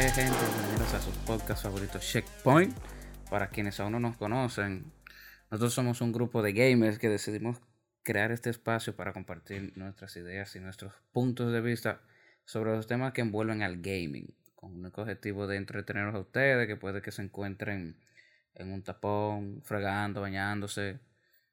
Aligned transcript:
¿Qué 0.00 0.08
gente? 0.08 0.38
Bienvenidos 0.56 0.94
a 0.94 1.00
su 1.02 1.10
podcast 1.26 1.62
favorito 1.62 1.98
Checkpoint. 1.98 2.74
Para 3.28 3.50
quienes 3.50 3.78
aún 3.80 3.92
no 3.92 4.00
nos 4.00 4.16
conocen, 4.16 4.90
nosotros 5.50 5.74
somos 5.74 6.00
un 6.00 6.10
grupo 6.10 6.40
de 6.40 6.54
gamers 6.54 6.98
que 6.98 7.10
decidimos 7.10 7.60
crear 8.02 8.32
este 8.32 8.48
espacio 8.48 8.96
para 8.96 9.12
compartir 9.12 9.76
nuestras 9.76 10.16
ideas 10.16 10.56
y 10.56 10.60
nuestros 10.60 10.94
puntos 11.12 11.52
de 11.52 11.60
vista 11.60 12.00
sobre 12.46 12.70
los 12.70 12.86
temas 12.86 13.12
que 13.12 13.20
envuelven 13.20 13.62
al 13.62 13.82
gaming, 13.82 14.34
con 14.54 14.72
un 14.72 14.86
objetivo 14.86 15.46
de 15.46 15.58
entretenerlos 15.58 16.14
a 16.14 16.20
ustedes, 16.20 16.66
que 16.66 16.76
puede 16.76 17.02
que 17.02 17.12
se 17.12 17.20
encuentren 17.20 18.00
en 18.54 18.72
un 18.72 18.82
tapón, 18.82 19.60
fregando, 19.64 20.22
bañándose, 20.22 20.98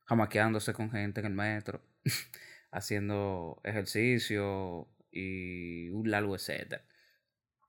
jamaqueándose 0.05 0.71
con 0.71 0.90
gente 0.90 1.20
en 1.20 1.26
el 1.26 1.34
metro, 1.34 1.82
haciendo 2.71 3.59
ejercicio 3.66 4.88
y 5.12 5.90
un 5.90 6.09
largo 6.09 6.38
etcétera. 6.38 6.87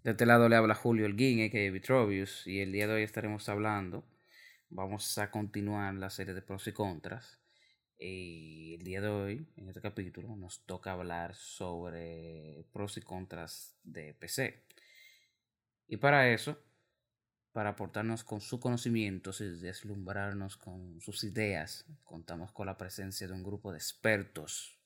De 0.05 0.13
este 0.13 0.27
lado 0.27 0.49
le 0.49 0.55
habla 0.55 0.77
Julio 0.77 1.07
Elguín, 1.07 1.51
que 1.51 1.73
Vitrovius, 1.73 2.47
y 2.47 2.61
el 2.61 2.71
día 2.71 2.87
de 2.87 2.95
hoy 2.95 3.03
estaremos 3.03 3.49
hablando, 3.49 4.05
vamos 4.71 5.19
a 5.19 5.29
continuar 5.33 5.93
la 5.95 6.09
serie 6.09 6.35
de 6.35 6.41
pros 6.41 6.69
y 6.69 6.73
contras. 6.73 7.41
Y 7.99 8.75
el 8.75 8.85
día 8.85 9.01
de 9.01 9.09
hoy, 9.09 9.49
en 9.57 9.69
este 9.69 9.81
capítulo, 9.81 10.37
nos 10.37 10.65
toca 10.67 10.93
hablar 10.93 11.35
sobre 11.35 12.65
pros 12.73 12.97
y 12.97 13.01
contras 13.01 13.77
de 13.83 14.15
PC. 14.15 14.63
Y 15.89 15.97
para 15.97 16.33
eso, 16.33 16.63
para 17.51 17.71
aportarnos 17.71 18.23
con 18.23 18.41
su 18.41 18.61
conocimiento 18.61 19.33
y 19.41 19.59
deslumbrarnos 19.59 20.57
con 20.57 21.01
sus 21.01 21.25
ideas, 21.25 21.87
contamos 22.05 22.53
con 22.53 22.67
la 22.67 22.79
presencia 22.79 23.27
de 23.27 23.33
un 23.33 23.43
grupo 23.43 23.73
de 23.73 23.79
expertos 23.79 24.79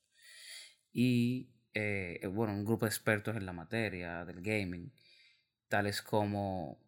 y, 0.90 1.50
eh, 1.74 2.26
bueno, 2.32 2.54
un 2.54 2.64
grupo 2.64 2.86
de 2.86 2.90
expertos 2.90 3.36
en 3.36 3.44
la 3.44 3.52
materia 3.52 4.24
del 4.24 4.40
gaming 4.40 4.90
tales 5.72 6.02
como 6.02 6.78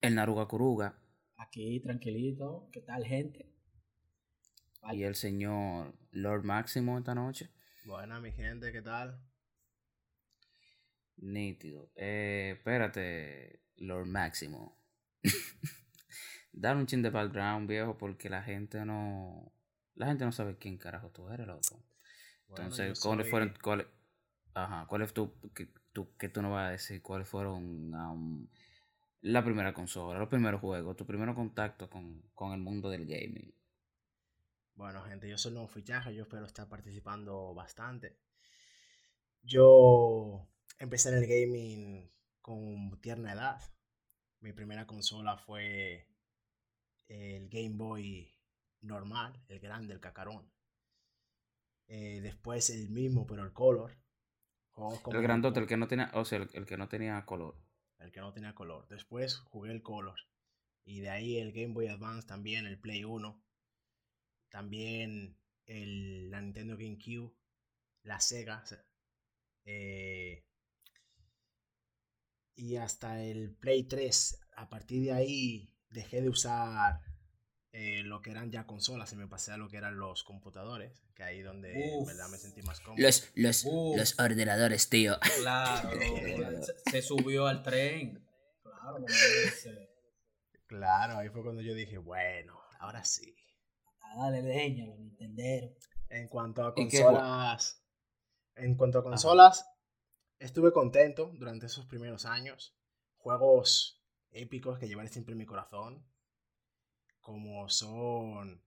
el 0.00 0.14
Naruga 0.14 0.46
Kuruga. 0.46 0.96
Aquí 1.38 1.80
tranquilito, 1.80 2.68
¿qué 2.72 2.82
tal 2.82 3.04
gente? 3.04 3.52
Y 4.92 5.02
el 5.02 5.16
señor 5.16 5.92
Lord 6.12 6.44
Máximo 6.44 6.96
esta 6.98 7.16
noche. 7.16 7.50
Buena 7.84 8.20
mi 8.20 8.30
gente, 8.30 8.70
¿qué 8.70 8.80
tal? 8.80 9.20
Nítido. 11.16 11.90
Eh, 11.96 12.54
espérate, 12.58 13.64
Lord 13.78 14.06
Máximo. 14.06 14.80
Dar 16.52 16.76
un 16.76 16.86
chin 16.86 17.02
de 17.02 17.10
background, 17.10 17.68
viejo, 17.68 17.98
porque 17.98 18.30
la 18.30 18.44
gente 18.44 18.84
no. 18.84 19.52
La 19.96 20.06
gente 20.06 20.24
no 20.24 20.30
sabe 20.30 20.58
quién 20.58 20.78
carajo 20.78 21.10
tú 21.10 21.28
eres, 21.28 21.48
loco. 21.48 21.84
Entonces, 22.50 23.00
¿cuáles 23.00 23.28
fueron. 23.28 23.52
Cuál, 23.60 23.88
ajá, 24.54 24.86
¿cuál 24.86 25.02
es 25.02 25.12
tu 25.12 25.34
tú, 25.92 26.16
que 26.16 26.28
tú 26.28 26.42
no 26.42 26.50
vas 26.50 26.68
a 26.68 26.72
decir 26.72 27.02
cuáles 27.02 27.28
fueron 27.28 28.48
la 29.20 29.44
primera 29.44 29.72
consola, 29.72 30.18
los 30.18 30.28
primeros 30.28 30.60
juegos, 30.60 30.96
tu 30.96 31.06
primer 31.06 31.34
contacto 31.34 31.88
con, 31.88 32.52
el 32.52 32.60
mundo 32.60 32.90
del 32.90 33.06
gaming. 33.06 33.54
Bueno, 34.74 35.02
gente, 35.02 35.28
yo 35.28 35.38
soy 35.38 35.54
un 35.54 35.68
fichaje, 35.68 36.14
yo 36.14 36.22
espero 36.22 36.46
estar 36.46 36.68
participando 36.68 37.54
bastante. 37.54 38.18
Yo 39.42 40.48
empecé 40.78 41.10
en 41.10 41.16
el 41.16 41.26
gaming 41.26 42.10
con 42.40 43.00
tierna 43.00 43.32
edad. 43.32 43.60
Mi 44.40 44.52
primera 44.52 44.86
consola 44.86 45.36
fue 45.36 46.08
el 47.06 47.48
Game 47.48 47.76
Boy 47.76 48.32
normal, 48.80 49.40
el 49.48 49.60
grande, 49.60 49.94
el 49.94 50.00
cacarón. 50.00 50.50
Eh, 51.86 52.20
después 52.22 52.70
el 52.70 52.88
mismo, 52.88 53.26
pero 53.26 53.44
el 53.44 53.52
color 53.52 54.01
el 54.76 55.22
grandote, 55.22 55.60
el 55.60 55.66
que 55.66 55.76
no 55.76 55.86
tenía, 55.86 56.10
o 56.14 56.24
sea, 56.24 56.38
el, 56.52 56.66
que 56.66 56.76
no 56.76 56.88
tenía 56.88 57.24
color. 57.24 57.56
El 57.98 58.10
que 58.10 58.20
no 58.20 58.32
tenía 58.32 58.54
color. 58.54 58.86
Después 58.88 59.36
jugué 59.36 59.70
el 59.72 59.82
color. 59.82 60.18
Y 60.84 61.00
de 61.00 61.10
ahí 61.10 61.38
el 61.38 61.52
Game 61.52 61.74
Boy 61.74 61.88
Advance 61.88 62.26
también, 62.26 62.66
el 62.66 62.80
Play 62.80 63.04
1. 63.04 63.42
También 64.48 65.38
el, 65.66 66.30
la 66.30 66.40
Nintendo 66.40 66.76
GameCube, 66.76 67.34
la 68.02 68.20
Sega. 68.20 68.64
Eh, 69.64 70.44
y 72.54 72.76
hasta 72.76 73.22
el 73.22 73.54
Play 73.54 73.84
3. 73.84 74.40
A 74.56 74.68
partir 74.68 75.02
de 75.02 75.12
ahí 75.12 75.74
dejé 75.90 76.22
de 76.22 76.28
usar 76.28 77.00
eh, 77.74 78.02
lo 78.04 78.20
que 78.20 78.30
eran 78.30 78.50
ya 78.50 78.66
consolas 78.66 79.10
y 79.14 79.16
me 79.16 79.26
pasé 79.26 79.52
a 79.52 79.56
lo 79.56 79.70
que 79.70 79.78
eran 79.78 79.98
los 79.98 80.24
computadores, 80.24 81.02
que 81.14 81.22
ahí 81.22 81.40
donde 81.40 81.72
verdad 82.06 82.28
me 82.28 82.36
sentí 82.36 82.60
más 82.60 82.80
cómodo. 82.80 83.02
Los, 83.02 83.30
los, 83.34 83.64
los 83.64 84.18
ordenadores, 84.20 84.90
tío. 84.90 85.18
Claro, 85.40 85.90
se, 86.90 87.00
subió 87.00 87.46
al 87.46 87.62
tren. 87.62 88.28
Claro, 88.62 89.06
claro, 90.66 91.16
ahí 91.16 91.30
fue 91.30 91.42
cuando 91.42 91.62
yo 91.62 91.72
dije, 91.72 91.96
bueno, 91.96 92.60
ahora 92.78 93.04
sí. 93.04 93.34
dale 94.18 94.42
leña, 94.42 94.84
los. 94.86 95.74
En 96.10 96.28
cuanto 96.28 96.66
a 96.66 96.74
consolas, 96.74 97.82
en 98.54 98.74
cuanto 98.76 98.98
a 98.98 99.02
consolas, 99.02 99.66
estuve 100.38 100.72
contento 100.72 101.32
durante 101.38 101.66
esos 101.66 101.86
primeros 101.86 102.26
años. 102.26 102.76
Juegos 103.16 104.04
épicos 104.30 104.78
que 104.78 104.88
llevaré 104.88 105.08
siempre 105.08 105.32
en 105.32 105.38
mi 105.38 105.46
corazón 105.46 106.11
como 107.32 107.66
son 107.70 108.60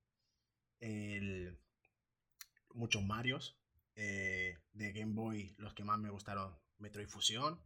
el, 0.79 1.55
muchos 2.73 3.03
Marios 3.03 3.55
eh, 3.95 4.57
de 4.73 4.91
Game 4.91 5.13
Boy, 5.13 5.53
los 5.59 5.75
que 5.75 5.83
más 5.83 5.99
me 5.99 6.09
gustaron, 6.09 6.51
Metroid 6.79 7.07
Fusion, 7.07 7.59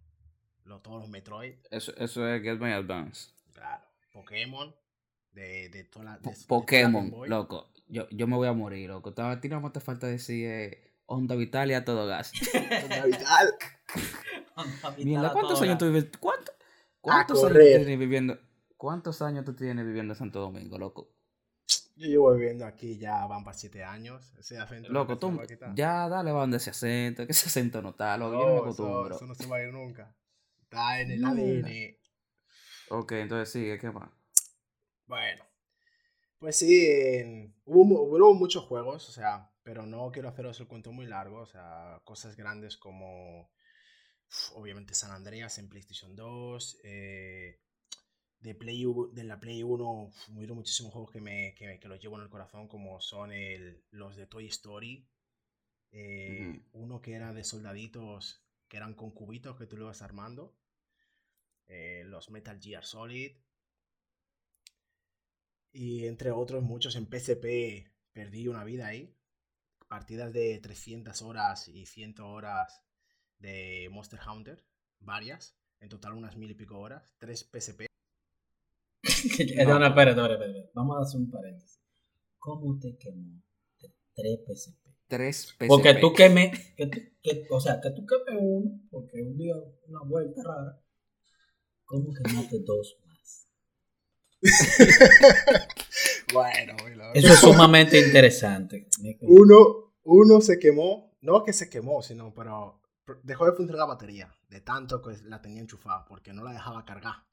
todos 0.83 0.99
los 0.99 1.09
Metroid. 1.09 1.53
Eso, 1.71 1.95
eso 1.95 2.27
es 2.27 2.43
Game 2.43 2.59
Boy 2.59 2.71
Advance. 2.71 3.31
Claro, 3.53 3.85
Pokémon, 4.11 4.75
de, 5.31 5.69
de 5.69 5.85
toda 5.85 6.19
Pokémon, 6.47 7.13
loco. 7.27 7.71
Yo, 7.87 8.09
yo 8.09 8.27
me 8.27 8.35
voy 8.35 8.49
a 8.49 8.53
morir, 8.53 8.89
loco. 8.89 9.13
A 9.21 9.39
ti 9.39 9.47
no 9.47 9.71
te 9.71 9.79
falta 9.79 10.05
decir 10.05 10.47
eh, 10.47 10.93
Onda 11.05 11.35
Vital 11.35 11.71
y 11.71 11.75
a 11.75 11.85
todo 11.85 12.07
gas. 12.07 12.33
Onda 12.83 13.05
Vital. 13.05 13.55
Mira, 14.97 15.31
¿cuántos 15.31 15.61
años 15.61 15.77
tú 15.77 15.85
vives? 15.85 16.09
¿Cuánto, 16.19 16.51
¿Cuántos 16.99 17.41
años 17.45 17.57
tienes 17.57 17.97
viviendo? 17.97 18.37
¿Cuántos 18.79 19.21
años 19.21 19.43
tú 19.43 19.53
tienes 19.53 19.85
viviendo 19.85 20.13
en 20.13 20.17
Santo 20.17 20.39
Domingo, 20.39 20.77
loco? 20.77 21.13
Yo 21.97 22.07
llevo 22.07 22.33
viviendo 22.33 22.65
aquí 22.65 22.97
ya 22.97 23.25
van 23.25 23.43
para 23.43 23.57
siete 23.57 23.83
años. 23.83 24.33
Ese 24.39 24.57
acento 24.57 24.87
loco, 24.87 25.19
tú 25.19 25.37
ya 25.75 26.07
dale 26.07 26.31
van 26.31 26.49
de 26.49 26.57
ese 26.57 26.69
acento, 26.69 27.25
que 27.25 27.33
ese 27.33 27.47
acento 27.47 27.81
no 27.81 27.89
está, 27.89 28.17
loco, 28.17 28.35
no, 28.35 28.39
yo 28.39 28.47
no 28.47 28.53
me 28.53 28.59
acostumbro. 28.61 29.15
Eso, 29.17 29.25
no 29.25 29.35
se 29.35 29.47
va 29.47 29.57
a 29.57 29.63
ir 29.63 29.73
nunca. 29.73 30.15
Está 30.61 31.01
en 31.01 31.11
el 31.11 31.25
ADN. 31.25 31.97
Ok, 32.91 33.11
entonces 33.11 33.51
sigue, 33.51 33.77
¿qué 33.77 33.91
más? 33.91 34.09
Bueno, 35.07 35.43
pues 36.37 36.55
sí, 36.55 37.53
hubo, 37.65 38.03
hubo, 38.03 38.33
muchos 38.33 38.63
juegos, 38.63 39.09
o 39.09 39.11
sea, 39.11 39.51
pero 39.61 39.85
no 39.85 40.09
quiero 40.13 40.29
haceros 40.29 40.57
el 40.61 40.67
cuento 40.69 40.93
muy 40.93 41.05
largo, 41.05 41.41
o 41.41 41.47
sea, 41.47 41.99
cosas 42.05 42.37
grandes 42.37 42.77
como, 42.77 43.51
obviamente, 44.53 44.93
San 44.93 45.11
Andreas 45.11 45.57
en 45.57 45.67
PlayStation 45.67 46.15
2, 46.15 46.79
eh, 46.85 47.59
de, 48.39 48.55
Play, 48.55 48.85
de 49.13 49.23
la 49.23 49.39
Play 49.39 49.63
1 49.63 50.11
hubieron 50.35 50.57
muchísimos 50.57 50.93
juegos 50.93 51.11
que, 51.11 51.21
me, 51.21 51.53
que, 51.55 51.79
que, 51.79 51.87
los 51.87 51.99
llevo 51.99 52.17
en 52.17 52.23
el 52.23 52.29
corazón, 52.29 52.67
como 52.67 52.99
son 53.01 53.31
el, 53.31 53.83
los 53.91 54.15
de 54.15 54.27
Toy 54.27 54.47
Story. 54.47 55.07
Eh, 55.91 56.61
uno 56.73 57.01
que 57.01 57.13
era 57.13 57.33
de 57.33 57.43
soldaditos 57.43 58.45
que 58.67 58.77
eran 58.77 58.93
con 58.93 59.11
cubitos 59.11 59.57
que 59.57 59.65
tú 59.65 59.77
lo 59.77 59.85
ibas 59.85 60.01
armando. 60.01 60.55
Eh, 61.67 62.03
los 62.05 62.29
Metal 62.29 62.59
Gear 62.61 62.85
Solid. 62.85 63.35
Y 65.71 66.05
entre 66.05 66.31
otros 66.31 66.63
muchos 66.63 66.95
en 66.95 67.05
PSP 67.05 67.91
perdí 68.13 68.47
una 68.47 68.63
vida 68.63 68.87
ahí. 68.87 69.15
Partidas 69.87 70.31
de 70.33 70.59
300 70.59 71.21
horas 71.23 71.67
y 71.67 71.85
100 71.85 72.19
horas 72.21 72.83
de 73.39 73.89
Monster 73.91 74.19
Hunter. 74.27 74.63
Varias. 74.99 75.57
En 75.79 75.89
total 75.89 76.13
unas 76.13 76.37
mil 76.37 76.51
y 76.51 76.55
pico 76.55 76.79
horas. 76.79 77.15
Tres 77.17 77.49
PSP. 77.51 77.88
no, 79.65 79.79
no, 79.79 79.87
espérate, 79.87 80.21
espérate, 80.21 80.33
espérate. 80.33 80.71
Vamos 80.73 80.97
a 80.97 81.01
hacer 81.01 81.19
un 81.19 81.29
paréntesis. 81.29 81.79
¿Cómo 82.37 82.79
te 82.79 82.97
quemó 82.97 83.41
tres 84.15 84.39
PSP? 84.47 84.77
Tres 85.07 85.37
PSP. 85.47 85.67
Porque 85.67 85.95
tú 85.95 86.13
queme, 86.13 86.51
que, 86.75 87.47
o 87.49 87.59
sea, 87.59 87.79
que 87.81 87.91
tú 87.91 88.05
quemes 88.05 88.41
uno, 88.41 88.81
porque 88.89 89.21
un 89.21 89.37
día 89.37 89.55
una 89.87 90.01
vuelta 90.03 90.41
rara. 90.43 90.81
¿Cómo 91.85 92.13
quemaste 92.13 92.59
dos 92.59 92.97
más? 93.07 93.47
bueno, 96.33 96.75
Eso 97.15 97.33
es 97.33 97.39
sumamente 97.39 97.99
interesante. 97.99 98.87
Uno, 99.21 99.95
uno 100.03 100.39
se 100.39 100.59
quemó, 100.59 101.17
no 101.21 101.43
que 101.43 101.51
se 101.51 101.69
quemó, 101.69 102.03
sino, 102.03 102.31
pero 102.33 102.79
dejó 103.23 103.45
de 103.45 103.53
funcionar 103.53 103.79
la 103.79 103.93
batería, 103.93 104.31
de 104.49 104.61
tanto 104.61 105.01
que 105.01 105.17
la 105.23 105.41
tenía 105.41 105.61
enchufada, 105.61 106.05
porque 106.05 106.31
no 106.31 106.43
la 106.43 106.53
dejaba 106.53 106.85
cargar. 106.85 107.28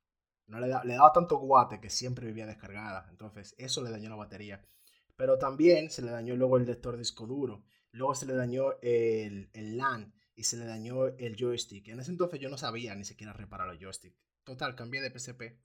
No 0.46 0.60
le, 0.60 0.69
le 0.69 0.94
daba 0.94 1.12
tanto 1.12 1.38
guate 1.38 1.81
que 1.81 1.90
siempre 1.90 2.26
vivía 2.26 2.46
descargada. 2.46 3.06
Entonces, 3.10 3.54
eso 3.58 3.82
le 3.82 3.90
dañó 3.90 4.08
la 4.08 4.16
batería. 4.16 4.62
Pero 5.16 5.38
también 5.38 5.90
se 5.90 6.02
le 6.02 6.10
dañó 6.10 6.37
luego 6.37 6.56
el 6.58 6.66
lector 6.66 6.96
disco 6.96 7.26
duro. 7.26 7.64
Luego 7.93 8.14
se 8.14 8.26
le 8.26 8.34
dañó 8.34 8.72
el, 8.82 9.48
el 9.54 9.76
LAN. 9.78 10.12
y 10.34 10.44
se 10.44 10.56
le 10.58 10.66
dañó 10.66 11.06
el 11.06 11.37
joystick. 11.37 11.88
En 11.88 12.00
ese 12.00 12.10
entonces 12.10 12.38
yo 12.40 12.48
no 12.50 12.58
sabía 12.58 12.94
ni 12.94 13.04
siquiera 13.04 13.32
reparar 13.32 13.66
los 13.69 13.78
joystick. 13.78 14.14
Total, 14.44 14.75
cambié 14.76 15.00
de 15.00 15.10
PSP. 15.10 15.58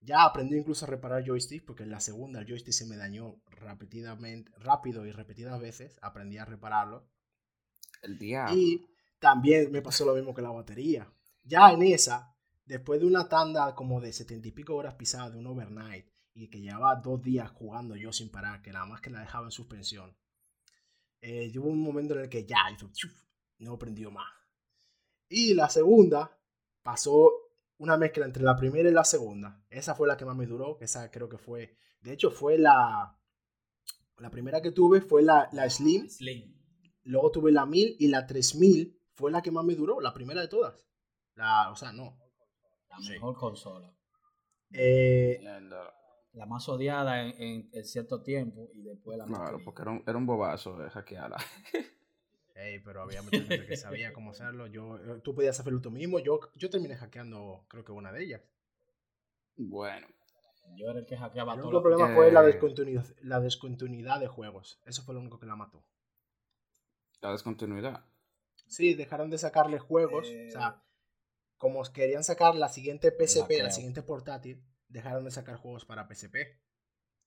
Ya 0.00 0.24
aprendí 0.24 0.56
incluso 0.56 0.84
a 0.84 0.88
reparar 0.88 1.24
joystick 1.24 1.64
porque 1.64 1.82
en 1.82 1.90
la 1.90 2.00
segunda 2.00 2.40
el 2.40 2.46
joystick 2.46 2.72
se 2.74 2.86
me 2.86 2.96
dañó 2.96 3.40
repetidamente, 3.46 4.50
rápido 4.58 5.04
y 5.06 5.12
repetidas 5.12 5.60
veces. 5.60 5.98
Aprendí 6.02 6.38
a 6.38 6.44
repararlo. 6.44 7.08
El 8.02 8.18
diablo. 8.18 8.56
Y 8.56 8.86
también 9.18 9.70
me 9.72 9.82
pasó 9.82 10.04
lo 10.04 10.14
mismo 10.14 10.34
que 10.34 10.42
la 10.42 10.50
batería. 10.50 11.12
Ya 11.44 11.72
en 11.72 11.82
esa, 11.82 12.31
después 12.64 13.00
de 13.00 13.06
una 13.06 13.28
tanda 13.28 13.74
como 13.74 14.00
de 14.00 14.12
setenta 14.12 14.48
y 14.48 14.52
pico 14.52 14.74
horas 14.74 14.94
pisadas 14.94 15.32
de 15.32 15.38
un 15.38 15.46
overnight 15.46 16.06
y 16.34 16.48
que 16.48 16.60
llevaba 16.60 16.96
dos 16.96 17.22
días 17.22 17.50
jugando 17.50 17.96
yo 17.96 18.12
sin 18.12 18.30
parar, 18.30 18.62
que 18.62 18.72
nada 18.72 18.86
más 18.86 19.00
que 19.00 19.10
la 19.10 19.20
dejaba 19.20 19.46
en 19.46 19.52
suspensión, 19.52 20.16
eh, 21.20 21.52
hubo 21.58 21.68
un 21.68 21.80
momento 21.80 22.14
en 22.14 22.20
el 22.20 22.28
que 22.28 22.44
ya 22.44 22.58
hizo, 22.74 22.90
chuf, 22.92 23.12
no 23.58 23.78
prendió 23.78 24.10
más. 24.10 24.32
Y 25.28 25.54
la 25.54 25.68
segunda 25.68 26.38
pasó 26.82 27.30
una 27.78 27.96
mezcla 27.96 28.24
entre 28.24 28.42
la 28.42 28.56
primera 28.56 28.88
y 28.88 28.92
la 28.92 29.04
segunda. 29.04 29.64
Esa 29.70 29.94
fue 29.94 30.08
la 30.08 30.16
que 30.16 30.24
más 30.24 30.36
me 30.36 30.46
duró, 30.46 30.78
esa 30.80 31.10
creo 31.10 31.28
que 31.28 31.38
fue, 31.38 31.76
de 32.00 32.12
hecho 32.12 32.30
fue 32.30 32.58
la, 32.58 33.18
la 34.18 34.30
primera 34.30 34.62
que 34.62 34.72
tuve 34.72 35.00
fue 35.00 35.22
la, 35.22 35.48
la 35.52 35.68
Slim. 35.68 36.08
Slim. 36.08 36.54
Luego 37.04 37.30
tuve 37.30 37.50
la 37.50 37.66
1000 37.66 37.96
y 37.98 38.08
la 38.08 38.26
3000 38.26 38.98
fue 39.14 39.30
la 39.30 39.42
que 39.42 39.50
más 39.50 39.64
me 39.64 39.74
duró, 39.74 40.00
la 40.00 40.14
primera 40.14 40.40
de 40.40 40.48
todas. 40.48 40.86
La, 41.34 41.70
o 41.70 41.76
sea, 41.76 41.92
no. 41.92 42.21
La 42.92 42.98
Sí. 43.00 43.10
mejor 43.12 43.34
consola. 43.36 43.92
Eh. 44.72 45.40
La 46.34 46.46
más 46.46 46.66
odiada 46.68 47.22
en, 47.22 47.42
en- 47.42 47.70
en 47.72 47.84
cierto 47.84 48.22
tiempo 48.22 48.70
y 48.74 48.82
después 48.82 49.18
la 49.18 49.26
más 49.26 49.38
Claro, 49.38 49.52
querida. 49.58 49.64
porque 49.66 49.82
era 49.82 49.90
un, 49.90 50.02
era 50.06 50.16
un 50.16 50.24
bobazo 50.26 50.78
de 50.78 50.88
hackearla. 50.88 51.36
ey, 52.54 52.78
pero 52.80 53.02
había 53.02 53.20
mucha 53.22 53.38
gente 53.42 53.66
que 53.66 53.76
sabía 53.76 54.12
cómo 54.14 54.30
hacerlo. 54.30 54.66
Yo, 54.66 54.96
eh, 54.96 55.20
tú 55.22 55.34
podías 55.34 55.58
hacerlo 55.60 55.80
tú 55.82 55.90
mismo. 55.90 56.18
Yo, 56.20 56.40
yo 56.56 56.70
terminé 56.70 56.96
hackeando, 56.96 57.66
creo 57.68 57.84
que 57.84 57.92
una 57.92 58.12
de 58.12 58.22
ellas. 58.24 58.40
Bueno, 59.56 60.06
Yo 60.76 60.88
era 60.88 61.00
el 61.00 61.06
que 61.06 61.18
hackeaba 61.18 61.52
El 61.52 61.58
todo. 61.60 61.68
único 61.68 61.88
lo- 61.90 61.96
problema 61.96 62.14
fue 62.14 62.32
la 62.32 62.42
Eh. 62.42 62.46
descontinuidad, 62.46 63.04
la 63.20 63.40
descontinuidad 63.40 64.18
de 64.20 64.28
juegos. 64.28 64.80
Eso 64.86 65.02
fue 65.02 65.14
lo 65.14 65.20
único 65.20 65.38
que 65.38 65.46
la 65.46 65.56
mató. 65.56 65.84
la 67.20 67.30
descontinuidad. 67.30 68.04
Sí, 68.66 68.94
dejaron 68.94 69.28
de 69.30 69.38
sacarle 69.38 69.78
juegos. 69.78 70.26
Eh. 70.28 70.48
O 70.48 70.50
sea, 70.50 70.82
como 71.62 71.80
querían 71.92 72.24
sacar 72.24 72.56
la 72.56 72.68
siguiente 72.68 73.12
PSP, 73.12 73.38
la 73.38 73.46
creo. 73.46 73.70
siguiente 73.70 74.02
portátil, 74.02 74.64
dejaron 74.88 75.24
de 75.24 75.30
sacar 75.30 75.54
juegos 75.58 75.84
para 75.84 76.08
PSP. 76.08 76.58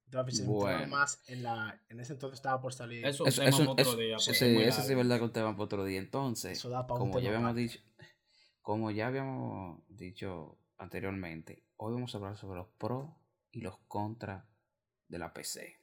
Entonces 0.08 0.40
se 0.40 0.44
Bueno. 0.44 0.88
más 0.88 1.22
en 1.30 1.42
la. 1.42 1.82
En 1.88 2.02
ese 2.02 2.12
entonces 2.12 2.40
estaba 2.40 2.60
por 2.62 2.74
salir. 2.74 3.06
Eso 3.06 3.26
Eso, 3.26 3.42
es 3.42 3.48
un 3.48 3.48
eso, 3.48 3.58
tema 3.60 3.70
para 3.78 3.82
eso- 3.84 3.92
otro 3.92 4.02
día. 4.04 4.20
sí, 4.20 4.30
eso 4.62 4.82
sí 4.82 4.92
es 4.92 4.98
verdad 4.98 5.20
que 5.20 5.24
un 5.24 5.32
tema 5.32 5.54
para 5.54 5.64
otro 5.64 5.86
día. 5.86 6.00
Entonces, 6.00 6.58
Eso 6.58 6.70
da 6.70 6.86
pa' 6.86 6.96
un 6.96 7.00
como 7.00 7.20
ya 7.22 7.30
habíamos 7.30 7.56
dicho, 7.56 7.80
como 8.62 8.92
ya 8.92 9.08
habíamos 9.08 9.82
dicho 9.88 10.60
anteriormente, 10.78 11.64
hoy 11.78 11.94
vamos 11.94 12.14
a 12.14 12.18
hablar 12.18 12.36
sobre 12.36 12.58
los 12.60 12.68
pros 12.78 13.10
y 13.52 13.62
los 13.62 13.78
contras 13.88 14.44
de 15.08 15.18
la 15.18 15.34
PC. 15.34 15.80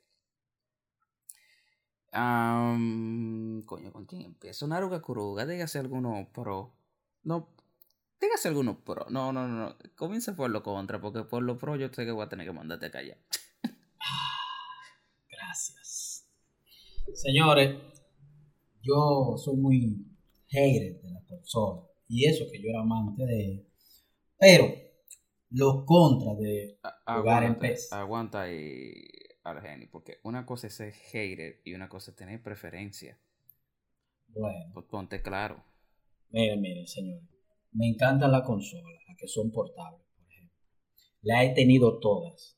Am, 2.13 3.63
coño, 3.65 3.91
¿con 3.93 4.05
quién 4.05 4.21
empiezo? 4.23 4.67
Naruga 4.67 5.01
Kuruga, 5.01 5.47
dígase 5.47 5.79
alguno 5.79 6.29
pro. 6.35 6.75
No, 7.23 7.49
dígase 8.23 8.49
alguno 8.49 8.83
pro. 8.85 9.07
No, 9.11 9.33
no, 9.33 9.47
no, 9.49 9.55
no. 9.69 9.77
Comienza 9.97 10.35
por 10.35 10.49
lo 10.51 10.63
contra, 10.63 11.01
porque 11.01 11.25
por 11.25 11.43
lo 11.43 11.59
pro 11.59 11.77
yo 11.77 11.89
sé 11.93 12.05
que 12.05 12.11
voy 12.13 12.25
a 12.25 12.29
tener 12.29 12.47
que 12.47 12.53
mandarte 12.53 12.87
a 12.87 12.91
callar. 12.91 13.19
Gracias. 15.29 16.29
Señores, 17.15 17.77
yo 18.83 19.37
soy 19.37 19.57
muy 19.57 20.07
hater 20.49 21.01
de 21.03 21.11
la 21.11 21.21
consola. 21.27 21.83
Y 22.09 22.27
eso 22.27 22.45
que 22.51 22.61
yo 22.63 22.69
era 22.71 22.81
amante 22.81 23.25
de. 23.25 23.67
Pero 24.39 24.73
los 25.51 25.85
contras 25.85 26.39
de. 26.39 26.79
A- 26.83 27.19
Jugar 27.21 27.45
en 27.45 27.59
PES. 27.59 27.93
aguanta 27.93 28.43
ahí, 28.43 28.95
Argeni, 29.45 29.87
porque 29.87 30.19
una 30.23 30.47
cosa 30.47 30.67
es 30.69 30.75
ser 30.75 30.93
hater 30.93 31.61
y 31.65 31.75
una 31.75 31.89
cosa 31.89 32.11
es 32.13 32.17
tener 32.17 32.43
preferencia. 32.43 33.19
Bueno, 34.29 34.71
Pues 34.73 34.87
ponte 34.87 35.21
claro. 35.23 35.63
miren, 36.31 36.61
miren, 36.61 36.87
señores. 36.87 37.29
Me 37.73 37.89
encantan 37.89 38.33
las 38.33 38.43
consolas, 38.43 38.93
las 39.09 39.17
que 39.17 39.27
son 39.27 39.51
portables, 39.51 40.07
por 40.15 40.31
ejemplo. 40.31 40.59
Las 41.23 41.45
he 41.45 41.55
tenido 41.55 41.99
todas. 41.99 42.57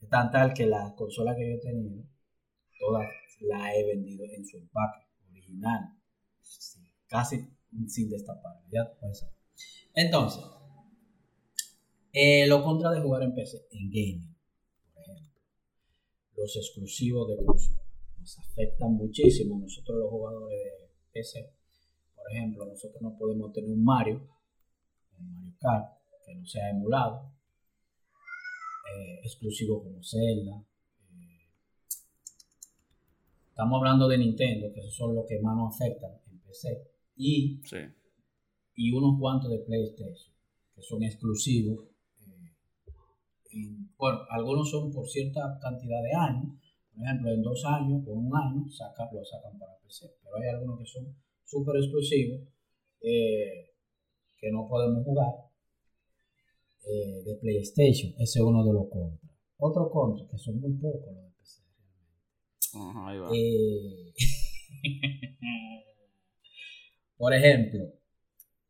Es 0.00 0.08
tan 0.08 0.30
tal 0.30 0.52
que 0.52 0.66
las 0.66 0.92
consolas 0.94 1.36
que 1.36 1.48
yo 1.48 1.56
he 1.56 1.60
tenido, 1.60 2.04
todas 2.78 3.08
las 3.40 3.74
he 3.74 3.84
vendido 3.86 4.24
en 4.24 4.44
su 4.44 4.58
empaque 4.58 5.06
original. 5.30 5.96
Casi 7.06 7.48
sin 7.88 8.10
destapar. 8.10 8.62
Ya. 8.70 8.92
Entonces, 9.94 10.44
eh, 12.12 12.46
lo 12.46 12.62
contra 12.62 12.90
de 12.90 13.00
jugar 13.00 13.22
en 13.22 13.34
PC, 13.34 13.66
en 13.70 13.90
gaming, 13.90 14.36
por 14.92 15.02
ejemplo, 15.02 15.40
los 16.36 16.56
exclusivos 16.56 17.28
de 17.28 17.44
consola 17.44 17.82
nos 18.18 18.38
afectan 18.38 18.94
muchísimo 18.94 19.58
nosotros 19.58 19.98
los 19.98 20.10
jugadores 20.10 20.58
de 20.58 20.90
PC. 21.12 21.52
Por 22.22 22.32
ejemplo, 22.32 22.66
nosotros 22.66 23.02
no 23.02 23.16
podemos 23.18 23.52
tener 23.52 23.70
un 23.70 23.84
Mario, 23.84 24.20
un 25.18 25.34
Mario 25.34 25.54
Kart, 25.60 25.98
que 26.24 26.34
no 26.34 26.46
sea 26.46 26.70
emulado, 26.70 27.32
eh, 28.96 29.20
exclusivo 29.24 29.82
como 29.82 30.02
Zelda. 30.02 30.62
eh. 31.10 31.48
Estamos 33.48 33.78
hablando 33.78 34.08
de 34.08 34.18
Nintendo, 34.18 34.72
que 34.72 34.80
esos 34.80 34.94
son 34.94 35.14
los 35.14 35.26
que 35.26 35.40
más 35.40 35.56
nos 35.56 35.74
afectan 35.74 36.12
en 36.30 36.38
PC. 36.40 36.90
Y 37.16 37.60
Sí. 37.64 37.76
y 38.76 38.92
unos 38.92 39.18
cuantos 39.20 39.50
de 39.50 39.58
PlayStation, 39.58 40.34
que 40.74 40.82
son 40.82 41.02
exclusivos. 41.02 41.86
eh, 42.20 42.54
en- 43.52 43.90
bueno, 43.98 44.20
algunos 44.30 44.70
son 44.70 44.90
por 44.92 45.06
cierta 45.08 45.58
cantidad 45.60 46.02
de 46.02 46.14
años, 46.14 46.54
por 46.94 47.04
ejemplo, 47.04 47.30
en 47.32 47.42
dos 47.42 47.62
años 47.66 48.02
o 48.06 48.12
un 48.12 48.34
año 48.34 48.70
saca, 48.70 49.10
lo 49.12 49.22
sacan 49.24 49.58
para 49.58 49.76
PC, 49.82 50.06
pero 50.22 50.36
hay 50.36 50.48
algunos 50.48 50.78
que 50.78 50.86
son 50.86 51.14
súper 51.52 51.76
exclusivos 51.76 52.40
eh, 53.02 53.74
que 54.38 54.50
no 54.50 54.66
podemos 54.68 55.04
jugar 55.04 55.34
eh, 56.84 57.22
de 57.24 57.34
PlayStation. 57.36 58.12
Ese 58.18 58.38
es 58.38 58.44
uno 58.44 58.64
de 58.64 58.72
los 58.72 58.88
contras. 58.88 59.30
Otro 59.58 59.90
contra, 59.90 60.26
que 60.26 60.38
son 60.38 60.58
muy 60.60 60.72
pocos 60.72 61.14
los 61.14 61.24
de 61.24 61.30
PC 61.38 61.62
realmente. 61.76 63.36
Eh, 63.36 64.14
por 67.18 67.34
ejemplo, 67.34 67.92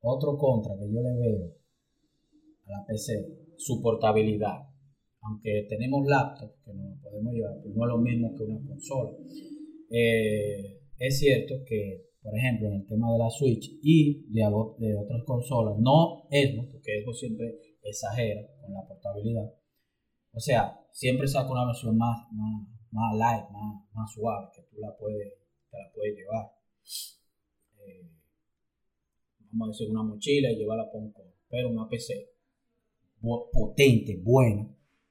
otro 0.00 0.36
contra 0.36 0.74
que 0.76 0.92
yo 0.92 1.00
le 1.00 1.14
veo 1.16 1.54
a 2.66 2.70
la 2.72 2.84
PC, 2.84 3.54
su 3.56 3.80
portabilidad. 3.80 4.68
Aunque 5.20 5.66
tenemos 5.68 6.04
laptops 6.04 6.58
que 6.64 6.74
no 6.74 6.98
podemos 7.00 7.32
llevar, 7.32 7.54
pero 7.62 7.74
no 7.76 7.84
es 7.84 7.88
lo 7.88 7.98
mismo 7.98 8.36
que 8.36 8.42
una 8.42 8.66
consola. 8.66 9.12
Es 9.88 11.18
cierto 11.18 11.64
que, 11.64 12.11
por 12.22 12.36
ejemplo, 12.36 12.68
en 12.68 12.74
el 12.74 12.86
tema 12.86 13.12
de 13.12 13.18
la 13.18 13.30
Switch 13.30 13.78
y 13.82 14.32
de, 14.32 14.42
de 14.78 14.96
otras 14.96 15.22
consolas, 15.24 15.78
no 15.78 16.28
Xbox, 16.30 16.68
porque 16.70 17.02
Xbox 17.02 17.18
siempre 17.18 17.58
exagera 17.82 18.46
con 18.60 18.72
la 18.72 18.86
portabilidad. 18.86 19.52
O 20.32 20.40
sea, 20.40 20.80
siempre 20.92 21.26
saca 21.26 21.50
una 21.50 21.66
versión 21.66 21.96
más, 21.98 22.26
más, 22.32 22.68
más 22.92 23.16
light, 23.16 23.50
más, 23.50 23.84
más 23.92 24.12
suave, 24.12 24.48
que 24.54 24.62
tú 24.62 24.78
la 24.80 24.96
puedes, 24.96 25.34
te 25.70 25.78
la 25.78 25.92
puedes 25.92 26.16
llevar. 26.16 26.52
Eh, 27.80 28.10
vamos 29.50 29.68
a 29.68 29.70
decir, 29.72 29.90
una 29.90 30.02
mochila 30.02 30.50
y 30.50 30.56
llevarla 30.56 30.90
por 30.90 31.02
un. 31.02 31.14
Pero 31.48 31.68
una 31.68 31.88
PC 31.88 32.32
potente, 33.52 34.20
buena, 34.22 34.68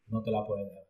no 0.08 0.24
te 0.24 0.32
la 0.32 0.46
puedes 0.46 0.70
dar. 0.70 0.86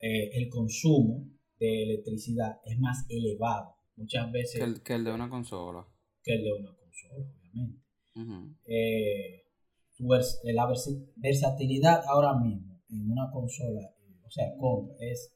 Eh, 0.00 0.30
el 0.34 0.48
consumo 0.48 1.28
de 1.58 1.84
electricidad 1.84 2.60
es 2.64 2.78
más 2.78 3.04
elevado, 3.08 3.76
muchas 4.00 4.32
veces 4.32 4.58
Que 4.60 4.64
el, 4.64 4.82
que 4.82 4.94
el 4.94 5.04
de 5.04 5.12
una 5.12 5.28
consola. 5.30 5.86
que 6.22 6.34
el 6.34 6.42
de 6.44 6.52
una 6.52 6.74
consola, 6.76 7.14
obviamente. 7.16 7.80
Eh, 8.66 9.42
vers- 10.00 10.40
eh, 10.44 10.52
la 10.52 10.66
versatilidad 11.16 12.02
ahora 12.06 12.34
mismo 12.38 12.80
en 12.88 13.10
una 13.10 13.30
consola, 13.30 13.80
eh, 13.82 14.16
o 14.26 14.30
sea, 14.30 14.44
compra, 14.58 14.94
es 15.00 15.32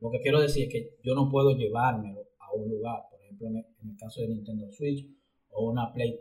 lo 0.00 0.10
que 0.10 0.20
quiero 0.20 0.40
decir 0.40 0.64
es 0.66 0.72
que 0.72 0.96
yo 1.02 1.14
no 1.14 1.28
puedo 1.30 1.56
llevármelo 1.56 2.20
a 2.38 2.52
un 2.54 2.68
lugar, 2.70 3.02
por 3.10 3.20
ejemplo, 3.22 3.48
en 3.48 3.56
el, 3.56 3.64
en 3.82 3.90
el 3.90 3.96
caso 3.96 4.20
de 4.20 4.28
Nintendo 4.28 4.70
Switch 4.70 5.06
o 5.50 5.70
una 5.70 5.92
Play 5.92 6.18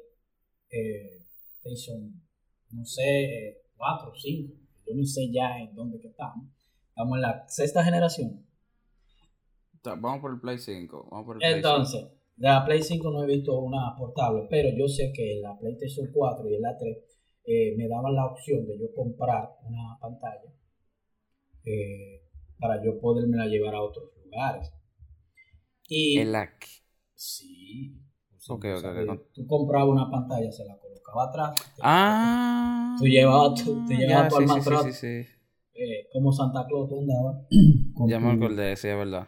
eh, 0.70 1.26
PlayStation, 1.62 2.22
no 2.72 2.86
sé, 2.86 3.62
4 3.76 4.10
o 4.10 4.16
5, 4.16 4.54
yo 4.88 4.96
no 4.96 5.04
sé 5.06 5.30
ya 5.32 5.60
en 5.60 5.76
dónde 5.76 6.00
que 6.00 6.08
estamos. 6.08 6.48
Estamos 6.90 7.16
en 7.18 7.22
la 7.22 7.46
sexta 7.48 7.84
generación. 7.84 8.47
Vamos 9.84 10.20
por 10.20 10.32
el 10.32 10.40
Play 10.40 10.60
5. 10.60 11.08
Vamos 11.12 11.26
por 11.26 11.38
el 11.38 11.42
Play 11.44 11.56
Entonces, 11.56 12.04
de 12.36 12.48
la 12.48 12.64
Play 12.66 12.84
5 12.84 13.10
no 13.12 13.24
he 13.24 13.28
visto 13.28 13.58
una 13.60 13.96
portable, 13.98 14.48
pero 14.50 14.70
yo 14.78 14.88
sé 14.88 15.12
que 15.14 15.34
en 15.38 15.42
la 15.42 15.58
PlayStation 15.58 16.08
4 16.14 16.48
y 16.50 16.56
en 16.56 16.62
la 16.62 16.78
3 16.78 16.98
eh, 17.46 17.76
me 17.78 17.88
daban 17.88 18.14
la 18.16 18.26
opción 18.28 18.66
de 18.68 18.78
yo 18.78 18.94
comprar 18.94 19.50
una 19.64 19.98
pantalla 20.00 20.52
eh, 21.66 22.24
para 22.60 22.84
yo 22.84 23.00
poderme 23.00 23.38
la 23.38 23.46
llevar 23.46 23.76
a 23.76 23.82
otros 23.84 24.10
lugares. 24.26 24.72
Y 25.88 26.20
5. 26.20 26.30
El 26.30 26.36
AC. 26.36 26.84
sí, 27.16 27.96
por 28.48 28.58
Ok, 28.58 28.66
o 28.66 28.78
ok, 28.78 28.82
sea, 28.82 28.92
ok, 28.92 28.96
que 29.00 29.06
con- 29.06 29.24
Tú 29.34 29.48
comprabas 29.48 29.90
una 29.90 30.10
pantalla, 30.10 30.52
se 30.52 30.66
la 30.66 30.78
colocaba 30.78 31.26
atrás. 31.26 31.56
te- 31.76 31.82
Ah. 31.82 32.96
Tú 33.00 33.06
llevabas 33.06 33.64
tu, 33.64 33.74
tú 33.86 33.94
llevabas 33.94 34.28
ya, 34.28 34.30
tu 34.30 34.36
sí, 34.36 34.42
alma 34.42 34.54
sí, 34.54 34.62
sí, 34.62 34.78
atrás, 34.78 34.86
sí, 34.94 34.94
sí. 34.94 35.28
eh, 35.76 36.08
como 36.12 36.32
Santa 36.32 36.66
Claus 36.68 36.90
tú 36.90 37.00
andabas. 37.00 37.38
Ya 38.08 38.20
me 38.20 38.32
acordé, 38.32 38.76
sí, 38.76 38.88
es 38.88 38.98
verdad. 38.98 39.28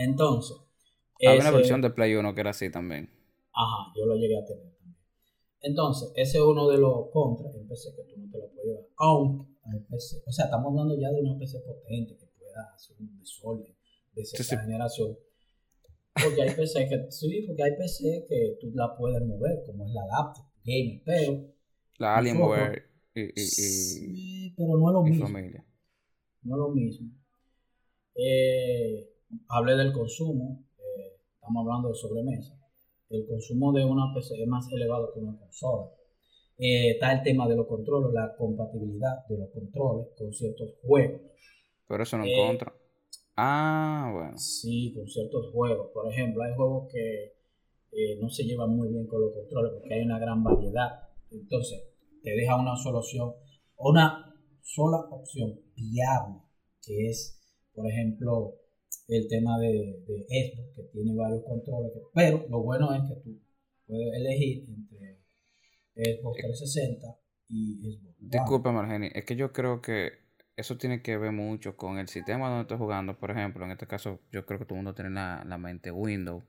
Entonces, 0.00 0.56
Había 1.24 1.40
una 1.40 1.50
versión 1.50 1.80
de 1.82 1.90
Play 1.90 2.14
1 2.14 2.34
que 2.34 2.40
era 2.40 2.50
así 2.50 2.70
también. 2.70 3.10
Ajá, 3.52 3.92
yo 3.96 4.06
lo 4.06 4.14
llegué 4.16 4.38
a 4.38 4.44
tener 4.44 4.72
también. 4.76 4.96
Entonces, 5.62 6.12
ese 6.16 6.38
es 6.38 6.44
uno 6.44 6.68
de 6.68 6.78
los 6.78 7.10
contras 7.12 7.54
en 7.54 7.68
PC 7.68 7.94
que 7.94 8.02
tú 8.04 8.18
no 8.18 8.30
te 8.30 8.38
lo 8.38 8.48
puedes 8.50 8.66
llevar. 8.68 8.84
Aunque 8.96 9.46
hay 9.64 9.80
PC, 9.80 10.22
o 10.26 10.32
sea, 10.32 10.46
estamos 10.46 10.70
hablando 10.70 10.98
ya 10.98 11.10
de 11.10 11.20
una 11.20 11.38
PC 11.38 11.60
potente 11.60 12.16
que 12.16 12.26
pueda 12.38 12.62
hacer 12.74 12.96
un 12.98 13.18
desorden 13.18 13.74
de 14.14 14.24
Sí, 14.24 14.42
sí. 14.42 14.56
generación. 14.56 15.18
Porque 16.14 16.42
hay 16.42 16.54
PC 16.54 16.88
que, 16.88 17.10
sí, 17.12 17.44
porque 17.46 17.62
hay 17.62 17.76
PC 17.76 18.24
que 18.28 18.56
tú 18.60 18.70
la 18.74 18.96
puedes 18.96 19.22
mover, 19.22 19.62
como 19.66 19.86
es 19.86 19.92
la 19.92 20.06
laptop, 20.06 20.44
gamer, 20.64 21.02
pero, 21.04 21.44
La 21.98 22.16
Alienware 22.16 22.82
y, 23.14 23.20
y, 23.20 23.32
y, 23.36 23.38
sí, 23.40 24.54
pero 24.56 24.78
no 24.78 24.88
es 24.88 24.92
lo 24.94 25.02
mismo. 25.02 25.26
familia. 25.26 25.64
no 26.42 26.54
es 26.54 26.58
lo 26.58 26.68
mismo. 26.70 27.10
Eh, 28.14 29.09
hablé 29.48 29.76
del 29.76 29.92
consumo, 29.92 30.64
eh, 30.78 31.16
estamos 31.34 31.66
hablando 31.66 31.88
de 31.88 31.94
sobremesa. 31.94 32.54
El 33.08 33.26
consumo 33.26 33.72
de 33.72 33.84
una 33.84 34.14
PC 34.14 34.40
es 34.40 34.48
más 34.48 34.70
elevado 34.70 35.12
que 35.12 35.20
una 35.20 35.36
consola. 35.38 35.90
Eh, 36.58 36.90
está 36.90 37.12
el 37.12 37.22
tema 37.22 37.48
de 37.48 37.56
los 37.56 37.66
controles, 37.66 38.12
la 38.12 38.36
compatibilidad 38.36 39.26
de 39.28 39.38
los 39.38 39.50
controles 39.50 40.08
con 40.16 40.32
ciertos 40.32 40.74
juegos. 40.82 41.22
Pero 41.88 42.02
eso 42.02 42.18
no 42.18 42.24
Eh, 42.24 42.32
en 42.32 42.46
contra. 42.48 42.74
Ah, 43.36 44.10
bueno. 44.12 44.36
Sí, 44.36 44.92
con 44.94 45.08
ciertos 45.08 45.50
juegos. 45.52 45.88
Por 45.92 46.12
ejemplo, 46.12 46.42
hay 46.42 46.54
juegos 46.54 46.92
que 46.92 47.32
eh, 47.92 48.18
no 48.20 48.28
se 48.28 48.44
llevan 48.44 48.76
muy 48.76 48.88
bien 48.88 49.06
con 49.06 49.22
los 49.22 49.32
controles 49.32 49.72
porque 49.72 49.94
hay 49.94 50.02
una 50.02 50.18
gran 50.18 50.44
variedad. 50.44 51.08
Entonces, 51.30 51.82
te 52.22 52.30
deja 52.30 52.56
una 52.56 52.76
solución, 52.76 53.32
una 53.76 54.34
sola 54.62 54.98
opción 55.10 55.58
viable, 55.74 56.42
que 56.82 57.08
es, 57.08 57.40
por 57.74 57.88
ejemplo, 57.88 58.59
el 59.16 59.28
tema 59.28 59.58
de, 59.58 60.02
de 60.06 60.24
Xbox, 60.28 60.74
que 60.76 60.82
tiene 60.92 61.14
varios 61.14 61.42
controles. 61.44 61.92
pero 62.14 62.46
lo 62.48 62.62
bueno 62.62 62.94
es 62.94 63.02
que 63.08 63.20
tú 63.22 63.40
puedes 63.86 64.14
elegir 64.14 64.66
entre 64.68 65.18
Xbox 65.94 66.38
360 66.40 67.06
y 67.48 67.98
Xbox. 67.98 68.14
Disculpa, 68.18 68.72
Margeni, 68.72 69.10
es 69.14 69.24
que 69.24 69.36
yo 69.36 69.52
creo 69.52 69.80
que 69.82 70.12
eso 70.56 70.76
tiene 70.78 71.02
que 71.02 71.16
ver 71.16 71.32
mucho 71.32 71.76
con 71.76 71.98
el 71.98 72.08
sistema 72.08 72.48
donde 72.48 72.62
estás 72.62 72.78
jugando. 72.78 73.18
Por 73.18 73.30
ejemplo, 73.30 73.64
en 73.64 73.72
este 73.72 73.86
caso, 73.86 74.20
yo 74.30 74.46
creo 74.46 74.58
que 74.58 74.64
todo 74.66 74.74
el 74.74 74.84
mundo 74.84 74.94
tiene 74.94 75.10
la, 75.10 75.42
la 75.46 75.58
mente 75.58 75.90
Windows. 75.90 76.44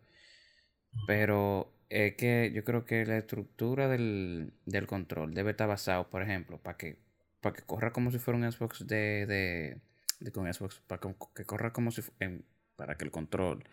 Pero 1.08 1.74
es 1.90 2.16
que 2.16 2.52
yo 2.54 2.64
creo 2.64 2.86
que 2.86 3.06
la 3.06 3.18
estructura 3.18 3.88
del, 3.88 4.54
del 4.66 4.88
control 4.88 5.34
debe 5.34 5.52
estar 5.52 5.68
basado, 5.68 6.10
por 6.10 6.22
ejemplo, 6.22 6.58
para 6.62 6.78
que, 6.78 7.00
para 7.42 7.56
que 7.56 7.64
corra 7.64 7.92
como 7.92 8.12
si 8.12 8.20
fuera 8.20 8.38
un 8.40 8.50
Xbox 8.52 8.86
de, 8.88 9.26
de, 9.26 9.82
de 10.20 10.32
con 10.32 10.52
Xbox, 10.54 10.82
para 10.88 11.00
que, 11.02 11.16
que 11.36 11.46
corra 11.46 11.74
como 11.74 11.92
si 11.92 12.02
en- 12.20 12.46
para 12.82 12.96
que 12.98 13.06
el 13.06 13.12
control 13.12 13.64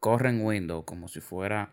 corra 0.00 0.28
en 0.28 0.44
Windows 0.44 0.84
como 0.84 1.06
si 1.06 1.20
fuera 1.20 1.72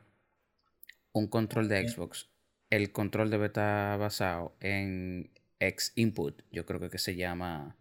un 1.12 1.26
control 1.28 1.68
de 1.68 1.90
Xbox. 1.90 2.30
El 2.70 2.92
control 2.92 3.32
debe 3.32 3.48
estar 3.48 3.98
basado 3.98 4.56
en 4.60 5.32
X 5.60 5.92
input. 5.96 6.44
Yo 6.52 6.68
creo 6.68 6.80
que, 6.80 6.92
que 6.92 7.00
se 7.00 7.16
llama 7.16 7.76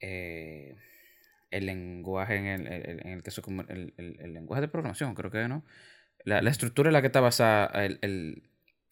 eh, 0.00 0.76
el 1.50 1.64
lenguaje 1.64 2.36
en 2.36 2.46
el, 2.46 2.66
el- 2.66 3.00
en 3.06 3.08
el 3.08 3.22
que 3.22 3.30
se 3.30 3.40
el, 3.68 3.94
el- 3.96 4.32
lenguaje 4.34 4.60
de 4.60 4.68
programación, 4.68 5.14
creo 5.14 5.30
que 5.30 5.48
no. 5.48 5.64
La, 6.24 6.42
la 6.42 6.50
estructura 6.50 6.90
en 6.90 6.92
la 6.92 7.00
que 7.00 7.06
está 7.06 7.20
basada 7.20 7.86
el, 7.86 7.98
el- 8.02 8.42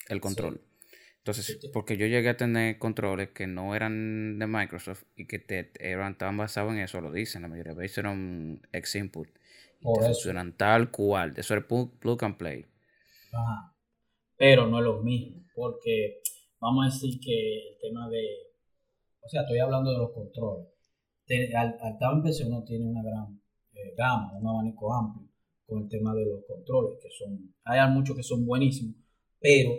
el 0.08 0.20
control. 0.22 0.54
Sí, 0.62 0.69
sí. 1.24 1.58
porque 1.72 1.96
yo 1.96 2.06
llegué 2.06 2.28
a 2.30 2.36
tener 2.36 2.78
controles 2.78 3.30
que 3.30 3.46
no 3.46 3.74
eran 3.74 4.38
de 4.38 4.46
Microsoft 4.46 5.04
y 5.16 5.26
que 5.26 5.38
te, 5.38 5.72
eran, 5.80 6.12
estaban 6.12 6.36
basados 6.36 6.72
en 6.72 6.80
eso, 6.80 7.00
lo 7.00 7.12
dicen, 7.12 7.42
la 7.42 7.48
mayoría 7.48 7.74
de 7.74 7.78
veces 7.80 7.98
eran 7.98 8.62
X 8.72 8.94
input. 8.96 9.28
Y 9.80 9.86
Por 9.86 9.92
te 9.92 10.02
eso. 10.04 10.06
funcionan 10.06 10.52
tal 10.56 10.90
cual. 10.90 11.34
Eso 11.36 11.54
era 11.54 11.66
plug, 11.66 12.24
and 12.24 12.36
play. 12.36 12.66
Ajá. 13.32 13.74
Pero 14.36 14.66
no 14.68 14.78
es 14.80 14.84
lo 14.86 15.02
mismo, 15.02 15.44
porque 15.54 16.22
vamos 16.60 16.84
a 16.86 16.90
decir 16.94 17.20
que 17.20 17.70
el 17.70 17.78
tema 17.80 18.08
de, 18.10 18.24
o 19.22 19.28
sea, 19.28 19.42
estoy 19.42 19.58
hablando 19.60 19.92
de 19.92 19.98
los 19.98 20.12
controles. 20.12 20.68
Te- 21.26 21.54
al, 21.56 21.78
al 21.82 21.98
en 22.14 22.22
PC 22.22 22.46
uno 22.46 22.64
tiene 22.64 22.86
una 22.86 23.02
gran 23.02 23.40
eh, 23.74 23.94
gama, 23.96 24.32
un 24.38 24.48
abanico 24.48 24.94
amplio 24.94 25.28
con 25.66 25.82
el 25.84 25.88
tema 25.88 26.14
de 26.14 26.26
los 26.26 26.44
controles, 26.46 26.98
que 27.02 27.10
son, 27.10 27.54
hay 27.64 27.90
muchos 27.92 28.16
que 28.16 28.22
son 28.24 28.46
buenísimos, 28.46 28.96
pero 29.40 29.70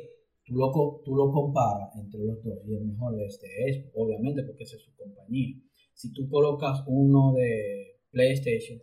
tú 0.51 0.57
lo, 0.57 1.01
tú 1.05 1.15
lo 1.15 1.31
comparas 1.31 1.95
entre 1.95 2.19
los 2.19 2.43
dos 2.43 2.59
y 2.67 2.75
el 2.75 2.83
mejor 2.83 3.19
este 3.21 3.47
es, 3.67 3.85
obviamente, 3.95 4.43
porque 4.43 4.63
esa 4.63 4.75
es 4.75 4.83
su 4.83 4.95
compañía. 4.97 5.55
Si 5.93 6.11
tú 6.11 6.29
colocas 6.29 6.83
uno 6.87 7.33
de 7.33 7.99
PlayStation, 8.11 8.81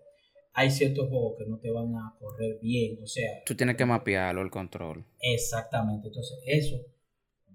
hay 0.55 0.71
ciertos 0.71 1.09
juegos 1.09 1.35
que 1.39 1.47
no 1.47 1.59
te 1.59 1.71
van 1.71 1.95
a 1.95 2.17
correr 2.19 2.59
bien, 2.61 2.99
o 3.03 3.07
sea, 3.07 3.43
Tú 3.45 3.55
tienes 3.55 3.77
que 3.77 3.85
mapearlo, 3.85 4.41
el 4.41 4.51
control. 4.51 5.05
Exactamente, 5.21 6.09
entonces 6.09 6.39
eso 6.47 6.77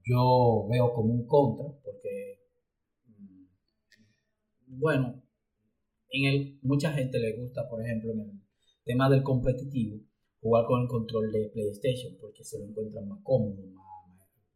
yo 0.05 0.67
veo 0.69 0.93
como 0.93 1.13
un 1.13 1.25
contra, 1.25 1.65
porque, 1.83 2.39
mm, 3.07 3.45
bueno, 4.79 5.23
en 6.09 6.25
el, 6.25 6.59
mucha 6.61 6.91
gente 6.91 7.17
le 7.19 7.35
gusta, 7.37 7.67
por 7.67 7.81
ejemplo, 7.81 8.11
en 8.11 8.19
el 8.19 8.31
tema 8.83 9.09
del 9.09 9.23
competitivo, 9.23 10.01
jugar 10.39 10.65
con 10.65 10.83
el 10.83 10.87
control 10.87 11.31
de 11.31 11.49
PlayStation, 11.49 12.15
porque 12.19 12.43
se 12.43 12.59
lo 12.59 12.65
encuentran 12.65 13.07
más 13.07 13.19
cómodo, 13.23 13.72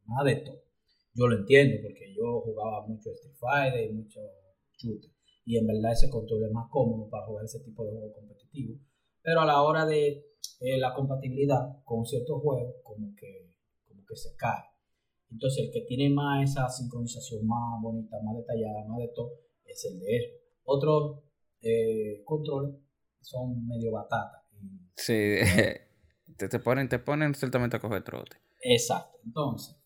más 0.07 0.25
de 0.25 0.35
todo. 0.37 0.63
Yo 1.13 1.27
lo 1.27 1.37
entiendo, 1.37 1.77
porque 1.81 2.13
yo 2.15 2.41
jugaba 2.41 2.85
mucho 2.87 3.11
Street 3.11 3.35
Fighter 3.39 3.89
y 3.89 3.93
mucho 3.93 4.19
shooter, 4.77 5.09
y 5.45 5.57
en 5.57 5.65
verdad 5.65 5.93
ese 5.93 6.09
control 6.09 6.45
es 6.45 6.51
más 6.51 6.69
cómodo 6.69 7.09
para 7.09 7.25
jugar 7.25 7.45
ese 7.45 7.59
tipo 7.61 7.83
de 7.85 7.91
juego 7.91 8.13
competitivo. 8.13 8.77
Pero 9.23 9.41
a 9.41 9.45
la 9.45 9.61
hora 9.61 9.85
de 9.85 10.25
eh, 10.59 10.77
la 10.77 10.93
compatibilidad 10.93 11.83
con 11.83 12.05
ciertos 12.05 12.41
juegos, 12.41 12.75
como 12.83 13.15
que, 13.15 13.53
como 13.87 14.05
que 14.05 14.15
se 14.15 14.35
cae. 14.35 14.63
Entonces, 15.29 15.65
el 15.65 15.71
que 15.71 15.81
tiene 15.81 16.09
más 16.09 16.49
esa 16.49 16.69
sincronización 16.69 17.45
más 17.45 17.81
bonita, 17.81 18.17
más 18.23 18.37
detallada, 18.37 18.85
más 18.87 18.99
de 18.99 19.09
todo, 19.13 19.31
es 19.65 19.85
el 19.85 19.99
de 19.99 20.17
eso. 20.17 20.33
Otros 20.63 21.23
eh, 21.61 22.21
controles 22.23 22.75
son 23.21 23.67
medio 23.67 23.91
batata. 23.91 24.45
Sí, 24.95 25.35
te, 26.37 26.49
te 26.49 26.59
ponen, 26.59 26.89
te 26.89 26.99
ponen 26.99 27.35
ciertamente 27.35 27.77
a 27.77 27.79
coger 27.79 28.03
trote. 28.03 28.37
Exacto. 28.61 29.17
Entonces, 29.25 29.76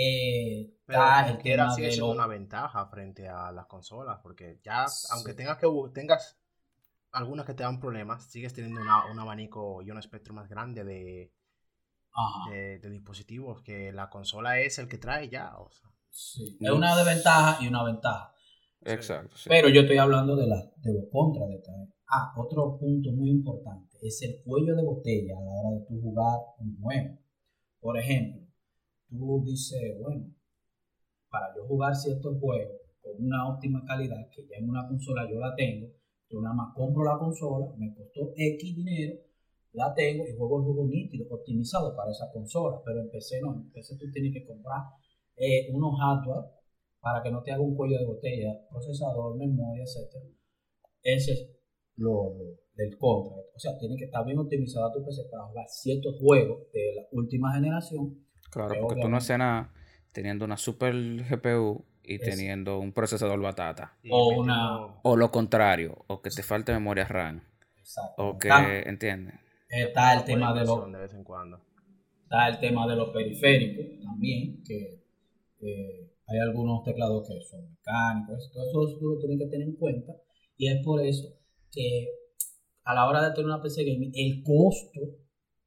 eh, 0.00 0.74
Pero 0.86 0.98
está 1.00 1.14
como 1.24 1.36
el 1.36 1.42
tema 1.42 1.76
de 1.76 1.96
lo- 1.96 2.10
una 2.10 2.26
ventaja 2.28 2.86
frente 2.86 3.28
a 3.28 3.50
las 3.52 3.66
consolas, 3.66 4.20
porque 4.22 4.60
ya, 4.62 4.86
Sí. 4.86 5.08
aunque 5.12 5.34
tengas 5.34 5.58
que 5.58 5.66
tengas 5.92 6.38
algunas 7.10 7.46
que 7.46 7.54
te 7.54 7.62
dan 7.64 7.80
problemas, 7.80 8.30
sigues 8.30 8.52
teniendo 8.52 8.80
una- 8.80 9.06
un 9.10 9.18
abanico 9.18 9.82
y 9.82 9.90
un 9.90 9.98
espectro 9.98 10.34
más 10.34 10.48
grande 10.48 10.84
de, 10.84 11.32
de- 12.50 12.78
de 12.80 12.90
dispositivos, 12.90 13.62
que 13.62 13.92
la 13.92 14.08
consola 14.10 14.60
es 14.60 14.78
el 14.78 14.88
que 14.88 14.98
trae 14.98 15.28
ya. 15.28 15.56
O 15.58 15.70
sea, 15.70 15.90
sí. 16.10 16.56
Es 16.60 16.70
una 16.70 16.96
desventaja 16.96 17.62
y 17.62 17.68
una 17.68 17.84
ventaja. 17.84 18.34
Exacto. 18.82 19.36
sí. 19.36 19.48
Pero 19.48 19.68
yo 19.68 19.80
estoy 19.82 19.98
hablando 19.98 20.36
de, 20.36 20.46
la, 20.46 20.56
de 20.76 20.94
los 20.94 21.04
contras 21.10 21.48
de 21.48 21.56
esta. 21.56 21.72
Ah, 22.10 22.32
otro 22.36 22.78
punto 22.78 23.10
muy 23.12 23.30
importante 23.30 23.96
es 24.02 24.22
el 24.22 24.42
cuello 24.44 24.74
de 24.76 24.82
botella 24.82 25.34
a 25.36 25.40
la 25.42 25.50
hora 25.50 25.78
de 25.78 25.84
tú 25.86 26.00
jugar 26.00 26.38
un 26.58 26.76
juego. 26.80 27.18
Por 27.80 27.98
ejemplo, 27.98 28.47
tú 29.08 29.42
dices, 29.44 29.98
bueno, 30.00 30.34
para 31.30 31.54
yo 31.54 31.66
jugar 31.66 31.94
ciertos 31.94 32.38
juegos 32.40 32.76
con 33.02 33.24
una 33.24 33.48
óptima 33.48 33.84
calidad, 33.86 34.28
que 34.30 34.46
ya 34.46 34.56
en 34.58 34.68
una 34.68 34.86
consola 34.86 35.28
yo 35.30 35.38
la 35.38 35.54
tengo, 35.54 35.88
yo 36.30 36.40
nada 36.40 36.54
más 36.54 36.74
compro 36.74 37.04
la 37.04 37.18
consola, 37.18 37.74
me 37.78 37.94
costó 37.94 38.32
X 38.36 38.76
dinero, 38.76 39.16
la 39.72 39.94
tengo 39.94 40.26
y 40.26 40.36
juego 40.36 40.58
el 40.58 40.64
juego 40.64 40.86
nítido, 40.86 41.26
optimizado 41.30 41.94
para 41.96 42.10
esa 42.10 42.30
consola. 42.32 42.80
Pero 42.84 43.00
en 43.00 43.10
PC 43.10 43.40
no, 43.40 43.54
en 43.54 43.70
PC 43.70 43.96
tú 43.96 44.10
tienes 44.12 44.32
que 44.32 44.46
comprar 44.46 44.82
eh, 45.36 45.68
unos 45.72 45.98
hardware 45.98 46.50
para 47.00 47.22
que 47.22 47.30
no 47.30 47.42
te 47.42 47.52
haga 47.52 47.62
un 47.62 47.76
cuello 47.76 47.98
de 47.98 48.06
botella, 48.06 48.60
procesador, 48.68 49.36
memoria, 49.36 49.84
etcétera. 49.84 50.24
Ese 51.02 51.32
es 51.32 51.50
lo, 51.96 52.34
lo 52.36 52.44
del 52.74 52.98
contra. 52.98 53.36
O 53.54 53.58
sea, 53.58 53.78
tiene 53.78 53.96
que 53.96 54.04
estar 54.04 54.24
bien 54.24 54.38
optimizada 54.38 54.92
tu 54.92 55.04
PC 55.04 55.28
para 55.30 55.44
jugar 55.44 55.66
ciertos 55.68 56.18
juegos 56.18 56.70
de 56.72 56.94
la 56.96 57.02
última 57.12 57.54
generación. 57.54 58.27
Claro, 58.50 58.74
porque 58.80 59.00
tú 59.00 59.08
no 59.08 59.16
haces 59.18 59.38
nada 59.38 59.72
teniendo 60.12 60.44
una 60.44 60.56
super 60.56 60.94
GPU 60.94 61.84
y 62.02 62.14
Eso. 62.16 62.24
teniendo 62.24 62.78
un 62.78 62.92
procesador 62.92 63.40
batata. 63.40 63.96
O 64.10 64.28
una- 64.40 64.86
O 65.02 65.16
lo 65.16 65.30
contrario, 65.30 66.04
o 66.06 66.22
que 66.22 66.30
te 66.30 66.42
falte 66.42 66.72
memoria 66.72 67.04
RAM. 67.04 67.42
Exacto. 67.78 68.28
O 68.28 68.38
que, 68.38 68.48
¿entiendes? 68.86 69.34
está 69.68 70.14
el 70.14 70.24
tema 70.24 70.54
de 70.54 70.64
los 70.64 70.90
de 70.90 70.98
vez 70.98 71.12
en 71.14 71.24
cuando. 71.24 71.60
está 72.22 72.48
el 72.48 72.58
tema 72.58 72.86
de 72.86 72.96
los 72.96 73.10
periféricos 73.10 74.02
también, 74.02 74.62
que 74.64 75.02
eh, 75.60 76.10
hay 76.26 76.38
algunos 76.38 76.82
teclados 76.84 77.28
que 77.28 77.40
son 77.42 77.68
mecánicos, 77.70 78.50
todo 78.52 78.64
eso 78.88 78.98
tú 78.98 79.08
lo 79.14 79.18
tienes 79.18 79.38
que 79.38 79.46
tener 79.46 79.68
en 79.68 79.76
cuenta 79.76 80.12
y 80.56 80.68
es 80.68 80.82
por 80.84 81.04
eso 81.04 81.28
que 81.70 82.06
a 82.84 82.94
la 82.94 83.06
hora 83.06 83.22
de 83.22 83.30
tener 83.32 83.46
una 83.46 83.60
PC 83.62 83.84
gaming 83.84 84.12
el 84.14 84.42
costo 84.42 85.00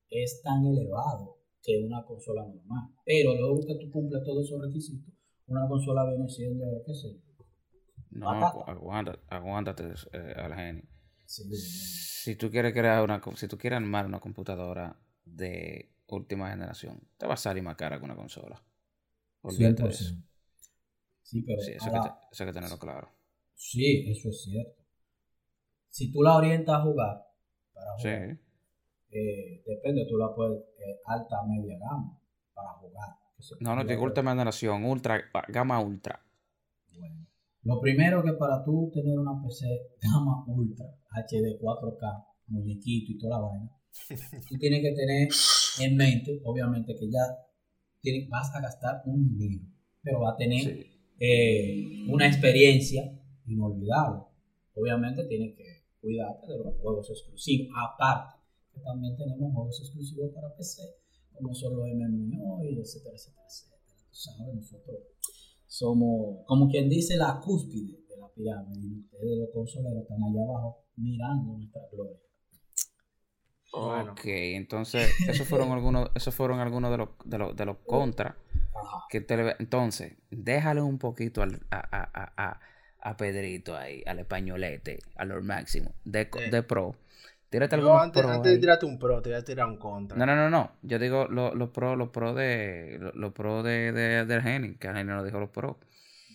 es 0.09 0.41
tan 0.43 0.65
elevado 0.65 1.37
que 1.63 1.77
una 1.83 2.03
consola 2.05 2.43
normal. 2.43 2.89
Pero 3.05 3.35
luego 3.35 3.65
que 3.65 3.75
tú 3.75 3.91
cumples 3.91 4.23
todos 4.23 4.45
esos 4.45 4.61
requisitos, 4.61 5.13
una 5.47 5.67
consola 5.67 6.09
viene 6.09 6.27
siendo, 6.29 6.65
qué 6.85 6.93
sé. 6.93 7.19
No, 8.11 8.29
aguántate, 8.67 9.19
aguántate 9.29 9.83
eh, 10.13 10.33
al 10.37 10.53
genio. 10.55 10.83
Sí, 11.25 11.43
Si 11.55 12.35
tú 12.35 12.49
quieres 12.51 12.73
crear 12.73 13.03
una, 13.03 13.21
si 13.35 13.47
tú 13.47 13.57
quieres 13.57 13.77
armar 13.77 14.05
una 14.05 14.19
computadora 14.19 14.95
de 15.25 15.89
última 16.07 16.49
generación, 16.49 16.99
te 17.17 17.25
va 17.25 17.35
a 17.35 17.37
salir 17.37 17.63
más 17.63 17.75
cara 17.77 17.97
que 17.99 18.05
una 18.05 18.15
consola. 18.15 18.61
Olvídate 19.43 19.83
de 19.83 19.89
eso. 19.89 20.13
100%. 20.13 20.23
Sí, 21.23 21.41
pero 21.43 21.61
Sí, 21.61 21.71
eso 21.71 21.85
hay, 21.85 21.91
que 21.93 21.97
ahora- 21.97 22.19
te- 22.19 22.27
eso 22.33 22.43
hay 22.43 22.49
que 22.49 22.53
tenerlo 22.53 22.79
claro. 22.79 23.09
sí, 23.55 24.09
eso 24.09 24.29
es 24.29 24.43
cierto. 24.43 24.81
Si 25.89 26.11
tú 26.11 26.21
la 26.23 26.35
orientas 26.37 26.75
a 26.79 26.81
jugar, 26.83 27.23
para 27.73 27.97
Sí. 27.97 28.39
Eh, 29.11 29.63
depende, 29.65 30.05
tú 30.09 30.17
la 30.17 30.33
puedes 30.33 30.59
eh, 30.79 30.99
alta, 31.05 31.37
media 31.47 31.77
gama 31.79 32.19
para 32.53 32.69
jugar. 32.79 33.09
No, 33.59 33.75
no, 33.75 33.83
digo 33.83 34.03
última 34.03 34.31
generación, 34.31 34.85
ultra, 34.85 35.19
gama 35.49 35.79
ultra. 35.79 36.23
Bueno, 36.97 37.25
lo 37.63 37.79
primero 37.81 38.23
que 38.23 38.33
para 38.33 38.63
tú 38.63 38.91
tener 38.93 39.17
una 39.17 39.41
PC 39.41 39.65
gama 40.01 40.43
ultra, 40.47 40.85
HD 41.11 41.59
4K, 41.59 42.25
muñequito 42.47 43.11
y 43.13 43.17
toda 43.17 43.39
la 43.39 43.47
vaina, 43.47 43.71
tú 44.49 44.57
tienes 44.57 44.81
que 44.81 44.91
tener 44.93 45.27
en 45.79 45.97
mente, 45.97 46.39
obviamente, 46.43 46.95
que 46.95 47.09
ya 47.09 47.21
tienes- 48.01 48.29
vas 48.29 48.53
a 48.55 48.61
gastar 48.61 49.01
un 49.05 49.37
dinero, 49.37 49.63
pero 50.03 50.21
va 50.21 50.31
a 50.33 50.37
tener 50.37 50.61
Sí. 50.61 50.85
eh, 51.19 52.05
una 52.09 52.27
experiencia 52.27 53.03
inolvidable. 53.45 54.23
Obviamente 54.73 55.25
tienes 55.25 55.55
que 55.57 55.85
cuidarte 55.99 56.47
de 56.51 56.57
los 56.59 56.75
juegos 56.79 57.09
exclusivos, 57.09 57.67
aparte 57.75 58.40
que 58.73 58.79
también 58.81 59.15
tenemos 59.17 59.53
juegos 59.53 59.79
exclusivos 59.81 60.31
para 60.33 60.55
PC, 60.55 60.81
como 61.33 61.53
son 61.53 61.75
los 61.77 61.85
MMO 61.87 62.63
y 62.63 62.79
etcétera, 62.79 63.15
etcétera, 63.15 63.45
etcétera. 63.47 63.81
Tú 64.09 64.15
sabes, 64.15 64.55
nosotros 64.55 64.97
somos, 65.67 66.45
como 66.45 66.69
quien 66.69 66.89
dice, 66.89 67.17
la 67.17 67.39
cúspide 67.43 67.97
de 68.09 68.17
la 68.17 68.27
pirámide 68.29 68.79
y 68.87 68.99
ustedes 68.99 69.37
los 69.39 69.49
consoleros 69.53 70.03
están 70.03 70.23
allá 70.23 70.41
abajo 70.43 70.83
mirando 70.97 71.57
nuestra 71.57 71.81
gloria. 71.91 72.17
Bueno. 73.73 74.11
Ok, 74.11 74.21
entonces, 74.25 75.09
esos 75.27 75.47
fueron 75.47 75.71
algunos, 75.71 76.09
esos 76.15 76.35
fueron 76.35 76.59
algunos 76.59 76.91
de 76.91 76.97
los, 76.97 77.09
de 77.23 77.37
los, 77.37 77.55
de 77.55 77.65
los 77.65 77.77
contras. 77.85 78.35
Ajá. 78.73 79.05
Que 79.09 79.21
te 79.21 79.37
le- 79.37 79.55
entonces, 79.59 80.13
déjale 80.29 80.81
un 80.81 80.97
poquito 80.97 81.41
al, 81.41 81.61
a, 81.71 81.77
a, 81.79 82.33
a, 82.51 82.59
a, 82.99 83.17
Pedrito 83.17 83.75
ahí, 83.75 84.03
al 84.05 84.19
españolete, 84.19 84.99
a 85.15 85.25
lo 85.25 85.41
máximo, 85.41 85.91
de, 86.03 86.29
de 86.49 86.63
pro. 86.63 86.95
Tírate 87.51 87.75
algunos 87.75 88.01
antes, 88.01 88.23
antes 88.25 88.51
de 88.53 88.57
tirarte 88.59 88.85
un 88.87 88.97
pro, 88.97 89.21
te 89.21 89.29
voy 89.29 89.37
a 89.37 89.43
tirar 89.43 89.67
un 89.67 89.77
contra. 89.77 90.17
No, 90.17 90.25
no, 90.25 90.35
no, 90.35 90.49
no. 90.49 90.71
Yo 90.81 90.97
digo 90.97 91.27
los 91.29 91.53
los 91.53 91.69
pro, 91.69 91.95
los 91.95 92.09
pro 92.09 92.33
de, 92.33 92.97
los 92.99 93.13
los 93.15 93.33
pro 93.33 93.61
de, 93.61 93.91
de, 93.91 94.25
del 94.25 94.45
Henning, 94.45 94.77
que 94.79 94.87
Henning 94.87 95.07
nos 95.07 95.25
dijo 95.25 95.39
los 95.39 95.49
pro. 95.49 95.77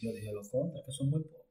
Yo 0.02 0.12
dije 0.12 0.32
los 0.32 0.48
contras, 0.48 0.84
que 0.84 0.92
son 0.92 1.10
muy 1.10 1.22
pocos. 1.22 1.46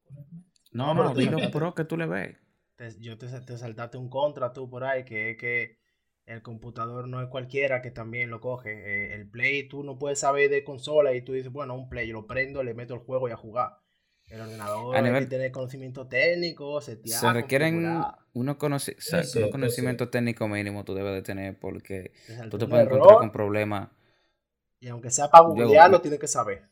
No, 0.72 0.94
No, 0.94 0.94
no, 0.94 1.14
pero 1.14 1.16
di 1.16 1.26
los 1.30 1.42
pro 1.52 1.74
que 1.76 1.86
tú 1.86 1.98
le 1.98 2.06
ves. 2.06 2.36
Te- 2.78 3.00
yo 3.02 3.18
te, 3.18 3.28
te 3.28 3.58
saltaste 3.58 3.98
un 3.98 4.10
contra 4.10 4.54
tú 4.54 4.70
por 4.70 4.84
ahí, 4.84 5.04
que 5.06 5.32
es 5.32 5.38
que 5.38 5.78
el 6.26 6.42
computador 6.42 7.08
no 7.08 7.22
es 7.22 7.28
cualquiera 7.30 7.82
que 7.82 7.92
también 7.92 8.30
lo 8.30 8.40
coge. 8.42 8.72
Eh, 8.72 9.14
el 9.16 9.30
Play, 9.30 9.68
tú 9.68 9.84
no 9.84 9.98
puedes 10.00 10.20
saber 10.20 10.50
de 10.50 10.64
consola 10.64 11.14
y 11.14 11.22
tú 11.22 11.34
dices, 11.34 11.52
bueno, 11.52 11.76
un 11.76 11.90
Play, 11.90 12.08
yo 12.08 12.14
lo 12.14 12.28
prendo, 12.28 12.64
le 12.64 12.74
meto 12.74 12.94
el 12.94 13.00
juego 13.02 13.28
y 13.30 13.32
a 13.32 13.38
jugar. 13.38 13.78
El 14.28 14.42
ordenador 14.42 14.96
A 14.96 15.00
hay 15.00 15.04
nivel- 15.06 15.24
que 15.26 15.30
tener 15.30 15.52
conocimiento 15.52 16.08
técnico, 16.08 16.82
Se 16.82 16.98
requieren 17.32 17.86
unos, 18.34 18.58
conoci- 18.58 18.96
Sí, 18.98 19.12
sí, 19.12 19.16
unos 19.16 19.32
sí, 19.32 19.50
conocimientos 19.52 20.10
técnicos 20.12 20.50
mínimos 20.50 20.84
tú 20.86 20.94
debes 20.96 21.14
de 21.14 21.22
tener 21.22 21.60
porque 21.60 22.12
tú 22.50 22.58
te 22.58 22.66
puedes 22.68 22.86
error, 22.88 22.98
encontrar 22.98 23.20
con 23.20 23.32
problemas. 23.32 23.90
Y 24.80 24.88
aunque 24.90 25.10
sea 25.12 25.30
para 25.30 25.46
googlear, 25.46 25.90
lo 25.92 26.02
tienes 26.02 26.20
que 26.20 26.28
saber. 26.28 26.64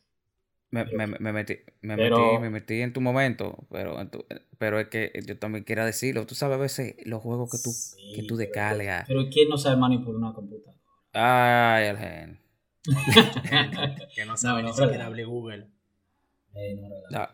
Me, 0.70 0.84
me, 0.86 1.06
me 1.06 1.32
metí, 1.32 1.58
me, 1.82 1.94
Pero- 1.96 2.18
metí, 2.32 2.38
me 2.42 2.50
metí 2.50 2.80
en 2.82 2.92
tu 2.92 3.00
momento, 3.00 3.64
pero, 3.70 4.00
en 4.00 4.10
tu- 4.10 4.24
pero 4.58 4.80
es 4.80 4.88
que 4.88 5.12
yo 5.24 5.38
también 5.38 5.62
quiero 5.62 5.84
decirlo. 5.86 6.26
Tú 6.26 6.34
sabes 6.34 6.56
a 6.56 6.60
veces 6.60 6.96
los 7.06 7.22
juegos 7.22 7.50
que 7.52 7.58
tú, 7.62 7.70
Sí, 7.70 8.12
que 8.16 8.22
tú 8.22 8.36
pero- 8.36 8.38
descargas. 8.38 9.04
Pero 9.06 9.28
¿quién 9.32 9.48
no 9.48 9.56
sabe 9.56 9.76
manipular 9.76 10.16
una 10.16 10.32
computadora? 10.34 10.76
Ay, 11.12 11.86
el 11.86 11.96
gen. 11.98 12.40
Que 14.14 14.24
no 14.26 14.36
sabe 14.36 14.62
No, 14.62 14.68
ni 14.68 14.70
no, 14.70 14.72
siquiera 14.72 14.90
verdad. 14.90 15.06
hable 15.06 15.24
Google. 15.24 15.68
Eh, 16.54 16.74
no 17.10 17.28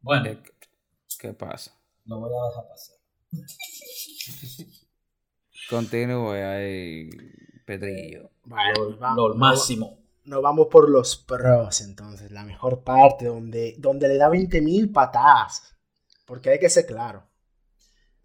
Bueno, 0.00 0.24
¿qué, 0.42 0.52
qué 1.18 1.32
pasa? 1.32 1.72
lo 2.04 2.20
voy 2.20 2.30
a 2.32 2.48
dejar 2.48 2.68
pasar. 2.68 2.96
Continúe 5.68 6.32
ahí, 6.32 7.10
Pedrillo. 7.66 8.30
Vale, 8.44 8.72
lo, 8.78 8.86
pues 8.88 9.02
va- 9.02 9.14
lo 9.14 9.28
no- 9.30 9.34
máximo. 9.34 9.98
Nos 10.24 10.42
vamos 10.42 10.68
por 10.70 10.90
los 10.90 11.16
pros, 11.16 11.80
entonces, 11.80 12.30
la 12.30 12.44
mejor 12.44 12.82
parte, 12.84 13.24
donde, 13.26 13.74
donde 13.78 14.08
le 14.08 14.18
da 14.18 14.28
20.000 14.28 14.92
patadas. 14.92 15.74
Porque 16.26 16.50
hay 16.50 16.58
que 16.58 16.68
ser 16.68 16.84
claro. 16.86 17.26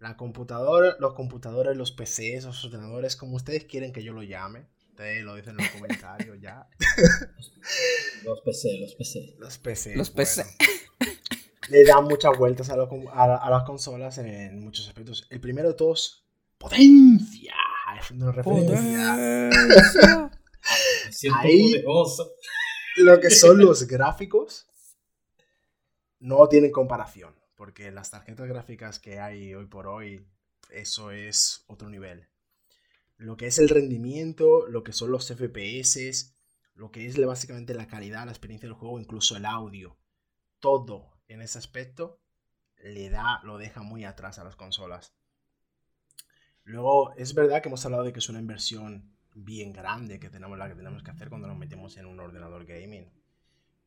La 0.00 0.14
computadora, 0.18 0.96
los 1.00 1.14
computadores, 1.14 1.74
los 1.78 1.92
PCs, 1.92 2.44
los 2.44 2.62
ordenadores, 2.66 3.16
como 3.16 3.36
ustedes 3.36 3.64
quieren 3.64 3.90
que 3.92 4.02
yo 4.04 4.12
lo 4.12 4.22
llame. 4.22 4.66
Ustedes 4.90 5.24
lo 5.24 5.34
dicen 5.34 5.52
en 5.58 5.64
los 5.64 5.68
comentarios 5.70 6.38
ya. 6.40 6.68
Los 8.24 8.40
PC, 8.42 8.78
los 8.80 8.94
PC. 8.94 9.34
Los 9.38 9.58
PCs. 9.58 9.96
Los 9.96 10.10
PC. 10.10 10.44
Le 11.68 11.84
dan 11.84 12.04
muchas 12.04 12.36
vueltas 12.38 12.70
a, 12.70 12.76
lo- 12.76 12.88
a 13.12 13.26
la- 13.26 13.36
a 13.36 13.50
las 13.50 13.64
consolas 13.64 14.18
en 14.18 14.60
muchos 14.60 14.86
aspectos. 14.88 15.26
El 15.30 15.40
primero 15.40 15.68
de 15.68 15.74
todos, 15.74 16.24
potencia. 16.58 17.54
Nos 18.14 18.34
referimos 18.34 18.72
a 18.96 20.30
Me 21.06 21.12
siento 21.12 21.38
Ahí- 21.40 21.82
lo 22.96 23.20
que 23.20 23.30
son 23.30 23.58
los 23.58 23.86
gráficos 23.86 24.66
no 26.20 26.48
tienen 26.48 26.70
comparación, 26.72 27.34
porque 27.56 27.90
las 27.90 28.10
tarjetas 28.10 28.48
gráficas 28.48 28.98
que 28.98 29.20
hay 29.20 29.54
hoy 29.54 29.66
por 29.66 29.86
hoy, 29.86 30.26
eso 30.70 31.10
es 31.10 31.64
otro 31.66 31.88
nivel. 31.90 32.28
Lo 33.16 33.36
que 33.36 33.46
es 33.46 33.58
el 33.58 33.68
rendimiento, 33.68 34.66
lo 34.66 34.82
que 34.82 34.92
son 34.92 35.10
los 35.12 35.26
FPS, 35.30 36.34
lo 36.74 36.90
que 36.90 37.06
es 37.06 37.16
básicamente 37.24 37.74
la 37.74 37.86
calidad, 37.86 38.24
la 38.24 38.32
experiencia 38.32 38.68
del 38.68 38.76
juego, 38.76 38.98
incluso 38.98 39.36
el 39.36 39.44
audio, 39.44 39.96
todo 40.60 41.13
en 41.28 41.42
ese 41.42 41.58
aspecto 41.58 42.20
le 42.82 43.10
da, 43.10 43.40
lo 43.44 43.58
deja 43.58 43.82
muy 43.82 44.04
atrás 44.04 44.38
a 44.38 44.44
las 44.44 44.56
consolas. 44.56 45.14
Luego, 46.64 47.14
es 47.16 47.34
verdad 47.34 47.62
que 47.62 47.68
hemos 47.68 47.84
hablado 47.84 48.04
de 48.04 48.12
que 48.12 48.18
es 48.18 48.28
una 48.28 48.40
inversión 48.40 49.14
bien 49.34 49.72
grande 49.72 50.20
que 50.20 50.30
tenemos 50.30 50.56
la 50.56 50.68
que 50.68 50.74
tenemos 50.74 51.02
que 51.02 51.10
hacer 51.10 51.28
cuando 51.28 51.48
nos 51.48 51.58
metemos 51.58 51.96
en 51.96 52.06
un 52.06 52.20
ordenador 52.20 52.64
gaming. 52.64 53.10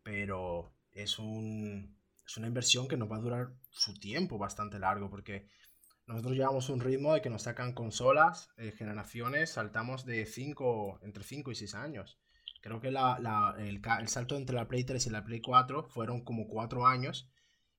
Pero 0.04 0.74
es 0.92 1.20
un 1.20 1.98
es 2.26 2.38
una 2.38 2.48
inversión 2.48 2.88
que 2.88 2.98
nos 2.98 3.10
va 3.10 3.16
a 3.16 3.22
durar 3.22 3.54
su 3.72 3.98
tiempo 3.98 4.38
bastante 4.38 4.80
largo 4.80 5.10
porque 5.10 5.48
nosotros 6.08 6.36
llevamos 6.36 6.70
un 6.70 6.82
ritmo 6.82 7.14
de 7.14 7.22
que 7.22 7.30
nos 7.30 7.44
sacan 7.44 7.74
consolas, 7.74 8.50
eh, 8.58 8.72
generaciones, 8.72 9.52
saltamos 9.52 10.06
de 10.06 10.26
5, 10.26 11.00
entre 11.04 11.24
5 11.24 11.52
y 11.52 11.56
6 11.56 11.76
años. 11.76 12.20
Creo 12.68 12.82
que 12.82 12.92
la- 12.92 13.18
la- 13.20 13.56
el, 13.60 13.82
el 14.02 14.08
salto 14.10 14.36
entre 14.36 14.56
la 14.58 14.68
Play 14.68 14.84
3 14.84 15.08
y 15.08 15.10
la 15.10 15.24
Play 15.24 15.40
4 15.42 15.88
fueron 15.88 16.22
como 16.26 16.50
4 16.50 16.86
años 16.86 17.30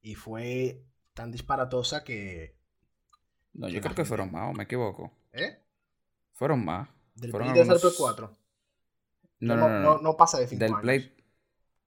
y 0.00 0.14
fue 0.14 0.82
tan 1.12 1.30
disparatosa 1.30 2.04
que... 2.04 2.56
No, 3.52 3.66
Que 3.66 3.74
yo 3.74 3.80
creo 3.82 3.94
que 3.94 4.06
fueron 4.06 4.32
más, 4.32 4.48
o 4.50 4.54
me 4.54 4.64
equivoco. 4.64 5.12
¿Eh? 5.32 5.58
Fueron 6.32 6.64
más. 6.64 6.88
Del 7.14 7.32
Fueron 7.32 7.48
Play 7.52 7.64
3 7.64 7.68
al 7.68 7.74
algunos- 7.76 7.92
Play 7.96 8.06
4. 8.06 8.38
No, 9.40 9.56
no, 9.56 9.68
no, 9.68 9.80
no. 9.80 9.98
no, 9.98 10.16
pasa 10.16 10.38
de 10.40 10.48
5 10.48 10.58
Del 10.58 10.70
años. 10.72 10.80
Play, 10.82 11.16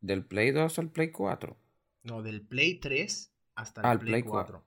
del 0.01 0.25
Play 0.25 0.51
2 0.51 0.77
al 0.79 0.89
Play 0.91 1.11
4. 1.11 1.57
No, 2.03 2.21
del 2.21 2.45
Play 2.45 2.79
3 2.79 3.33
hasta 3.55 3.81
el 3.81 3.87
Ah, 3.87 3.99
Play, 3.99 4.11
Play 4.11 4.23
4. 4.23 4.63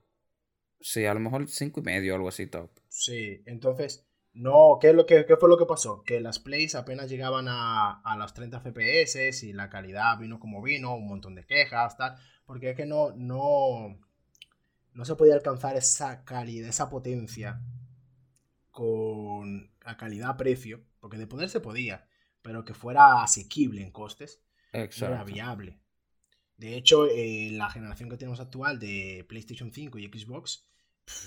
Sí, 0.81 1.05
a 1.05 1.13
lo 1.13 1.21
mejor 1.21 1.47
5 1.47 1.79
y 1.79 1.83
medio, 1.83 2.15
algo 2.15 2.27
así 2.27 2.47
top. 2.47 2.69
Sí, 2.89 3.43
entonces, 3.45 4.05
no, 4.35 4.77
¿qué, 4.81 4.89
es 4.89 4.95
lo 4.95 5.05
que, 5.05 5.25
qué 5.25 5.37
fue 5.37 5.49
lo 5.49 5.57
que 5.57 5.65
pasó? 5.65 6.03
Que 6.03 6.19
las 6.19 6.39
plays 6.39 6.75
apenas 6.75 7.09
llegaban 7.09 7.47
a, 7.47 8.01
a 8.01 8.17
los 8.17 8.33
30 8.33 8.59
FPS 8.59 9.43
y 9.43 9.53
la 9.53 9.69
calidad 9.69 10.17
vino 10.19 10.39
como 10.39 10.61
vino, 10.61 10.95
un 10.95 11.07
montón 11.07 11.35
de 11.35 11.45
quejas, 11.45 11.97
tal, 11.97 12.17
porque 12.45 12.71
es 12.71 12.75
que 12.75 12.85
no, 12.85 13.13
no, 13.15 13.97
no 14.93 15.05
se 15.05 15.15
podía 15.15 15.35
alcanzar 15.35 15.77
esa 15.77 16.25
calidad, 16.25 16.69
esa 16.69 16.89
potencia 16.89 17.61
con 18.71 19.71
la 19.85 19.95
calidad-precio, 19.95 20.83
porque 20.99 21.17
de 21.17 21.27
poder 21.27 21.49
se 21.49 21.61
podía, 21.61 22.05
pero 22.41 22.65
que 22.65 22.73
fuera 22.73 23.23
asequible 23.23 23.81
en 23.81 23.91
costes, 23.91 24.41
no 24.73 24.79
era 24.79 24.85
Exacto. 24.85 25.25
viable. 25.25 25.79
De 26.57 26.75
hecho, 26.75 27.07
eh, 27.07 27.49
la 27.51 27.69
generación 27.69 28.09
que 28.09 28.17
tenemos 28.17 28.41
actual 28.41 28.79
de 28.79 29.25
PlayStation 29.29 29.71
5 29.71 29.97
y 29.97 30.07
Xbox, 30.07 30.67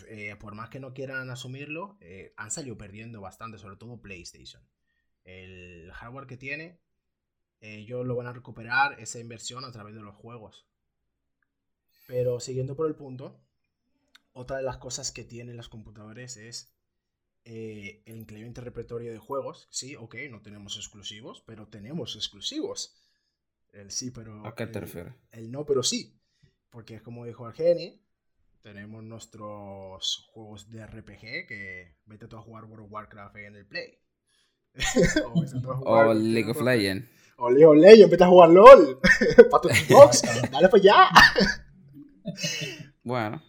eh, 0.09 0.37
por 0.41 0.55
más 0.55 0.71
que 0.71 0.81
no 0.81 0.95
quieran 0.95 1.31
asumirlo, 1.31 1.97
eh, 2.01 2.33
han 2.37 2.51
salido 2.51 2.79
perdiendo 2.79 3.21
bastante, 3.21 3.59
sobre 3.59 3.77
todo 3.77 4.01
PlayStation. 4.01 4.63
El 5.25 5.93
hardware 5.93 6.27
que 6.29 6.37
tiene, 6.39 6.81
ellos 7.61 8.07
lo 8.07 8.17
van 8.17 8.29
a 8.29 8.33
recuperar 8.35 9.01
esa 9.01 9.21
inversión 9.21 9.65
a 9.65 9.73
través 9.73 9.95
de 9.95 10.03
los 10.03 10.17
juegos. 10.17 10.67
Pero 12.07 12.41
siguiendo 12.41 12.75
por 12.77 12.87
el 12.89 12.95
punto, 12.95 13.41
otra 14.33 14.59
de 14.59 14.63
las 14.65 14.79
cosas 14.79 15.13
que 15.13 15.25
tienen 15.25 15.57
los 15.57 15.69
computadores 15.69 16.37
es 16.37 16.75
eh, 17.45 18.03
el 18.07 18.19
increíble 18.19 18.53
repertorio 18.63 19.13
de 19.13 19.19
juegos. 19.19 19.69
Sí, 19.71 19.97
ok, 19.97 20.17
no 20.31 20.43
tenemos 20.43 20.77
exclusivos, 20.77 21.43
pero 21.47 21.69
tenemos 21.69 22.17
exclusivos. 22.17 22.97
El 23.73 23.91
sí, 23.93 24.11
pero. 24.11 24.49
¿A 24.49 24.55
qué 24.57 24.67
te 24.67 24.81
el- 24.81 24.81
refieres? 24.81 25.15
El 25.33 25.51
no, 25.53 25.67
pero 25.67 25.83
sí. 25.83 26.21
Porque 26.71 26.97
es 26.97 27.03
como 27.03 27.27
dijo 27.27 27.47
Argeni, 27.47 28.03
tenemos 28.63 29.03
nuestros 29.05 30.29
juegos 30.33 30.71
de 30.71 30.87
RPG 30.87 31.47
que 31.49 31.97
vete 32.07 32.27
tú 32.29 32.37
a 32.37 32.43
jugar 32.43 32.65
World 32.65 32.87
of 32.87 32.93
Warcraft 32.93 33.37
en 33.37 33.57
el 33.57 33.67
Play. 33.67 33.99
o 35.35 35.43
a 35.43 35.77
jugar 35.77 36.07
O 36.09 36.15
League 36.15 36.51
of 36.51 36.61
Legends. 36.61 37.09
O 37.39 37.51
League 37.51 37.67
of 37.67 37.77
Legends, 37.77 38.11
vete 38.11 38.25
a 38.25 38.29
jugar 38.29 38.51
LOL. 38.51 39.01
Para 39.51 39.61
tu 39.63 39.69
Xbox, 39.69 40.23
dale 40.53 40.69
para 40.69 40.81
allá. 40.83 41.09
Bueno, 43.03 43.43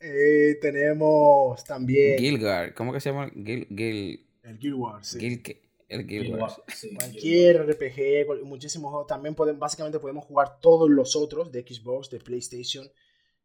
Eh, 0.00 0.58
tenemos 0.60 1.64
también 1.64 2.18
Gilgard. 2.18 2.74
¿Cómo 2.74 2.92
que 2.92 3.00
se 3.00 3.10
llama? 3.10 3.30
Gil, 3.30 3.66
Gil, 3.68 4.28
el 4.42 4.58
Guild 4.58 4.74
Wars. 4.76 5.08
sí. 5.08 5.18
Gil, 5.18 5.42
el 5.88 6.06
Guild 6.06 6.38
Wars. 6.38 6.60
sí, 6.68 6.94
Cualquier 6.94 7.62
RPG, 7.66 8.26
cual- 8.26 8.44
muchísimos 8.44 8.90
juegos. 8.90 9.06
También 9.08 9.34
podemos, 9.34 9.58
básicamente 9.58 9.98
podemos 9.98 10.24
jugar 10.24 10.60
todos 10.60 10.88
los 10.90 11.16
otros 11.16 11.50
de 11.50 11.62
Xbox, 11.62 12.10
de 12.10 12.20
PlayStation. 12.20 12.86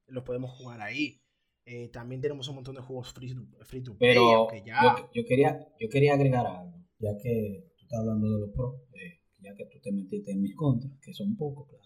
Los 0.07 0.23
podemos 0.23 0.51
jugar 0.51 0.81
ahí. 0.81 1.19
Eh, 1.65 1.87
también 1.89 2.19
tenemos 2.21 2.47
un 2.49 2.55
montón 2.55 2.75
de 2.75 2.81
juegos 2.81 3.13
free 3.13 3.33
to, 3.33 3.41
free 3.65 3.81
to 3.81 3.97
play, 3.97 4.13
Pero 4.13 4.33
aunque 4.35 4.63
ya... 4.65 4.81
yo, 4.97 5.09
yo 5.13 5.25
quería, 5.25 5.65
yo 5.79 5.87
quería 5.89 6.13
agregar 6.15 6.45
algo, 6.45 6.73
ya 6.99 7.11
que 7.21 7.71
tú 7.77 7.83
estás 7.85 7.99
hablando 8.01 8.29
de 8.33 8.39
los 8.41 8.49
pros, 8.49 8.75
eh, 8.93 9.21
ya 9.39 9.55
que 9.55 9.65
tú 9.67 9.79
te 9.81 9.91
metiste 9.93 10.31
en 10.31 10.41
mis 10.41 10.55
contras, 10.55 10.91
que 11.01 11.13
son 11.13 11.37
pocos, 11.37 11.69
claro. 11.69 11.83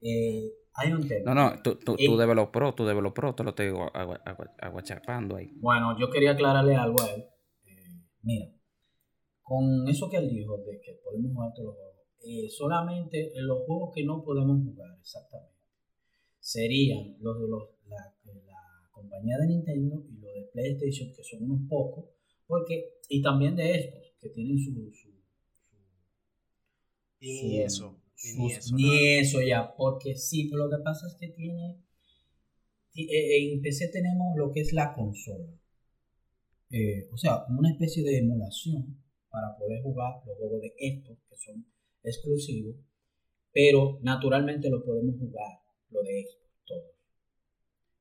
Eh, 0.00 0.50
hay 0.74 0.92
un 0.92 1.06
tema. 1.06 1.32
No, 1.32 1.50
no, 1.50 1.62
tú, 1.62 1.76
tú, 1.76 1.94
Eh. 1.96 2.06
tú 2.06 2.16
debes 2.16 2.34
los 2.34 2.48
pro, 2.48 2.74
tú 2.74 2.84
debes 2.84 3.02
los 3.04 3.12
pro, 3.12 3.34
te 3.36 3.44
lo 3.44 3.50
estoy 3.50 3.68
agua- 3.68 4.20
aguachapando 4.60 5.36
ahí. 5.36 5.52
Bueno, 5.60 5.96
yo 5.98 6.10
quería 6.10 6.32
aclararle 6.32 6.74
algo 6.74 7.00
a 7.00 7.14
él. 7.14 7.24
Eh, 7.66 8.02
mira, 8.22 8.46
con 9.42 9.86
eso 9.88 10.10
que 10.10 10.16
él 10.16 10.28
dijo 10.28 10.56
de 10.58 10.80
que 10.80 11.00
podemos 11.04 11.32
jugar 11.32 11.52
todos 11.54 11.66
los 11.68 11.76
juegos, 11.76 11.94
eh, 12.26 12.48
solamente 12.50 13.30
los 13.36 13.58
juegos 13.64 13.92
que 13.94 14.04
no 14.04 14.24
podemos 14.24 14.58
jugar 14.64 14.90
exactamente 14.98 15.53
serían 16.52 17.16
los 17.20 17.40
de 17.40 17.48
los, 17.48 17.62
la, 17.88 18.14
de 18.24 18.34
la 18.44 18.60
compañía 18.92 19.38
de 19.38 19.46
Nintendo 19.48 20.04
y 20.10 20.20
los 20.20 20.34
de 20.34 20.42
PlayStation, 20.52 21.12
que 21.14 21.24
son 21.24 21.44
unos 21.44 21.68
pocos, 21.68 22.04
porque, 22.46 22.76
y 23.08 23.22
también 23.22 23.56
de 23.56 23.74
estos, 23.76 24.02
que 24.20 24.28
tienen 24.30 24.58
su, 24.58 24.72
su, 24.92 25.08
Y 27.18 27.58
eso. 27.60 27.98
Ni 28.36 28.52
sus- 28.52 28.66
eso. 28.68 28.76
ni 28.76 29.08
eso 29.18 29.42
ya, 29.42 29.74
porque 29.76 30.14
sí, 30.16 30.48
pero 30.48 30.68
lo 30.68 30.76
que 30.76 30.82
pasa 30.84 31.08
es 31.08 31.14
que 31.16 31.28
tiene. 31.28 31.76
ti- 32.92 33.08
eh, 33.16 33.52
En 33.52 33.60
PC 33.62 33.88
tenemos 33.88 34.28
lo 34.38 34.50
que 34.52 34.60
es 34.62 34.72
la 34.72 34.94
consola. 34.94 35.50
Eh, 36.70 37.08
o 37.12 37.16
sea, 37.16 37.44
una 37.48 37.70
especie 37.70 38.02
de 38.02 38.18
emulación 38.18 38.98
para 39.30 39.56
poder 39.56 39.82
jugar 39.82 40.22
los 40.26 40.36
juegos 40.36 40.60
de 40.60 40.74
estos 40.78 41.16
que 41.28 41.36
son 41.36 41.64
exclusivos, 42.02 42.76
pero 43.52 43.98
naturalmente 44.02 44.70
lo 44.70 44.84
podemos 44.84 45.16
jugar, 45.18 45.60
lo 45.90 46.02
de 46.02 46.20
estos, 46.20 46.40
todos. 46.66 46.92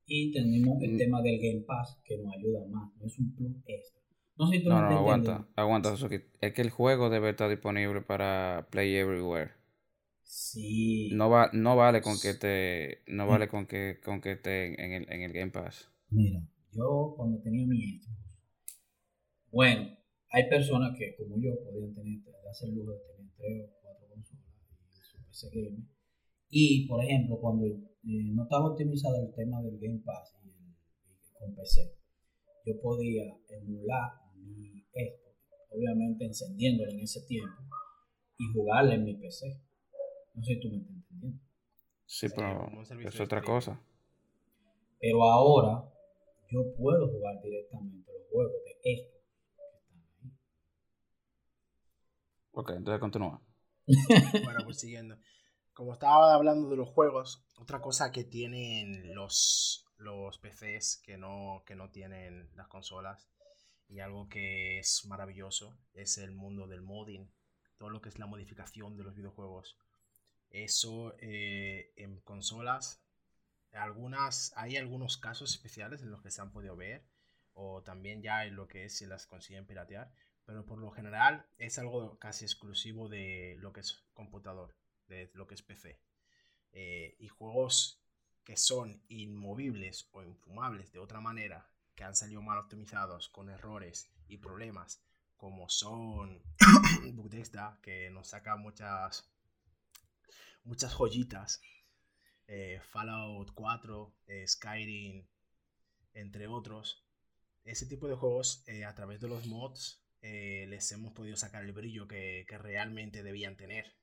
Y 0.05 0.31
tenemos 0.31 0.81
el 0.81 0.91
Mm. 0.93 0.97
tema 0.97 1.21
del 1.21 1.39
Game 1.41 1.61
Pass 1.67 1.99
que 2.05 2.17
nos 2.17 2.33
ayuda 2.33 2.65
más, 2.67 2.89
no 2.97 3.05
es 3.05 3.19
un 3.19 3.35
plus 3.35 3.57
extra. 3.65 4.01
No 4.37 4.47
sé 4.47 4.57
si 4.59 4.63
tú 4.63 4.69
No, 4.69 4.75
me 4.75 4.79
no, 4.81 4.87
estás 4.87 4.97
aguanta, 4.97 5.47
aguanta, 5.55 5.89
Suzuki. 5.91 6.21
Es 6.41 6.53
que 6.53 6.61
el 6.61 6.69
juego 6.69 7.09
debe 7.09 7.29
estar 7.29 7.49
disponible 7.49 8.01
para 8.01 8.67
Play 8.71 8.95
Everywhere. 8.95 9.51
Sí. 10.23 11.13
No 11.19 11.27
va, 11.33 11.49
no 11.53 11.75
vale 11.77 12.01
con 12.01 12.19
que 12.19 12.33
te, 12.33 13.03
no 13.07 13.25
vale 13.27 13.47
con 13.47 13.65
que, 13.67 14.01
con 14.03 14.19
que 14.19 14.33
esté 14.33 14.83
en 14.83 14.91
el, 14.93 15.09
en 15.13 15.21
el 15.21 15.31
Game 15.31 15.51
Pass. 15.51 15.89
Mira, 16.11 16.41
yo 16.71 17.13
cuando 17.17 17.41
tenía 17.41 17.67
mi 17.67 17.99
Xbox, 17.99 18.17
bueno, 19.51 19.89
hay 20.31 20.49
personas 20.49 20.97
que 20.97 21.15
como 21.15 21.39
yo 21.39 21.51
podían 21.63 21.93
tener, 21.93 22.19
el 22.63 22.75
lujo 22.75 22.91
de 22.91 22.99
tener 22.99 23.31
tres 23.37 23.69
o 23.69 23.81
cuatro 23.81 24.07
consolas 24.09 24.45
y 24.91 25.01
su 25.01 25.17
PC 25.25 25.49
gamer. 25.53 25.85
Y, 26.55 26.87
por 26.87 27.03
ejemplo, 27.03 27.39
cuando 27.39 27.65
eh, 27.65 27.79
no 28.03 28.43
estaba 28.43 28.67
optimizado 28.69 29.15
el 29.25 29.33
tema 29.33 29.59
del 29.63 29.79
Game 29.79 30.01
Pass 30.05 30.35
y 30.43 30.49
el- 30.49 30.53
y 30.53 31.33
con 31.39 31.55
PC, 31.55 31.95
yo 32.65 32.79
podía 32.79 33.23
emular 33.49 34.11
mi 34.35 34.85
Xbox, 34.93 35.35
obviamente 35.71 36.25
encendiéndolo 36.25 36.91
en 36.91 36.99
ese 36.99 37.21
tiempo, 37.27 37.59
y 38.37 38.45
jugarle 38.53 38.95
en 38.95 39.03
mi 39.05 39.15
PC. 39.15 39.59
No 40.35 40.43
sé 40.43 40.53
si 40.53 40.59
tú 40.59 40.69
me 40.69 40.77
estás 40.77 40.95
entendiendo. 40.95 41.39
Sí, 42.05 42.27
pero 42.35 42.69
es 43.09 43.19
otra 43.19 43.41
cosa. 43.41 43.81
Pero 44.99 45.23
ahora 45.23 45.89
yo 46.51 46.73
puedo 46.75 47.07
jugar 47.07 47.41
directamente 47.41 48.11
los 48.13 48.27
juegos 48.31 48.53
de 48.65 48.91
estos 48.93 49.21
que 49.21 49.49
están 49.49 49.97
ahí. 50.23 50.31
Ok, 52.51 52.69
entonces 52.77 52.99
continúa. 52.99 53.41
Bueno, 54.43 54.59
pues 54.65 54.79
siguiendo. 54.79 55.17
Como 55.73 55.93
estaba 55.93 56.35
hablando 56.35 56.69
de 56.69 56.75
los 56.77 56.89
juegos, 56.89 57.43
otra 57.57 57.81
cosa 57.81 58.11
que 58.11 58.23
tienen 58.23 59.15
los, 59.15 59.87
los 59.97 60.37
PCs 60.37 61.01
que 61.03 61.17
no, 61.17 61.63
que 61.65 61.75
no 61.75 61.89
tienen 61.89 62.47
las 62.55 62.67
consolas 62.67 63.27
y 63.89 63.99
algo 63.99 64.29
que 64.29 64.77
es 64.77 65.03
maravilloso 65.07 65.75
es 65.95 66.19
el 66.19 66.31
mundo 66.31 66.67
del 66.67 66.83
modding, 66.83 67.27
todo 67.79 67.89
lo 67.89 68.01
que 68.01 68.09
es 68.09 68.19
la 68.19 68.27
modificación 68.27 68.95
de 68.95 69.03
los 69.03 69.15
videojuegos. 69.15 69.75
Eso 70.51 71.15
eh, 71.17 71.91
en 71.95 72.19
consolas, 72.21 73.01
algunas, 73.71 74.53
hay 74.55 74.77
algunos 74.77 75.17
casos 75.17 75.55
especiales 75.55 76.03
en 76.03 76.11
los 76.11 76.21
que 76.21 76.29
se 76.29 76.41
han 76.41 76.51
podido 76.51 76.75
ver, 76.75 77.03
o 77.53 77.81
también 77.81 78.21
ya 78.21 78.45
en 78.45 78.55
lo 78.55 78.67
que 78.67 78.85
es 78.85 78.97
si 78.97 79.07
las 79.07 79.25
consiguen 79.25 79.65
piratear, 79.65 80.13
pero 80.45 80.67
por 80.67 80.77
lo 80.77 80.91
general 80.91 81.47
es 81.57 81.79
algo 81.79 82.19
casi 82.19 82.45
exclusivo 82.45 83.09
de 83.09 83.55
lo 83.57 83.73
que 83.73 83.79
es 83.79 84.03
computador, 84.13 84.75
lo 85.33 85.47
que 85.47 85.55
es 85.55 85.61
PC. 85.61 85.99
Eh, 86.71 87.15
y 87.19 87.27
juegos 87.27 88.03
que 88.43 88.57
son 88.57 89.03
inmovibles 89.07 90.09
o 90.11 90.23
infumables 90.23 90.91
de 90.91 90.99
otra 90.99 91.21
manera, 91.21 91.69
que 91.95 92.03
han 92.03 92.15
salido 92.15 92.41
mal 92.41 92.57
optimizados 92.57 93.29
con 93.29 93.49
errores 93.49 94.11
y 94.27 94.37
problemas, 94.37 95.03
como 95.37 95.69
son 95.69 96.41
Bethesda, 97.13 97.79
que 97.81 98.09
nos 98.09 98.29
saca 98.29 98.55
muchas 98.55 99.29
muchas 100.63 100.93
joyitas, 100.93 101.61
eh, 102.47 102.81
Fallout 102.89 103.51
4, 103.53 104.15
eh, 104.27 104.47
Skyrim, 104.47 105.27
entre 106.13 106.47
otros. 106.47 107.05
Ese 107.65 107.85
tipo 107.85 108.07
de 108.07 108.15
juegos, 108.15 108.65
a 108.85 108.95
través 108.95 109.21
de 109.21 109.27
los 109.27 109.45
mods, 109.45 110.01
les 110.21 110.91
hemos 110.91 111.13
podido 111.13 111.37
sacar 111.37 111.63
el 111.63 111.71
brillo 111.71 112.07
que 112.07 112.45
realmente 112.59 113.23
debían 113.23 113.55
tener. 113.55 113.93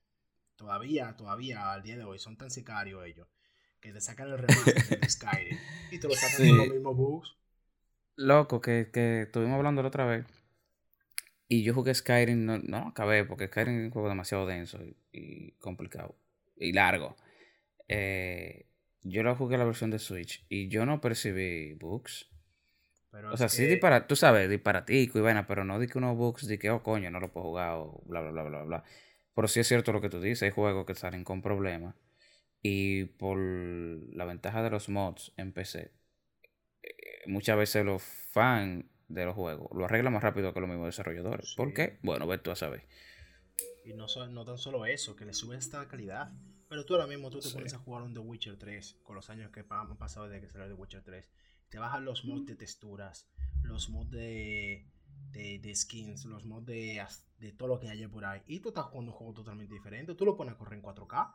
Todavía, 0.61 1.17
todavía, 1.17 1.73
al 1.73 1.83
día 1.83 1.97
de 1.97 2.05
hoy, 2.05 2.19
son 2.19 2.37
tan 2.37 2.51
sicarios 2.51 3.03
ellos, 3.07 3.27
que 3.81 3.93
te 3.95 4.01
sacan 4.03 4.29
el 4.29 4.37
remaster 4.37 5.01
de 5.01 5.09
Skyrim 5.09 5.59
y 5.91 5.99
te 5.99 6.07
lo 6.07 6.13
sacan 6.15 6.37
Sí. 6.37 6.49
con 6.51 6.59
los 6.59 6.69
mismos 6.69 6.97
bugs. 6.99 7.35
Loco, 8.17 8.61
que, 8.61 8.91
que 8.93 9.23
estuvimos 9.23 9.57
hablando 9.57 9.81
la 9.81 9.89
otra 9.89 10.05
vez. 10.05 10.27
Y 11.49 11.63
yo 11.63 11.73
jugué 11.73 11.95
Skyrim, 11.95 12.45
no, 12.45 12.59
no 12.59 12.89
acabé, 12.89 13.25
porque 13.25 13.47
Skyrim 13.47 13.79
es 13.79 13.85
un 13.87 13.91
juego 13.91 14.11
demasiado 14.11 14.47
denso 14.47 14.79
y, 14.85 14.95
y 15.13 15.51
complicado. 15.53 16.15
Y 16.59 16.75
largo. 16.75 17.17
Eh, 17.89 18.67
yo 19.03 19.23
lo 19.23 19.35
jugué 19.37 19.57
la 19.57 19.65
versión 19.65 19.91
de 19.91 19.99
Switch 19.99 20.45
y 20.51 20.69
yo 20.69 20.85
no 20.85 21.01
percibí 21.01 21.73
bugs. 21.73 22.29
Pero 23.11 23.33
O 23.33 23.37
sea, 23.39 23.49
sí 23.49 23.65
dispara, 23.67 24.07
tú 24.07 24.15
sabes, 24.15 24.51
disparatico 24.51 25.19
y 25.19 25.23
vaina, 25.23 25.47
pero 25.47 25.65
no 25.65 25.79
di 25.79 25.87
que 25.89 25.97
unos 25.97 26.19
bugs 26.19 26.47
di 26.47 26.59
que, 26.59 26.69
oh 26.71 26.83
coño, 26.83 27.11
no 27.11 27.19
lo 27.19 27.33
puedo 27.33 27.47
jugar 27.47 27.73
o 27.79 28.03
bla, 28.05 28.21
bla, 28.21 28.31
bla, 28.31 28.43
bla, 28.45 28.63
bla. 28.65 28.85
Pero 29.41 29.49
sí 29.49 29.59
es 29.61 29.69
cierto 29.69 29.95
lo 29.95 30.03
que 30.03 30.11
tú 30.11 30.21
dices, 30.21 30.43
hay 30.43 30.51
juegos 30.51 30.85
que 30.85 30.95
salen 30.95 31.25
con 31.25 31.41
problemas. 31.41 31.95
Y 32.61 33.07
por 33.07 33.39
la 33.39 34.27
ventaja 34.27 34.63
de 34.63 34.69
los 34.69 34.91
mods 34.91 35.33
en 35.39 35.55
PC, 35.55 35.95
eh, 36.83 36.91
muchas 37.25 37.57
veces 37.57 37.83
los 37.87 38.03
fans 38.03 38.85
de 39.09 39.25
los 39.25 39.35
juegos 39.35 39.71
lo 39.75 39.87
arreglan 39.87 40.13
más 40.13 40.23
rápido 40.23 40.53
que 40.53 40.61
los 40.61 40.69
mismos 40.69 40.89
desarrolladores. 40.89 41.55
¿Por 41.57 41.73
qué? 41.73 41.99
Bueno, 42.03 42.27
ves 42.27 42.43
tú 42.43 42.51
a 42.51 42.55
saber. 42.55 42.87
Y 43.83 43.95
no, 43.95 44.05
no 44.29 44.45
tan 44.45 44.59
solo 44.59 44.85
eso, 44.85 45.17
que 45.17 45.25
le 45.25 45.33
sube 45.33 45.57
esta 45.57 45.89
calidad. 45.89 46.31
Pero 46.69 46.85
tú 46.85 46.93
ahora 46.93 47.07
mismo 47.07 47.31
tú 47.31 47.41
te 47.41 47.49
Sí. 47.49 47.55
pones 47.55 47.73
a 47.73 47.79
jugar 47.79 48.03
un 48.03 48.13
The 48.13 48.21
Witcher 48.21 48.59
3 48.59 48.99
con 49.03 49.17
los 49.17 49.31
años 49.31 49.51
que 49.53 49.65
han 49.71 49.97
pasado 49.97 50.29
desde 50.29 50.47
que 50.47 50.53
salió 50.53 50.69
The 50.69 50.75
Witcher 50.75 51.03
3. 51.03 51.25
Te 51.71 51.79
bajan 51.79 52.05
los 52.05 52.27
mods 52.27 52.45
de 52.45 52.57
texturas, 52.57 53.27
los 53.63 53.89
mods 53.89 54.11
de, 54.11 54.87
de, 55.33 55.59
de 55.59 55.75
skins, 55.75 56.25
los 56.25 56.45
mods 56.45 56.67
de, 56.67 57.53
todo 57.57 57.69
lo 57.69 57.81
que 57.81 57.89
haya 57.89 58.09
por 58.09 58.25
ahí. 58.25 58.41
Y 58.47 58.61
tú 58.61 58.69
estás 58.71 58.85
jugando 58.87 59.13
un 59.13 59.19
juego 59.19 59.33
totalmente 59.35 59.75
diferente. 59.75 60.15
Tú 60.15 60.25
lo 60.25 60.37
pones 60.37 60.55
a 60.55 60.59
correr 60.59 60.79
en 60.79 60.83
4K, 60.83 61.35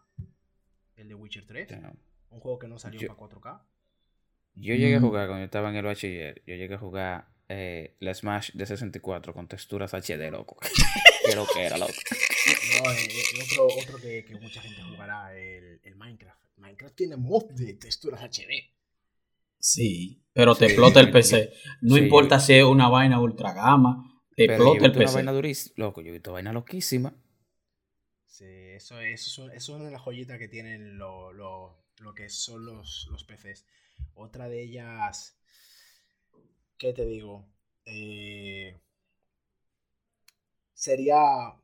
el 0.98 1.08
de 1.08 1.16
Witcher 1.16 1.46
3, 1.46 1.70
Damn. 1.70 1.98
un 2.30 2.40
juego 2.40 2.60
que 2.60 2.68
no 2.68 2.78
salió 2.80 3.00
Yo- 3.02 3.08
para 3.08 3.18
4K. 3.20 3.62
Yo 4.56 4.74
llegué 4.74 4.96
a 4.96 5.00
Mm. 5.00 5.04
jugar 5.04 5.28
cuando 5.28 5.42
yo 5.42 5.46
estaba 5.46 5.70
en 5.70 5.76
el 5.76 5.84
bachiller, 5.86 6.42
yo 6.46 6.56
llegué 6.56 6.76
a 6.76 6.78
jugar 6.80 7.28
eh, 7.48 7.96
la 8.00 8.12
Smash 8.14 8.52
de 8.54 8.66
64 8.66 9.32
con 9.34 9.48
texturas 9.48 9.94
HD, 9.94 10.32
loco. 10.32 10.58
Qué 11.26 11.36
lo 11.36 11.46
que 11.46 11.64
era, 11.64 11.78
loco. 11.78 11.92
No, 11.92 12.92
eh, 12.92 12.96
eh, 13.08 13.44
otro, 13.44 13.68
otro 13.68 13.98
que, 14.00 14.24
que 14.26 14.36
mucha 14.40 14.62
gente 14.62 14.82
jugará, 14.82 15.36
el, 15.38 15.80
el 15.84 15.96
Minecraft. 15.96 16.40
Minecraft 16.58 16.96
tiene 16.96 17.18
mods 17.18 17.56
de 17.56 17.74
texturas 17.74 18.22
HD. 18.24 18.72
Sí, 19.70 20.24
pero 20.34 20.56
te 20.56 20.66
explota 20.66 21.02
el 21.02 21.12
PC. 21.12 21.52
No 21.82 21.98
Sí, 21.98 21.98
importa 21.98 22.40
si 22.40 22.54
es 22.54 22.64
una 22.64 22.88
vaina 22.88 23.20
ultra 23.20 23.52
gama, 23.54 24.22
te 24.36 24.46
Pero 24.46 24.66
yo 24.66 24.78
he 24.78 24.80
explota 24.80 24.86
el 24.86 24.96
visto 24.96 25.00
una 25.00 25.12
PC. 25.12 25.12
vaina 25.12 25.34
durísima. 25.34 25.74
Loco, 25.78 26.02
yo 26.02 26.10
he 26.10 26.14
visto 26.14 26.32
vaina 26.34 26.54
loquísima. 26.54 27.14
Sí, 28.28 28.46
eso, 28.46 29.00
eso, 29.00 29.46
eso 29.48 29.54
es 29.54 29.70
una 29.70 29.86
de 29.86 29.92
las 29.92 30.02
joyitas 30.02 30.38
que 30.38 30.48
tienen 30.48 30.98
lo, 30.98 31.32
lo- 31.34 31.84
lo 32.00 32.14
que 32.14 32.30
son 32.30 32.66
los, 32.66 33.08
los 33.12 33.24
PCs. 33.24 33.66
Otra 34.14 34.48
de 34.50 34.62
ellas, 34.64 35.38
¿qué 36.78 36.94
te 36.94 37.06
digo? 37.06 37.46
Eh, 37.86 38.80
sería, 40.74 41.58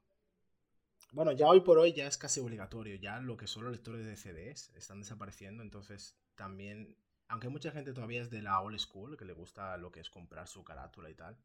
bueno, 1.14 1.32
ya 1.34 1.48
hoy 1.48 1.62
por 1.62 1.78
hoy 1.78 1.94
ya 1.94 2.08
es 2.08 2.18
casi 2.18 2.40
obligatorio, 2.40 2.96
ya 2.96 3.20
lo 3.20 3.36
que 3.38 3.48
son 3.48 3.64
los 3.64 3.72
lectores 3.74 4.06
de 4.06 4.16
CDs 4.16 4.72
están 4.76 5.00
desapareciendo, 5.02 5.62
entonces 5.64 6.18
también, 6.36 6.96
aunque 7.32 7.48
mucha 7.48 7.72
gente 7.72 7.94
todavía 7.94 8.22
es 8.22 8.30
de 8.30 8.42
la 8.42 8.60
old 8.60 8.78
school, 8.78 9.18
que 9.18 9.24
le 9.24 9.32
gusta 9.32 9.78
lo 9.78 9.90
que 9.90 10.02
es 10.02 10.10
comprar 10.10 10.48
su 10.50 10.66
carátula 10.66 11.10
y 11.10 11.14
tal, 11.16 11.38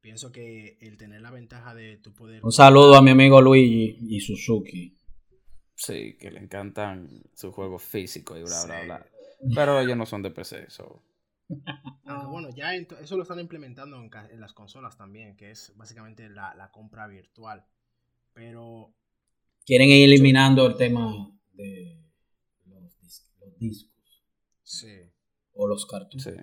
pienso 0.00 0.30
que 0.30 0.76
el 0.82 0.98
tener 0.98 1.22
la 1.22 1.30
ventaja 1.30 1.74
de 1.74 1.96
tu 1.96 2.12
poder... 2.12 2.44
Un 2.44 2.52
saludo 2.52 2.94
a 2.94 3.02
mi 3.02 3.10
amigo 3.10 3.40
Luigi 3.40 3.96
y 4.02 4.20
Suzuki. 4.20 4.98
Sí, 5.74 6.18
que 6.18 6.30
le 6.30 6.40
encantan 6.40 7.22
sus 7.34 7.54
juegos 7.54 7.82
físicos 7.82 8.38
y 8.38 8.42
bla, 8.42 8.64
bla, 8.64 8.80
Sí. 8.80 8.86
bla. 8.86 9.06
Pero 9.54 9.80
ellos 9.80 9.96
no 9.96 10.04
son 10.04 10.22
de 10.22 10.30
PC, 10.30 10.68
so. 10.68 11.02
Aunque 12.04 12.26
bueno, 12.26 12.50
ya 12.54 12.74
eso 12.74 13.16
lo 13.16 13.22
están 13.22 13.40
implementando 13.40 13.96
en, 13.98 14.40
las 14.40 14.52
consolas 14.52 14.96
también, 14.98 15.36
que 15.36 15.50
es 15.50 15.72
básicamente 15.74 16.28
la, 16.28 16.54
la 16.54 16.70
compra 16.70 17.06
virtual. 17.06 17.66
Pero 18.34 18.94
Quieren 19.64 19.88
ir 19.88 20.04
eliminando 20.04 20.66
el 20.66 20.76
tema 20.76 21.32
de 21.52 21.98
los 22.66 22.98
discos 23.58 23.94
sí, 24.64 25.12
o 25.54 25.66
los 25.66 25.86
cartuchos. 25.86 26.22
Sí. 26.22 26.40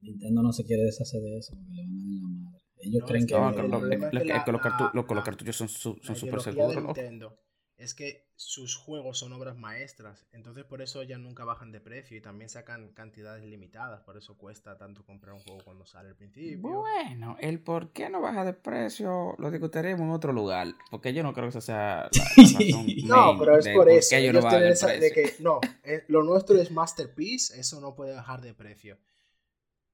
Nintendo 0.00 0.42
no 0.42 0.52
se 0.52 0.64
quiere 0.64 0.82
deshacer 0.84 1.20
de 1.20 1.38
eso 1.38 1.54
porque 1.54 1.72
le 1.72 1.82
van 1.82 1.98
a 1.98 2.04
dar 2.04 2.22
la 2.22 2.28
madre. 2.38 2.62
Ellos 2.78 3.00
No, 3.00 3.06
creen 3.06 3.22
es 3.24 3.26
que... 3.26 3.34
que 3.34 3.40
No, 3.68 4.88
los 4.94 5.06
los 5.08 5.24
cartuchos 5.24 5.56
son 5.56 5.68
súper 5.68 6.40
seguros. 6.40 6.76
Nintendo 6.84 7.38
es 7.82 7.94
que 7.94 8.28
sus 8.36 8.76
juegos 8.76 9.18
son 9.18 9.32
obras 9.32 9.56
maestras, 9.56 10.24
entonces 10.32 10.64
por 10.64 10.82
eso 10.82 11.02
ya 11.02 11.18
nunca 11.18 11.44
bajan 11.44 11.72
de 11.72 11.80
precio 11.80 12.16
y 12.16 12.20
también 12.20 12.48
sacan 12.48 12.92
cantidades 12.92 13.44
limitadas, 13.44 14.00
por 14.02 14.16
eso 14.16 14.38
cuesta 14.38 14.78
tanto 14.78 15.04
comprar 15.04 15.34
un 15.34 15.40
juego 15.40 15.64
cuando 15.64 15.84
sale 15.84 16.10
al 16.10 16.16
principio. 16.16 16.58
Bueno, 16.60 17.36
el 17.40 17.58
por 17.58 17.90
qué 17.90 18.08
no 18.08 18.20
baja 18.20 18.44
de 18.44 18.52
precio 18.52 19.34
lo 19.38 19.50
discutiremos 19.50 20.02
en 20.02 20.10
otro 20.10 20.32
lugar. 20.32 20.68
Porque 20.92 21.12
yo 21.12 21.24
no 21.24 21.32
creo 21.32 21.46
que 21.46 21.58
esa 21.58 21.60
sea 21.60 22.08
la, 22.12 22.24
la 22.36 22.44
razón 22.44 22.86
No, 23.04 23.38
pero 23.38 23.58
es 23.58 23.68
por 23.68 23.88
eso. 23.90 24.16
no 24.32 24.58
esa 24.58 24.86
de 24.86 25.10
que 25.10 25.34
no, 25.40 25.60
eh, 25.82 26.04
lo 26.06 26.22
nuestro 26.22 26.56
es 26.60 26.70
masterpiece, 26.70 27.58
eso 27.58 27.80
no 27.80 27.96
puede 27.96 28.14
bajar 28.14 28.40
de 28.42 28.54
precio. 28.54 28.96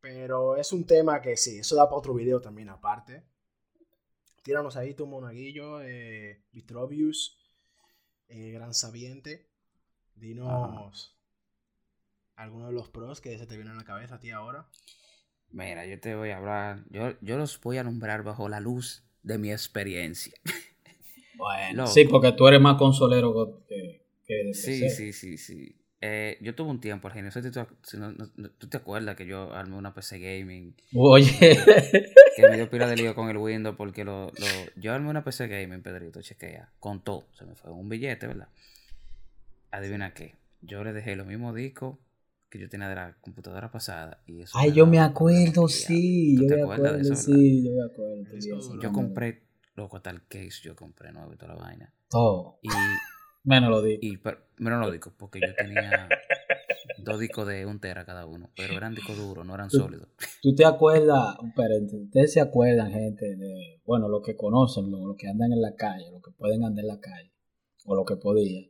Pero 0.00 0.56
es 0.56 0.72
un 0.72 0.84
tema 0.84 1.22
que 1.22 1.38
sí, 1.38 1.60
eso 1.60 1.74
da 1.74 1.86
para 1.86 1.96
otro 1.96 2.12
video 2.12 2.40
también 2.40 2.68
aparte. 2.68 3.24
Tíranos 4.42 4.76
ahí 4.76 4.94
tu 4.94 5.06
monaguillo, 5.06 5.80
eh, 5.82 6.42
Vitrovius, 6.52 7.37
eh, 8.28 8.50
Gran 8.52 8.74
Sabiente. 8.74 9.48
Dinos 10.14 11.18
algunos 12.36 12.68
de 12.68 12.74
los 12.74 12.88
pros 12.88 13.20
que 13.20 13.36
se 13.36 13.46
te 13.46 13.56
vienen 13.56 13.74
a 13.74 13.78
la 13.78 13.84
cabeza 13.84 14.16
a 14.16 14.20
ti 14.20 14.30
ahora. 14.30 14.68
Mira, 15.50 15.86
yo 15.86 15.98
te 15.98 16.14
voy 16.14 16.30
a 16.30 16.36
hablar. 16.36 16.84
Yo, 16.90 17.18
yo 17.20 17.36
los 17.36 17.60
voy 17.60 17.78
a 17.78 17.84
nombrar 17.84 18.22
bajo 18.22 18.48
la 18.48 18.60
luz 18.60 19.02
de 19.22 19.38
mi 19.38 19.50
experiencia. 19.50 20.34
Bueno, 21.34 21.82
Loco. 21.82 21.92
sí, 21.92 22.04
porque 22.04 22.32
tú 22.32 22.48
eres 22.48 22.60
más 22.60 22.76
consolero 22.76 23.64
que, 23.68 24.04
que 24.26 24.54
sí, 24.54 24.90
sí, 24.90 25.12
sí. 25.38 25.77
Eh, 26.00 26.38
yo 26.40 26.54
tuve 26.54 26.70
un 26.70 26.80
tiempo, 26.80 27.08
Argenio. 27.08 27.26
No 27.26 27.32
sé 27.32 27.42
si 27.42 27.50
tú, 27.50 27.66
si 27.82 27.96
no- 27.96 28.12
no- 28.12 28.30
no- 28.36 28.50
tú 28.50 28.68
te 28.68 28.76
acuerdas 28.76 29.16
que 29.16 29.26
yo 29.26 29.52
armé 29.52 29.76
una 29.76 29.94
PC 29.94 30.18
gaming. 30.20 30.74
Oye, 30.94 31.58
Que 32.36 32.48
me 32.48 32.56
dio 32.56 32.70
pila 32.70 32.86
de 32.86 32.96
lío 32.96 33.14
con 33.16 33.28
el 33.30 33.36
Windows 33.36 33.74
porque 33.76 34.04
lo, 34.04 34.26
lo- 34.38 34.70
yo 34.76 34.92
armé 34.94 35.10
una 35.10 35.24
PC 35.24 35.48
gaming, 35.48 35.82
Pedrito, 35.82 36.22
chequea. 36.22 36.70
Con 36.78 37.02
todo. 37.02 37.24
Se 37.36 37.44
me 37.44 37.54
fue 37.56 37.72
un 37.72 37.88
billete, 37.88 38.28
¿verdad? 38.28 38.48
Adivina 39.72 40.14
qué. 40.14 40.34
Yo 40.62 40.84
le 40.84 40.92
dejé 40.92 41.16
los 41.16 41.26
mismos 41.26 41.54
discos 41.54 41.98
que 42.48 42.58
yo 42.58 42.68
tenía 42.68 42.88
de 42.88 42.94
la 42.94 43.14
computadora 43.20 43.70
pasada. 43.70 44.22
Y 44.26 44.40
eso 44.42 44.56
ay, 44.58 44.72
yo 44.72 44.86
me 44.86 44.98
acuerdo, 45.00 45.68
sí, 45.68 46.36
¿Tú 46.36 46.42
yo 46.42 46.48
te 46.48 46.54
me 46.54 46.62
acuerdas 46.62 46.92
de 46.92 46.98
acuerdo, 47.00 47.14
eso, 47.14 47.28
verdad? 47.30 47.40
sí, 47.40 47.64
yo 47.64 47.72
me 47.72 47.84
acuerdo. 47.84 48.80
Yo 48.80 48.92
compré, 48.92 49.42
loco, 49.74 50.00
tal 50.00 50.26
case 50.26 50.60
yo 50.62 50.74
compré 50.76 51.12
nuevo 51.12 51.32
y 51.34 51.36
toda 51.36 51.54
la 51.54 51.60
vaina. 51.60 51.92
todo, 52.08 52.58
Y, 52.62 52.68
menos 53.48 53.70
lo 53.70 53.82
di. 53.82 53.98
y 54.00 54.16
pero, 54.18 54.38
menos 54.58 54.80
los 54.80 54.92
discos, 54.92 55.12
porque 55.18 55.40
yo 55.40 55.54
tenía 55.54 56.08
dos 56.98 57.18
discos 57.18 57.46
de 57.46 57.64
un 57.66 57.80
tera 57.80 58.04
cada 58.04 58.26
uno, 58.26 58.50
pero 58.56 58.74
eran 58.76 58.94
discos 58.94 59.16
duros, 59.16 59.44
no 59.46 59.54
eran 59.54 59.70
sólidos. 59.70 60.08
¿Tú 60.42 60.54
te 60.54 60.64
acuerdas, 60.64 61.36
espérate, 61.46 61.96
ustedes 61.96 62.32
se 62.32 62.40
acuerdan, 62.40 62.90
gente, 62.90 63.36
de, 63.36 63.80
bueno, 63.84 64.08
los 64.08 64.22
que 64.22 64.36
conocen, 64.36 64.90
los, 64.90 65.00
los 65.00 65.16
que 65.16 65.28
andan 65.28 65.52
en 65.52 65.60
la 65.62 65.74
calle, 65.74 66.10
los 66.12 66.22
que 66.22 66.30
pueden 66.32 66.64
andar 66.64 66.84
en 66.84 66.88
la 66.88 67.00
calle, 67.00 67.32
o 67.84 67.94
los 67.94 68.04
que 68.04 68.16
podían? 68.16 68.64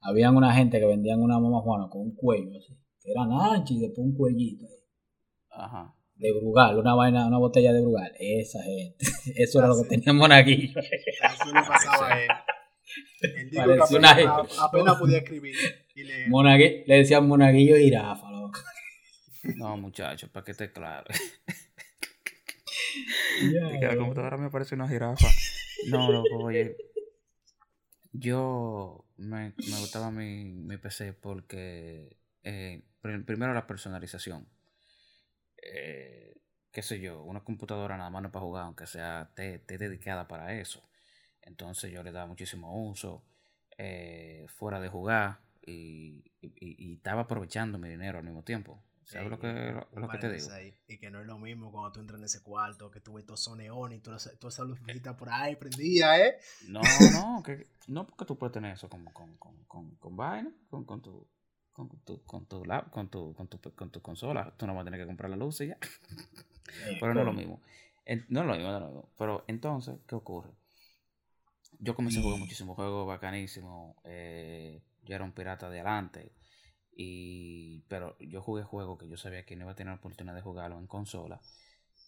Habían 0.00 0.36
una 0.36 0.52
gente 0.54 0.78
que 0.80 0.86
vendían 0.86 1.20
una 1.20 1.38
mamá 1.38 1.60
juana 1.60 1.88
con 1.90 2.02
un 2.02 2.14
cuello 2.14 2.50
así, 2.58 2.74
que 3.00 3.10
eran 3.10 3.30
anchos 3.32 3.76
y 3.76 3.80
después 3.80 4.06
un 4.06 4.14
cuellito 4.14 4.66
ahí, 4.66 4.82
Ajá. 5.50 5.94
de 6.16 6.32
Brugal, 6.32 6.78
una 6.78 6.94
vaina, 6.94 7.26
una 7.26 7.38
botella 7.38 7.72
de 7.72 7.80
Brugal. 7.80 8.12
Esa 8.18 8.62
gente, 8.62 8.96
eso 9.36 9.58
era 9.58 9.66
Ah, 9.68 9.70
lo 9.70 9.76
que 9.76 9.82
sí. 9.82 9.88
tenía 9.88 10.12
Monaguillo. 10.12 10.78
Eso 10.80 11.46
le 11.46 11.52
pasaba 11.66 12.12
a 12.14 12.22
él. 12.22 12.28
Que 13.20 13.48
una 13.56 13.84
apenas, 13.84 14.58
apenas 14.60 14.96
podía 14.96 15.18
escribir. 15.18 15.54
Y 15.94 16.04
le 16.86 16.96
decían 16.98 17.26
Monaguillo 17.26 17.76
jirafa, 17.76 18.30
loco. 18.30 18.60
No, 19.56 19.76
muchachos, 19.76 20.30
para 20.30 20.44
que 20.44 20.52
esté 20.52 20.72
claro. 20.72 21.06
Ya, 23.52 23.74
Y 23.76 23.80
que 23.80 23.86
la 23.86 23.96
computadora 23.96 24.36
me 24.36 24.50
parece 24.50 24.74
una 24.76 24.88
jirafa. 24.88 25.26
No, 25.88 26.10
loco, 26.12 26.36
oye. 26.44 26.76
Yo 28.12 29.04
me, 29.16 29.52
me 29.56 29.78
gustaba 29.80 30.10
mi, 30.12 30.44
mi 30.44 30.76
PC 30.76 31.12
porque, 31.14 32.16
eh, 32.44 32.82
pr- 33.02 33.24
primero 33.24 33.52
la 33.52 33.66
personalización. 33.66 34.48
Eh, 35.60 36.34
qué 36.70 36.82
sé 36.82 37.00
yo, 37.00 37.22
una 37.24 37.42
computadora 37.42 37.96
nada 37.96 38.10
más 38.10 38.22
no 38.22 38.28
es 38.28 38.32
para 38.32 38.44
jugar, 38.44 38.64
aunque 38.64 38.86
sea 38.86 39.22
esté 39.30 39.56
esté 39.56 39.78
dedicada 39.78 40.28
para 40.28 40.54
eso. 40.60 40.80
Entonces 41.44 41.90
yo 41.92 42.02
le 42.02 42.12
daba 42.12 42.26
muchísimo 42.26 42.88
uso 42.88 43.22
eh, 43.78 44.46
fuera 44.48 44.80
de 44.80 44.88
jugar 44.88 45.40
y, 45.66 46.24
y- 46.40 46.52
y 46.90 46.94
estaba 46.94 47.22
aprovechando 47.22 47.78
mi 47.78 47.88
dinero 47.88 48.18
al 48.18 48.24
mismo 48.24 48.42
tiempo. 48.42 48.82
¿Sabes 49.04 49.30
lo 49.30 49.38
que, 49.38 49.76
lo, 49.94 50.08
que 50.08 50.18
te 50.18 50.32
digo? 50.32 50.50
ahí. 50.50 50.74
Y 50.88 50.98
que 50.98 51.10
no 51.10 51.20
es 51.20 51.26
lo 51.26 51.38
mismo 51.38 51.70
cuando 51.70 51.92
tú 51.92 52.00
entras 52.00 52.18
en 52.18 52.24
ese 52.24 52.42
cuarto, 52.42 52.90
que 52.90 53.00
tú 53.00 53.14
ves 53.14 53.26
todo 53.26 53.34
eso 53.34 53.54
neón 53.54 53.92
y 53.92 53.98
toda 54.00 54.16
esa, 54.16 54.30
toda 54.38 54.48
esa 54.50 54.64
lucecita 54.64 55.16
por 55.16 55.28
ahí 55.30 55.56
prendida, 55.56 56.18
¿eh? 56.18 56.36
No, 56.68 56.82
no, 57.12 57.42
que, 57.42 57.66
no 57.88 58.06
porque 58.06 58.24
tú 58.24 58.38
puedes 58.38 58.52
tener 58.52 58.72
eso 58.74 58.88
con, 58.88 59.04
con, 59.06 59.36
con, 59.36 59.64
con, 59.64 59.90
con 59.96 60.16
vaina, 60.16 60.50
con, 60.70 60.84
con 60.84 61.00
tu 61.02 61.26
con 61.72 61.88
tu 62.04 62.22
con 62.24 62.46
tu, 62.46 62.64
lap- 62.64 62.90
con 62.90 63.08
tu 63.08 63.34
con 63.34 63.48
tu 63.48 63.58
con 63.74 63.90
tu 63.90 64.00
consola, 64.00 64.54
tú 64.56 64.66
no 64.66 64.74
vas 64.74 64.82
a 64.82 64.84
tener 64.84 65.00
que 65.00 65.06
comprar 65.06 65.28
la 65.30 65.36
luz 65.36 65.60
y 65.60 65.68
ya. 65.68 65.74
Eh, 65.74 66.96
Pero 67.00 67.14
no 67.14 67.20
es 67.20 67.26
lo 67.26 67.32
mismo. 67.32 67.60
No 68.28 68.40
es 68.40 68.46
lo 68.46 68.54
mismo, 68.54 68.68
no 68.70 68.76
es 68.76 68.80
lo 68.82 68.86
mismo. 68.88 69.08
Pero 69.18 69.44
entonces, 69.48 69.96
¿qué 70.06 70.14
ocurre? 70.14 70.50
Yo 71.84 71.94
comencé 71.94 72.18
a 72.20 72.22
jugar 72.22 72.38
muchísimos 72.38 72.76
juegos 72.76 73.06
bacanísimos. 73.06 73.96
eh, 74.04 74.82
yo 75.04 75.14
era 75.14 75.24
un 75.24 75.32
pirata 75.32 75.68
de 75.70 75.80
adelante. 75.80 76.32
Y, 76.96 77.82
pero 77.88 78.16
yo 78.20 78.42
jugué 78.42 78.62
juegos 78.64 78.98
que 78.98 79.08
yo 79.08 79.16
sabía 79.16 79.44
que 79.46 79.56
no 79.56 79.64
iba 79.64 79.72
a 79.72 79.74
tener 79.76 79.92
la 79.92 79.98
oportunidad 80.00 80.34
de 80.36 80.42
jugarlo 80.42 80.78
en 80.78 80.86
consola. 80.86 81.40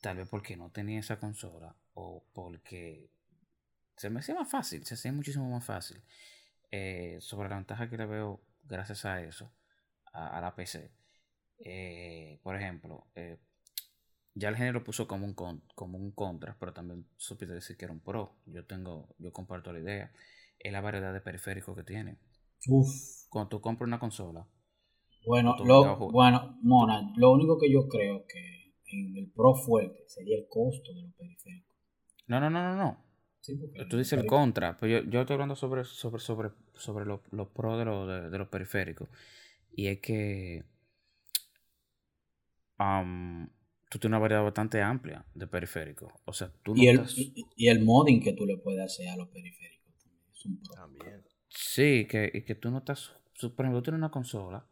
Tal 0.03 0.17
vez 0.19 0.29
porque 0.29 0.57
no 0.57 0.71
tenía 0.71 1.01
esa 1.01 1.19
consola. 1.21 1.77
O 1.95 2.25
porque 2.35 3.11
se 3.97 4.11
me 4.11 4.21
hacía 4.21 4.35
más 4.35 4.51
fácil. 4.51 4.85
Se 4.87 4.95
hacía 4.95 5.13
muchísimo 5.13 5.51
más 5.51 5.65
fácil. 5.65 6.03
eh, 6.73 7.19
sobre 7.21 7.49
la 7.51 7.57
ventaja 7.57 7.89
que 7.91 7.97
le 7.99 8.07
veo 8.07 8.41
gracias 8.65 9.05
a 9.07 9.23
eso. 9.23 9.53
A, 10.13 10.39
a 10.39 10.41
la 10.43 10.55
PC. 10.57 10.93
Eh, 11.59 12.41
por 12.43 12.57
ejemplo, 12.57 13.07
eh, 13.17 13.39
ya 14.37 14.51
el 14.51 14.57
género 14.57 14.85
puso 14.85 15.09
como 15.09 15.27
un, 15.27 15.35
con- 15.35 15.63
como 15.77 15.99
un 15.99 16.13
contra, 16.13 16.57
pero 16.61 16.75
también 16.75 17.07
supiste 17.19 17.55
decir 17.55 17.77
que 17.79 17.87
era 17.87 17.95
un 17.95 18.01
pro. 18.01 18.37
Yo 18.47 18.67
tengo, 18.67 19.09
yo 19.19 19.33
comparto 19.33 19.73
la 19.75 19.81
idea. 19.81 20.13
Es 20.61 20.73
la 20.73 20.83
variedad 20.83 21.15
de 21.15 21.23
periféricos 21.23 21.77
que 21.77 21.85
tiene. 21.85 22.19
Uf. 22.69 22.95
Cuando 23.29 23.51
tú 23.51 23.61
compras 23.61 23.87
una 23.87 24.01
consola, 24.01 24.49
Bueno, 25.27 25.57
lo, 25.67 26.07
bueno, 26.09 26.59
Mona, 26.63 27.13
lo 27.17 27.33
único 27.33 27.59
que 27.59 27.71
yo 27.71 27.87
creo 27.87 28.25
que 28.27 28.73
en 28.87 29.15
el 29.19 29.31
pro 29.31 29.55
fuerte 29.55 30.05
sería 30.09 30.39
el 30.39 30.49
costo 30.49 30.95
de 30.95 31.03
los 31.03 31.13
periféricos. 31.17 31.77
no, 32.27 32.41
no, 32.41 32.51
no, 32.51 32.63
no, 32.63 32.77
no. 32.77 33.05
Sí, 33.41 33.57
Tú 33.91 33.99
dices 33.99 34.19
el 34.21 34.27
contra, 34.27 34.77
pero 34.79 35.01
yo, 35.03 35.11
yo 35.11 35.21
estoy 35.23 35.35
hablando 35.35 35.57
sobre, 35.57 35.85
sobre, 35.85 36.21
sobre, 36.21 36.51
sobre 36.75 37.07
los 37.07 37.21
los 37.33 37.49
pros 37.49 37.79
de, 37.79 37.85
los- 37.87 38.09
de, 38.09 38.31
de 38.31 38.39
los 38.39 38.49
periféricos. 38.49 39.09
Y 39.77 39.89
es 39.89 40.01
que 40.01 40.65
tú 43.89 43.99
tienes 43.99 44.17
una 44.17 44.19
variedad 44.19 44.43
bastante 44.43 44.83
amplia 44.83 45.25
de 45.35 45.47
periféricos. 45.47 46.13
O 46.25 46.33
sea, 46.33 46.51
tú 46.63 46.75
no 46.75 46.83
y, 46.83 46.89
el, 46.89 46.97
estás- 47.01 47.17
y, 47.17 47.69
el 47.69 47.85
modding 47.85 48.23
que 48.23 48.33
tú 48.33 48.47
le 48.47 48.57
puedes 48.57 48.81
hacer 48.85 49.09
a 49.09 49.17
los 49.17 49.29
periféricos 49.29 49.97
también 49.99 50.25
es 50.33 50.45
un 50.47 50.63
pro. 50.63 50.75
También. 50.75 51.25
Sí, 51.49 52.07
que, 52.09 52.31
y 52.33 52.43
que 52.43 52.55
tú 52.55 52.71
no 52.71 52.79
estás. 52.79 53.13
Por 53.41 53.65
ejemplo, 53.65 53.79
tú 53.81 53.85
tienes 53.85 53.99
una 53.99 54.11
consola 54.11 54.67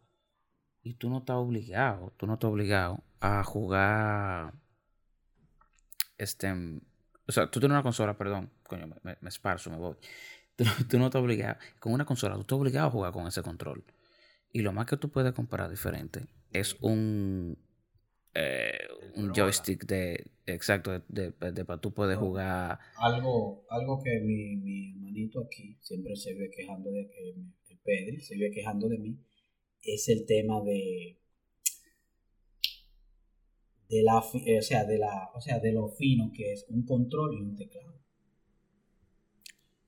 y 0.83 0.94
tú 0.94 1.11
no 1.11 1.18
estás 1.18 1.37
obligado, 1.37 2.12
tú 2.16 2.27
no 2.27 2.35
estás 2.35 2.50
obligado 2.50 3.03
a 3.20 3.42
jugar. 3.44 4.55
Este. 6.18 6.53
O 7.27 7.33
sea, 7.33 7.50
tú 7.50 7.59
tienes 7.61 7.74
una 7.74 7.83
consola, 7.83 8.16
perdón, 8.16 8.50
coño, 8.64 8.87
me, 8.87 9.16
me 9.20 9.29
esparzo, 9.29 9.70
me 9.70 9.79
voy. 9.79 9.96
Tú, 10.88 10.98
no 10.98 11.07
estás 11.07 11.20
obligado, 11.20 11.59
con 11.81 11.92
una 11.92 12.05
consola, 12.05 12.37
tú 12.37 12.42
estás 12.42 12.59
obligado 12.59 12.87
a 12.87 12.90
jugar 12.90 13.12
con 13.12 13.27
ese 13.27 13.42
control. 13.42 13.85
Y 14.53 14.62
lo 14.62 14.72
más 14.72 14.87
que 14.87 14.96
tú 14.96 15.11
puedes 15.11 15.33
comprar 15.33 15.68
diferente 15.68 16.27
es 16.53 16.77
un, 16.81 17.59
eh, 18.35 18.79
un 19.14 19.33
joystick 19.33 19.85
de, 19.87 20.31
exacto, 20.47 20.90
de, 21.09 21.33
de, 21.33 21.64
para 21.64 21.81
tú 21.81 21.92
puedes 21.92 22.18
jugar. 22.18 22.79
Algo, 22.97 23.64
algo 23.70 24.03
que 24.03 24.20
mi, 24.20 24.57
mi 24.57 24.90
hermanito 24.90 25.42
aquí 25.44 25.79
siempre 25.81 26.16
se 26.16 26.35
ve 26.35 26.51
quejando 26.51 26.90
de 26.90 27.09
que, 27.09 27.31
el 27.31 27.79
Pedri 27.85 28.20
se 28.20 28.37
ve 28.37 28.51
quejando 28.51 28.88
de 28.88 28.99
mí, 28.99 29.18
es 29.83 30.09
el 30.09 30.27
tema 30.27 30.61
de 30.62 31.18
de 33.88 34.03
la, 34.03 34.18
o 34.18 34.62
sea, 34.62 34.85
de 34.85 34.99
la, 34.99 35.31
o 35.35 35.40
sea, 35.40 35.61
de 35.61 35.73
lo 35.73 35.88
fino 35.90 36.33
que 36.35 36.53
es 36.53 36.64
un 36.68 36.85
control 36.85 37.38
y 37.38 37.42
un 37.42 37.57
teclado. 37.57 37.94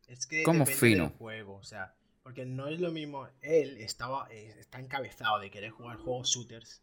Es 0.06 0.26
que 0.26 0.42
¿Cómo 0.42 0.66
fino? 0.66 1.10
juego, 1.18 1.54
o 1.56 1.64
sea, 1.64 1.96
porque 2.22 2.46
no 2.46 2.68
es 2.68 2.80
lo 2.80 2.92
mismo. 2.92 3.26
Él 3.40 3.78
estaba 3.78 4.28
eh, 4.30 4.54
está 4.58 4.78
encabezado 4.78 5.40
de 5.40 5.50
querer 5.50 5.70
jugar 5.70 5.96
juegos 5.96 6.28
shooters 6.28 6.82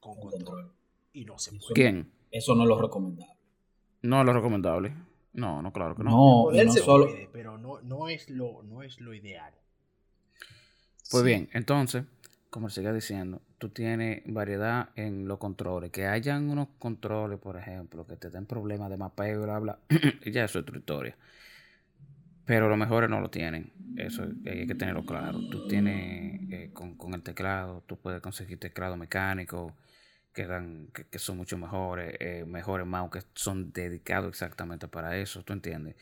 con, 0.00 0.18
control, 0.18 0.74
y 1.12 1.24
no 1.24 1.38
se 1.38 1.52
puede. 1.52 1.74
¿Quién? 1.74 2.10
Eso 2.30 2.54
no 2.54 2.62
es 2.62 2.68
lo 2.68 2.80
recomendable. 2.80 3.36
No 4.02 4.20
es 4.20 4.26
lo 4.26 4.32
recomendable. 4.32 4.94
No, 5.34 5.62
no, 5.62 5.72
claro 5.72 5.94
que 5.94 6.02
no. 6.02 6.10
No, 6.10 6.64
no 6.64 6.72
se 6.72 6.80
solo... 6.80 7.06
puede, 7.06 7.28
pero 7.32 7.56
no, 7.58 7.80
no, 7.82 8.08
es 8.08 8.28
lo, 8.28 8.62
no 8.62 8.82
es 8.82 9.00
lo 9.00 9.14
ideal. 9.14 9.54
Pues 11.10 11.24
bien, 11.24 11.48
entonces, 11.52 12.04
como 12.50 12.70
sigue 12.70 12.92
diciendo, 12.92 13.40
tú 13.58 13.68
tienes 13.68 14.22
variedad 14.26 14.90
en 14.96 15.26
los 15.28 15.38
controles. 15.38 15.90
Que 15.90 16.06
hayan 16.06 16.50
unos 16.50 16.68
controles, 16.78 17.38
por 17.38 17.56
ejemplo, 17.56 18.06
que 18.06 18.16
te 18.16 18.30
den 18.30 18.46
problemas 18.46 18.90
de 18.90 18.96
mapeo 18.96 19.40
y 19.40 19.44
bla, 19.44 19.58
bla, 19.58 19.78
ya 20.32 20.44
eso 20.44 20.58
es 20.58 20.64
tu 20.64 20.76
historia. 20.76 21.16
Pero 22.44 22.68
los 22.68 22.76
mejores 22.76 23.08
no 23.08 23.20
lo 23.20 23.30
tienen. 23.30 23.72
Eso 23.96 24.24
hay 24.46 24.66
que 24.66 24.74
tenerlo 24.74 25.04
claro. 25.04 25.38
Tú 25.48 25.68
tienes 25.68 26.40
eh, 26.50 26.70
con, 26.72 27.14
el 27.14 27.22
teclado, 27.22 27.82
tú 27.86 27.96
puedes 27.96 28.20
conseguir 28.20 28.58
teclado 28.58 28.96
mecánico 28.96 29.74
que, 30.32 30.46
dan, 30.46 30.88
que, 30.88 31.18
son 31.18 31.36
mucho 31.36 31.58
mejores, 31.58 32.16
eh, 32.20 32.44
mejores 32.46 32.86
mouse 32.86 33.10
que 33.10 33.22
son 33.34 33.72
dedicados 33.72 34.28
exactamente 34.28 34.88
para 34.88 35.16
eso. 35.16 35.42
¿Tú 35.42 35.52
entiendes? 35.52 35.96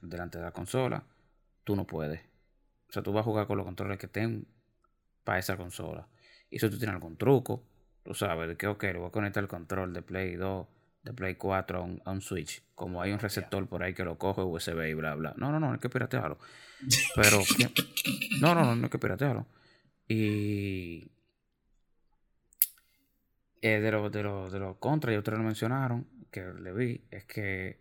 delante 0.00 0.38
de 0.38 0.44
la 0.44 0.52
consola, 0.52 1.04
tú 1.62 1.76
no 1.76 1.86
puedes. 1.86 2.20
O 2.88 2.92
sea, 2.92 3.02
tú 3.02 3.12
vas 3.12 3.20
a 3.20 3.24
jugar 3.24 3.46
con 3.46 3.58
los 3.58 3.66
controles 3.66 3.98
que 3.98 4.08
tengan 4.08 4.46
para 5.24 5.38
esa 5.38 5.58
consola. 5.58 6.08
Y 6.48 6.58
si 6.58 6.70
tú 6.70 6.78
tienes 6.78 6.94
algún 6.94 7.18
truco, 7.18 7.62
tú 8.02 8.14
sabes 8.14 8.48
de 8.48 8.56
que, 8.56 8.66
ok, 8.66 8.82
le 8.84 8.98
voy 8.98 9.08
a 9.08 9.12
conectar 9.12 9.42
el 9.42 9.48
control 9.48 9.92
de 9.92 10.00
Play 10.00 10.36
2 10.36 10.66
de 11.02 11.12
Play 11.12 11.36
4 11.36 12.00
a 12.04 12.10
un, 12.10 12.20
Switch. 12.20 12.62
Como 12.74 13.00
hay 13.00 13.12
un 13.12 13.18
receptor 13.18 13.66
por 13.66 13.82
ahí 13.82 13.94
que 13.94 14.04
lo 14.04 14.18
coge 14.18 14.42
USB 14.42 14.88
y 14.88 14.94
bla, 14.94 15.14
bla. 15.14 15.34
No, 15.36 15.50
no, 15.50 15.60
no, 15.60 15.68
no 15.68 15.72
hay 15.74 15.78
que 15.78 15.88
piratearlo. 15.88 16.38
Pero, 17.14 17.38
no, 18.40 18.54
no, 18.54 18.64
no, 18.64 18.76
no 18.76 18.84
hay 18.84 18.90
que 18.90 18.98
piratearlo. 18.98 19.46
Y 20.08 21.10
eh, 23.62 23.80
de 23.80 23.92
los 23.92 24.12
de 24.12 24.22
lo, 24.22 24.50
de 24.50 24.58
lo 24.58 24.78
contras, 24.78 25.14
y 25.14 25.18
ustedes 25.18 25.38
lo 25.38 25.44
mencionaron, 25.44 26.06
que 26.30 26.44
le 26.44 26.72
vi, 26.72 27.04
es 27.10 27.24
que 27.24 27.80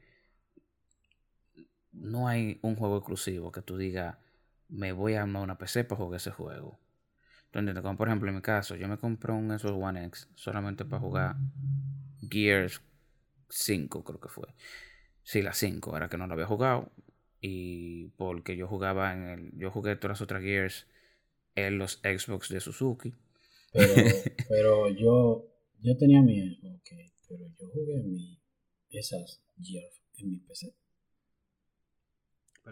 no 1.91 2.27
hay 2.27 2.59
un 2.61 2.75
juego 2.75 2.97
exclusivo 2.97 3.51
que 3.51 3.61
tú 3.61 3.77
digas, 3.77 4.17
me 4.69 4.91
voy 4.91 5.15
a 5.15 5.21
armar 5.23 5.43
una 5.43 5.57
PC 5.57 5.83
para 5.83 6.01
jugar 6.01 6.17
ese 6.17 6.31
juego. 6.31 6.79
Entonces, 7.51 7.81
como 7.81 7.97
por 7.97 8.07
ejemplo 8.07 8.29
en 8.29 8.35
mi 8.35 8.41
caso, 8.41 8.75
yo 8.75 8.87
me 8.87 8.97
compré 8.97 9.31
un 9.33 9.57
Xbox 9.57 9.83
One 9.83 10.05
X 10.05 10.29
solamente 10.35 10.85
para 10.85 10.99
jugar 11.01 11.35
Gears 12.29 12.81
5 13.49 14.03
creo 14.03 14.19
que 14.19 14.29
fue. 14.29 14.47
Sí, 15.23 15.41
la 15.41 15.53
5, 15.53 15.95
era 15.97 16.09
que 16.09 16.17
no 16.17 16.27
la 16.27 16.33
había 16.33 16.45
jugado. 16.45 16.91
Y 17.41 18.09
porque 18.17 18.55
yo 18.57 18.67
jugaba 18.67 19.13
en 19.13 19.23
el. 19.23 19.57
Yo 19.57 19.71
jugué 19.71 19.95
todas 19.95 20.15
las 20.15 20.21
otras 20.21 20.41
Gears 20.41 20.87
en 21.55 21.77
los 21.77 21.99
Xbox 22.03 22.49
de 22.49 22.59
Suzuki. 22.59 23.13
Pero, 24.49 24.89
yo. 24.97 25.45
Yo 25.81 25.97
tenía 25.97 26.21
mi 26.21 26.55
Xbox, 26.55 26.81
pero 27.27 27.45
yo 27.59 27.67
jugué 27.69 28.01
mi, 28.03 28.39
esas 28.89 29.41
Gears 29.61 30.01
en 30.17 30.29
mi 30.29 30.39
PC. 30.39 30.73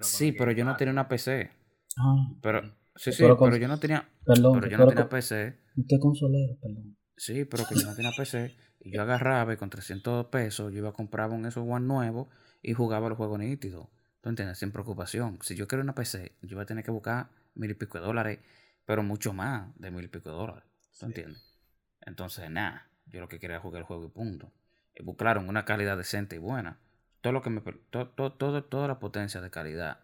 sí, 0.02 0.32
pero 0.32 0.52
yo 0.52 0.66
no 0.66 0.76
tenía 0.76 0.92
una 0.92 1.08
PC. 1.08 1.52
Ah. 1.98 2.34
Pero, 2.42 2.62
sí, 2.96 3.12
sí, 3.12 3.24
pero, 3.24 3.56
yo 3.56 3.68
no 3.68 3.80
tenía. 3.80 4.10
Perdón, 4.26 4.60
pero 4.60 4.72
yo 4.72 4.78
no 4.78 4.88
tenía 4.88 5.10
PC. 5.10 5.58
Usted 5.76 5.98
consolero, 6.00 6.58
perdón. 6.60 6.98
Sí, 7.18 7.46
pero 7.46 7.66
que 7.68 7.76
yo 7.76 7.88
no 7.88 7.96
tenía 7.96 8.12
PC. 8.16 8.56
Y 8.82 8.92
yo 8.92 9.02
agarraba 9.02 9.54
y 9.54 9.58
con 9.58 9.70
300 9.70 10.28
pesos 10.28 10.72
yo 10.72 10.80
iba 10.80 10.90
a 10.90 10.94
comprar 10.94 11.32
un 11.32 11.50
Xbox 11.50 11.72
One 11.72 11.88
nuevo 11.88 12.30
y 12.62 12.74
jugaba 12.74 13.08
el 13.08 13.14
juego 13.14 13.38
nítido. 13.38 13.90
¿Tú 14.22 14.30
entiendes? 14.30 14.58
Sin 14.58 14.72
preocupación. 14.72 15.40
Si 15.42 15.56
yo 15.56 15.68
quiero 15.68 15.84
una 15.84 15.96
PC, 15.96 16.34
yo 16.42 16.56
voy 16.56 16.64
a 16.64 16.66
tener 16.66 16.84
que 16.84 16.92
buscar 16.92 17.30
mil 17.56 17.72
y 17.72 17.74
pico 17.74 18.00
de 18.00 18.06
dólares, 18.06 18.40
pero 18.86 19.04
mucho 19.04 19.34
más 19.34 19.70
de 19.80 19.92
mil 19.92 20.06
y 20.06 20.08
pico 20.08 20.30
de 20.30 20.36
dólares. 20.36 20.64
¿Tú 21.00 21.06
entiendes? 21.06 21.58
Entonces, 22.02 22.50
nada. 22.50 22.88
Yo 23.06 23.20
lo 23.20 23.28
que 23.28 23.40
quería 23.40 23.56
era 23.58 23.62
jugar 23.62 23.82
el 23.82 23.86
juego 23.86 24.06
y 24.06 24.10
punto. 24.10 24.52
Y 24.96 25.16
claro, 25.16 25.42
en 25.42 25.50
una 25.50 25.66
calidad 25.66 25.98
decente 25.98 26.36
y 26.36 26.40
buena. 26.40 26.80
Todo 27.22 27.34
lo 27.34 27.42
que 27.42 27.50
me. 27.50 27.62
Todo, 27.62 28.10
todo, 28.12 28.64
toda 28.64 28.88
la 28.88 29.00
potencia 29.00 29.42
de 29.42 29.50
calidad 29.50 30.00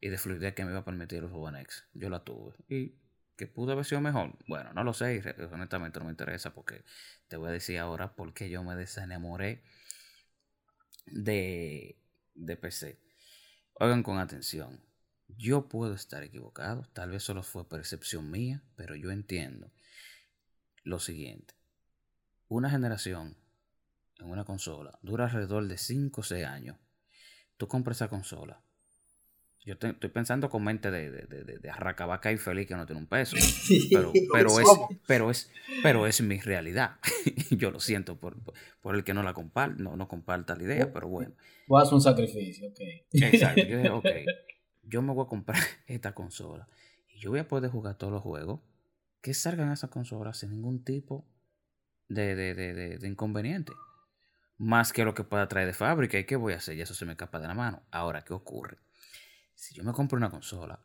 y 0.00 0.08
de 0.08 0.18
fluidez 0.18 0.54
que 0.54 0.64
me 0.64 0.70
iba 0.70 0.80
a 0.80 0.84
permitir 0.84 1.22
el 1.22 1.28
juego 1.28 1.56
X, 1.56 1.84
yo 1.94 2.10
la 2.10 2.24
tuve. 2.24 2.54
Y 2.68 2.94
que 3.36 3.46
pudo 3.46 3.72
haber 3.72 3.84
sido 3.84 4.00
mejor. 4.00 4.32
Bueno, 4.46 4.72
no 4.72 4.84
lo 4.84 4.94
sé 4.94 5.16
y 5.16 5.44
honestamente 5.44 5.98
no 5.98 6.06
me 6.06 6.10
interesa 6.10 6.54
porque 6.54 6.84
te 7.28 7.36
voy 7.36 7.48
a 7.48 7.52
decir 7.52 7.78
ahora 7.78 8.14
por 8.14 8.32
qué 8.32 8.48
yo 8.48 8.62
me 8.62 8.74
desenamoré 8.74 9.62
de, 11.06 11.98
de 12.34 12.56
PC. 12.56 12.98
Oigan 13.74 14.02
con 14.02 14.18
atención. 14.18 14.80
Yo 15.28 15.68
puedo 15.68 15.94
estar 15.94 16.22
equivocado, 16.22 16.88
tal 16.92 17.10
vez 17.10 17.22
solo 17.22 17.42
fue 17.42 17.68
percepción 17.68 18.30
mía, 18.30 18.62
pero 18.76 18.94
yo 18.94 19.10
entiendo 19.10 19.70
lo 20.84 21.00
siguiente. 21.00 21.55
Una 22.48 22.70
generación 22.70 23.36
en 24.18 24.30
una 24.30 24.44
consola 24.44 24.98
dura 25.02 25.24
alrededor 25.24 25.66
de 25.66 25.78
5 25.78 26.20
o 26.20 26.24
6 26.24 26.44
años. 26.44 26.76
Tú 27.56 27.68
compras 27.68 27.98
esa 27.98 28.08
consola 28.08 28.60
yo 29.66 29.72
estoy 29.72 30.10
pensando 30.10 30.48
con 30.48 30.62
mente 30.62 30.92
de, 30.92 31.10
de, 31.10 31.42
de, 31.42 31.58
de 31.58 31.70
arracabaca 31.70 32.30
y 32.30 32.36
feliz 32.36 32.68
que 32.68 32.76
no 32.76 32.86
tiene 32.86 33.00
un 33.00 33.08
peso. 33.08 33.36
Pero, 33.90 34.12
pero, 34.32 34.60
es, 34.60 34.68
pero, 35.08 35.30
es, 35.30 35.50
pero 35.82 36.06
es 36.06 36.20
mi 36.20 36.38
realidad. 36.38 36.98
yo 37.50 37.72
lo 37.72 37.80
siento 37.80 38.16
por, 38.16 38.36
por 38.80 38.94
el 38.94 39.02
que 39.02 39.12
no 39.12 39.24
la 39.24 39.34
comparta, 39.34 39.82
no, 39.82 39.96
no 39.96 40.06
comparta 40.06 40.54
la 40.54 40.62
idea, 40.62 40.92
pero 40.92 41.08
bueno. 41.08 41.32
Voy 41.66 41.80
a 41.80 41.82
hacer 41.82 41.94
un 41.94 42.00
sacrificio, 42.00 42.68
ok. 42.68 42.78
Exacto. 43.12 43.62
Yo 43.62 43.78
dije, 43.78 43.90
ok, 43.90 44.06
yo 44.84 45.02
me 45.02 45.12
voy 45.12 45.24
a 45.24 45.28
comprar 45.28 45.60
esta 45.88 46.14
consola 46.14 46.68
y 47.08 47.18
yo 47.18 47.30
voy 47.30 47.40
a 47.40 47.48
poder 47.48 47.68
jugar 47.68 47.96
todos 47.98 48.12
los 48.12 48.22
juegos 48.22 48.60
que 49.20 49.34
salgan 49.34 49.70
a 49.70 49.74
esa 49.74 49.88
consola 49.88 50.32
sin 50.32 50.50
ningún 50.50 50.84
tipo 50.84 51.26
de, 52.08 52.34
de, 52.34 52.54
de, 52.54 52.98
de 52.98 53.08
inconveniente. 53.08 53.72
Más 54.58 54.92
que 54.92 55.04
lo 55.04 55.14
que 55.14 55.24
pueda 55.24 55.48
traer 55.48 55.66
de 55.66 55.74
fábrica. 55.74 56.18
¿Y 56.18 56.24
qué 56.24 56.36
voy 56.36 56.54
a 56.54 56.56
hacer? 56.56 56.76
Y 56.76 56.80
eso 56.80 56.94
se 56.94 57.04
me 57.04 57.12
escapa 57.12 57.38
de 57.38 57.48
la 57.48 57.54
mano. 57.54 57.82
Ahora, 57.90 58.24
¿qué 58.24 58.32
ocurre? 58.32 58.78
si 59.54 59.74
yo 59.74 59.82
me 59.82 59.92
compro 59.92 60.18
una 60.18 60.30
consola, 60.30 60.78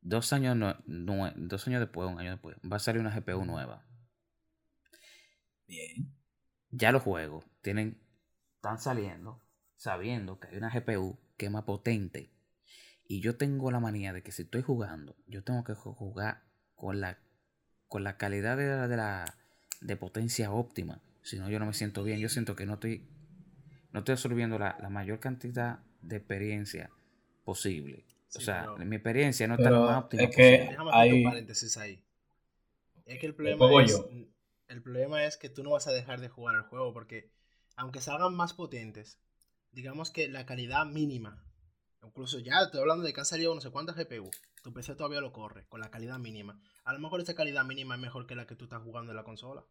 dos 0.00 0.32
años, 0.32 0.76
dos 0.86 1.66
años 1.66 1.80
después, 1.80 2.08
un 2.08 2.20
año 2.20 2.30
después, 2.30 2.56
va 2.70 2.76
a 2.76 2.80
salir 2.80 3.00
una 3.00 3.10
GPU 3.10 3.44
nueva. 3.44 3.84
Bien. 5.66 6.14
Ya 6.70 6.92
los 6.92 7.02
juegos 7.02 7.44
tienen, 7.62 8.00
están 8.56 8.78
saliendo 8.78 9.44
sabiendo 9.76 10.38
que 10.38 10.48
hay 10.48 10.56
una 10.56 10.70
GPU 10.70 11.18
que 11.36 11.46
es 11.46 11.52
más 11.52 11.64
potente. 11.64 12.30
Y 13.06 13.20
yo 13.20 13.36
tengo 13.36 13.70
la 13.70 13.80
manía 13.80 14.14
de 14.14 14.22
que 14.22 14.32
si 14.32 14.42
estoy 14.42 14.62
jugando, 14.62 15.14
yo 15.26 15.44
tengo 15.44 15.62
que 15.62 15.74
jugar 15.74 16.42
con 16.74 17.00
la, 17.00 17.18
con 17.86 18.02
la 18.02 18.16
calidad 18.16 18.56
de, 18.56 18.66
la, 18.66 18.88
de, 18.88 18.96
la, 18.96 19.38
de 19.80 19.96
potencia 19.96 20.52
óptima. 20.52 21.00
Si 21.22 21.38
no, 21.38 21.48
yo 21.48 21.58
no 21.58 21.66
me 21.66 21.74
siento 21.74 22.04
bien. 22.04 22.20
Yo 22.20 22.28
siento 22.28 22.54
que 22.56 22.66
no 22.66 22.74
estoy, 22.74 23.06
no 23.92 24.00
estoy 24.00 24.12
absorbiendo 24.12 24.58
la, 24.58 24.76
la 24.80 24.90
mayor 24.90 25.20
cantidad 25.20 25.80
de 26.02 26.16
experiencia 26.16 26.90
posible. 27.44 28.04
o 28.36 28.40
sea, 28.40 28.66
mi 28.78 28.96
experiencia 28.96 29.46
no 29.46 29.54
está 29.54 29.70
lo 29.70 29.82
más 29.82 30.04
óptimo 30.04 30.22
es 30.22 30.34
que 30.34 30.66
Déjame 30.70 30.90
hay... 30.92 31.12
un 31.12 31.30
paréntesis 31.30 31.76
ahí. 31.76 32.02
Es 33.06 33.18
que 33.18 33.26
el 33.26 33.34
problema 33.34 33.82
es, 33.82 34.02
el 34.68 34.82
problema 34.82 35.24
es 35.24 35.36
que 35.36 35.50
tú 35.50 35.62
no 35.62 35.70
vas 35.70 35.86
a 35.86 35.92
dejar 35.92 36.20
de 36.20 36.28
jugar 36.28 36.56
el 36.56 36.62
juego 36.62 36.92
porque 36.92 37.30
aunque 37.76 38.00
salgan 38.00 38.34
más 38.34 38.54
potentes, 38.54 39.18
digamos 39.72 40.10
que 40.10 40.28
la 40.28 40.46
calidad 40.46 40.86
mínima, 40.86 41.44
incluso 42.06 42.38
ya 42.38 42.62
estoy 42.62 42.80
hablando 42.80 43.04
de 43.04 43.12
que 43.12 43.20
han 43.20 43.26
salido 43.26 43.54
no 43.54 43.60
sé 43.60 43.70
cuántas 43.70 43.96
GPU, 43.96 44.30
tu 44.62 44.72
PC 44.72 44.94
todavía 44.94 45.20
lo 45.20 45.32
corre 45.32 45.66
con 45.68 45.80
la 45.80 45.90
calidad 45.90 46.18
mínima. 46.18 46.60
A 46.84 46.92
lo 46.92 46.98
mejor 46.98 47.20
esa 47.20 47.34
calidad 47.34 47.64
mínima 47.64 47.94
es 47.94 48.00
mejor 48.00 48.26
que 48.26 48.34
la 48.34 48.46
que 48.46 48.56
tú 48.56 48.64
estás 48.64 48.82
jugando 48.82 49.12
en 49.12 49.16
la 49.16 49.24
consola. 49.24 49.64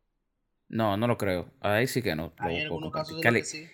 No, 0.70 0.98
no 0.98 1.08
lo 1.08 1.18
creo. 1.18 1.52
Ahí 1.60 1.88
sí 1.88 2.02
que 2.02 2.16
no. 2.16 2.34
Hay 2.38 2.62
algunos 2.62 2.92
casos 2.92 3.22
de 3.22 3.30
que 3.30 3.44
sí. 3.44 3.68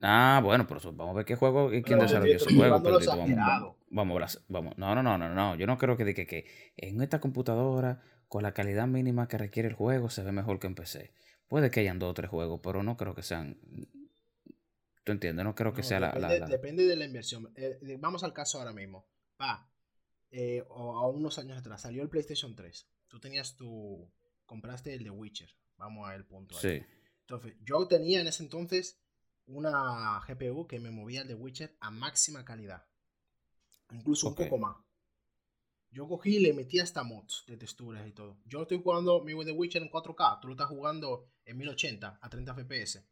Ah, 0.00 0.40
bueno, 0.44 0.66
pero 0.66 0.80
vamos 0.92 1.14
a 1.14 1.16
ver 1.16 1.24
qué 1.24 1.34
juego 1.34 1.72
y 1.72 1.82
quién 1.82 1.98
desarrolló 1.98 2.36
ese 2.36 2.54
juego. 2.54 2.80
vamos, 2.80 3.06
vamos, 3.90 4.44
vamos, 4.48 4.78
No, 4.78 4.94
no, 4.94 5.02
no, 5.02 5.18
no, 5.18 5.34
no. 5.34 5.56
Yo 5.56 5.66
no 5.66 5.76
creo 5.76 5.96
que, 5.96 6.14
que, 6.14 6.26
que 6.26 6.46
en 6.76 7.02
esta 7.02 7.20
computadora 7.20 8.02
con 8.28 8.42
la 8.42 8.52
calidad 8.52 8.86
mínima 8.86 9.26
que 9.26 9.38
requiere 9.38 9.68
el 9.68 9.74
juego, 9.74 10.10
se 10.10 10.22
ve 10.22 10.32
mejor 10.32 10.60
que 10.60 10.68
en 10.68 10.74
PC. 10.74 11.12
Puede 11.48 11.70
que 11.70 11.80
hayan 11.80 11.98
dos 11.98 12.10
o 12.10 12.14
tres 12.14 12.30
juegos, 12.30 12.60
pero 12.62 12.82
no 12.82 12.96
creo 12.96 13.14
que 13.14 13.22
sean. 13.22 13.58
¿Tú 15.08 15.12
entiendes? 15.12 15.42
No 15.42 15.54
creo 15.54 15.72
que 15.72 15.82
sea 15.82 16.00
depende, 16.00 16.38
la, 16.38 16.46
Depende 16.46 16.86
de 16.86 16.94
la 16.94 17.06
inversión. 17.06 17.50
Eh, 17.56 17.96
vamos 17.98 18.24
al 18.24 18.34
caso 18.34 18.58
ahora 18.58 18.74
mismo. 18.74 19.08
Va. 19.40 19.66
Eh, 20.30 20.62
o 20.68 20.98
a 20.98 21.08
unos 21.08 21.38
años 21.38 21.56
atrás 21.56 21.80
salió 21.80 22.02
el 22.02 22.10
PlayStation 22.10 22.54
3. 22.54 22.86
Tú 23.08 23.18
tenías 23.18 23.56
tu. 23.56 24.06
Compraste 24.44 24.92
el 24.92 25.04
de 25.04 25.08
Witcher. 25.08 25.48
Vamos 25.78 26.06
a 26.06 26.14
el 26.14 26.26
punto. 26.26 26.54
Sí. 26.58 26.82
Entonces, 27.22 27.54
yo 27.64 27.88
tenía 27.88 28.20
en 28.20 28.26
ese 28.26 28.42
entonces 28.42 29.00
una 29.46 30.20
GPU 30.28 30.66
que 30.66 30.78
me 30.78 30.90
movía 30.90 31.22
el 31.22 31.28
de 31.28 31.34
Witcher 31.34 31.74
a 31.80 31.90
máxima 31.90 32.44
calidad. 32.44 32.84
Incluso 33.90 34.28
un 34.28 34.34
poco 34.34 34.58
más. 34.58 34.76
Yo 35.90 36.06
cogí 36.06 36.36
y 36.36 36.40
le 36.40 36.52
metí 36.52 36.80
hasta 36.80 37.02
mods 37.02 37.44
de 37.46 37.56
texturas 37.56 38.06
y 38.06 38.12
todo. 38.12 38.36
Yo 38.44 38.60
estoy 38.60 38.82
jugando 38.82 39.24
mi 39.24 39.32
The 39.42 39.52
Witcher 39.52 39.80
en 39.80 39.88
4K. 39.88 40.40
Tú 40.40 40.48
lo 40.48 40.52
estás 40.52 40.68
jugando 40.68 41.30
en 41.46 41.56
1080 41.56 42.18
a 42.20 42.28
30 42.28 42.54
FPS. 42.54 43.08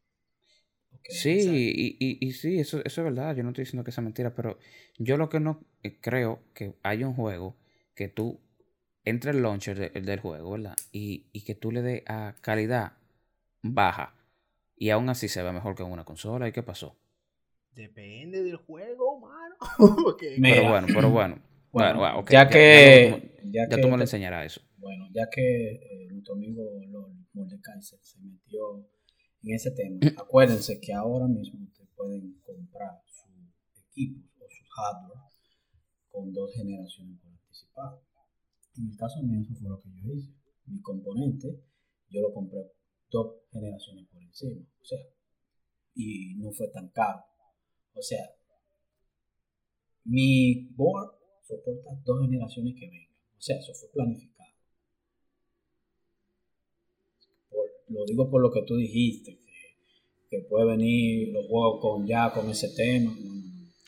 Sí, 1.04 1.96
y, 1.98 2.26
y, 2.26 2.32
sí, 2.32 2.58
eso, 2.58 2.80
eso 2.84 3.00
es 3.00 3.04
verdad. 3.04 3.36
Yo 3.36 3.42
no 3.42 3.50
estoy 3.50 3.64
diciendo 3.64 3.84
que 3.84 3.92
sea 3.92 4.02
mentira, 4.04 4.34
pero 4.34 4.58
yo 4.98 5.16
lo 5.16 5.28
que 5.28 5.40
no 5.40 5.60
eh, 5.82 5.98
creo 6.00 6.40
que 6.54 6.74
hay 6.82 7.04
un 7.04 7.14
juego 7.14 7.56
que 7.94 8.08
tú 8.08 8.40
entre 9.04 9.30
el 9.30 9.42
launcher 9.42 9.92
del 9.92 10.20
juego, 10.20 10.52
¿verdad? 10.52 10.76
Y, 10.92 11.26
y 11.32 11.42
que 11.42 11.54
tú 11.54 11.70
le 11.70 11.82
des 11.82 12.02
a 12.06 12.34
calidad 12.40 12.94
baja 13.62 14.14
y 14.76 14.90
aún 14.90 15.08
así 15.08 15.28
se 15.28 15.42
ve 15.42 15.52
mejor 15.52 15.74
que 15.74 15.82
en 15.82 15.90
una 15.90 16.04
consola. 16.04 16.48
¿Y 16.48 16.52
qué 16.52 16.62
pasó? 16.62 16.96
Depende 17.72 18.42
del 18.42 18.56
juego, 18.56 19.20
mano. 19.20 19.56
Pero 20.18 20.68
bueno, 20.68 20.86
pero 20.92 21.10
bueno. 21.10 21.38
Bueno, 21.72 22.24
ya, 22.30 22.48
que, 22.48 23.38
ya, 23.44 23.68
tú 23.68 23.88
me 23.88 23.98
lo 23.98 24.02
enseñarás 24.02 24.46
eso. 24.46 24.62
Bueno, 24.78 25.08
ya 25.12 25.28
que 25.28 25.72
eh, 25.74 26.08
nuestro 26.10 26.32
amigo 26.32 26.62
Mordekaiser 27.34 27.98
se 28.00 28.18
metió 28.20 28.88
en 29.46 29.54
ese 29.54 29.70
tema, 29.70 30.00
acuérdense 30.18 30.80
que 30.80 30.92
ahora 30.92 31.28
mismo 31.28 31.64
ustedes 31.64 31.88
pueden 31.94 32.40
comprar 32.44 33.00
su 33.06 33.28
equipo 33.90 34.28
o 34.40 34.48
su 34.50 34.64
hardware 34.74 35.20
con 36.10 36.32
dos 36.32 36.52
generaciones 36.52 37.16
por 37.20 37.30
anticipado. 37.30 38.02
En 38.76 38.90
el 38.90 38.96
caso 38.96 39.22
mío, 39.22 39.40
eso 39.40 39.54
fue 39.54 39.68
lo 39.68 39.80
que 39.80 39.90
yo 40.02 40.12
hice. 40.12 40.32
Mi 40.66 40.80
componente, 40.82 41.62
yo 42.10 42.22
lo 42.22 42.34
compré 42.34 42.72
dos 43.08 43.36
generaciones 43.52 44.08
por 44.08 44.20
encima. 44.20 44.66
O 44.80 44.84
sea, 44.84 44.98
y 45.94 46.34
no 46.38 46.50
fue 46.50 46.68
tan 46.68 46.88
caro. 46.88 47.24
O 47.94 48.02
sea, 48.02 48.26
mi 50.04 50.68
board 50.74 51.12
soporta 51.42 51.90
dos 52.04 52.20
generaciones 52.20 52.74
que 52.74 52.88
vengan. 52.88 53.14
O 53.38 53.40
sea, 53.40 53.58
eso 53.58 53.72
fue 53.74 53.88
planificado. 53.92 54.35
Lo 57.88 58.04
digo 58.04 58.30
por 58.30 58.40
lo 58.42 58.50
que 58.50 58.62
tú 58.62 58.76
dijiste, 58.76 59.38
que, 60.30 60.40
puede 60.48 60.66
venir 60.66 61.32
los 61.32 61.46
juegos 61.46 61.80
con 61.80 62.06
ya 62.06 62.32
con 62.32 62.50
ese 62.50 62.68
tema. 62.74 63.14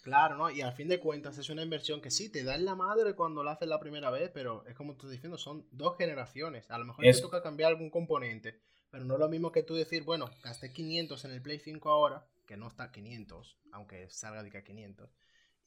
Claro, 0.03 0.37
¿no? 0.37 0.51
Y 0.51 0.63
al 0.63 0.73
fin 0.73 0.89
de 0.89 1.01
cuentas 1.01 1.37
es 1.37 1.51
una 1.51 1.63
inversión 1.63 2.01
que 2.01 2.11
sí, 2.11 2.31
te 2.31 2.43
da 2.43 2.55
en 2.55 2.65
la 2.65 2.75
madre 2.75 3.15
cuando 3.15 3.43
la 3.43 3.53
haces 3.53 3.69
la 3.69 3.81
primera 3.81 4.11
vez, 4.11 4.31
pero 4.33 4.65
es 4.67 4.75
como 4.75 4.93
tú 4.93 5.01
estás 5.01 5.13
diciendo, 5.13 5.37
son 5.37 5.67
dos 5.73 5.97
generaciones. 5.99 6.71
A 6.71 6.79
lo 6.79 6.87
mejor 6.87 7.05
te 7.05 7.21
toca 7.21 7.43
cambiar 7.43 7.73
algún 7.73 7.91
componente, 7.91 8.59
pero 8.91 9.05
no 9.05 9.15
es 9.15 9.21
lo 9.21 9.29
mismo 9.29 9.53
que 9.53 9.63
tú 9.63 9.75
decir, 9.75 10.05
bueno, 10.05 10.31
gasté 10.43 10.73
500 10.73 11.25
en 11.27 11.31
el 11.33 11.43
Play 11.43 11.59
5 11.59 11.91
ahora, 11.91 12.27
que 12.47 12.57
no 12.57 12.69
está 12.69 12.91
500, 12.91 13.59
aunque 13.73 14.09
salga 14.09 14.43
de 14.43 14.51
que 14.51 14.65
500 14.65 15.11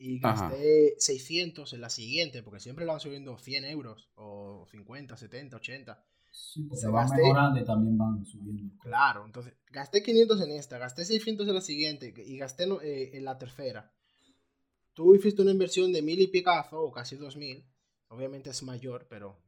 y 0.01 0.19
gasté 0.19 0.95
600 0.97 1.73
en 1.73 1.81
la 1.81 1.91
siguiente, 1.91 2.41
porque 2.41 2.59
siempre 2.59 2.85
lo 2.85 2.91
van 2.91 2.99
subiendo 2.99 3.37
100 3.37 3.65
euros, 3.65 4.09
o 4.15 4.65
50, 4.71 5.15
70, 5.15 5.57
80. 5.57 6.03
Sí, 6.31 6.63
porque 6.63 6.87
van 6.87 7.09
mejorando 7.09 7.59
y 7.59 7.65
también 7.65 7.97
van 7.99 8.25
subiendo. 8.25 8.73
Claro, 8.79 9.25
entonces 9.25 9.53
gasté 9.69 10.01
500 10.01 10.41
en 10.41 10.51
esta, 10.51 10.79
gasté 10.79 11.05
600 11.05 11.47
en 11.47 11.53
la 11.53 11.61
siguiente 11.61 12.13
y 12.17 12.37
gasté 12.37 12.63
eh, 12.81 13.11
en 13.15 13.25
la 13.25 13.37
tercera. 13.37 13.93
Tú 14.93 15.13
hiciste 15.13 15.43
una 15.43 15.51
inversión 15.51 15.93
de 15.93 16.01
mil 16.01 16.19
y 16.19 16.27
picazo, 16.27 16.81
o 16.81 16.91
casi 16.91 17.15
2000. 17.15 17.63
Obviamente 18.07 18.49
es 18.49 18.63
mayor, 18.63 19.05
pero 19.07 19.39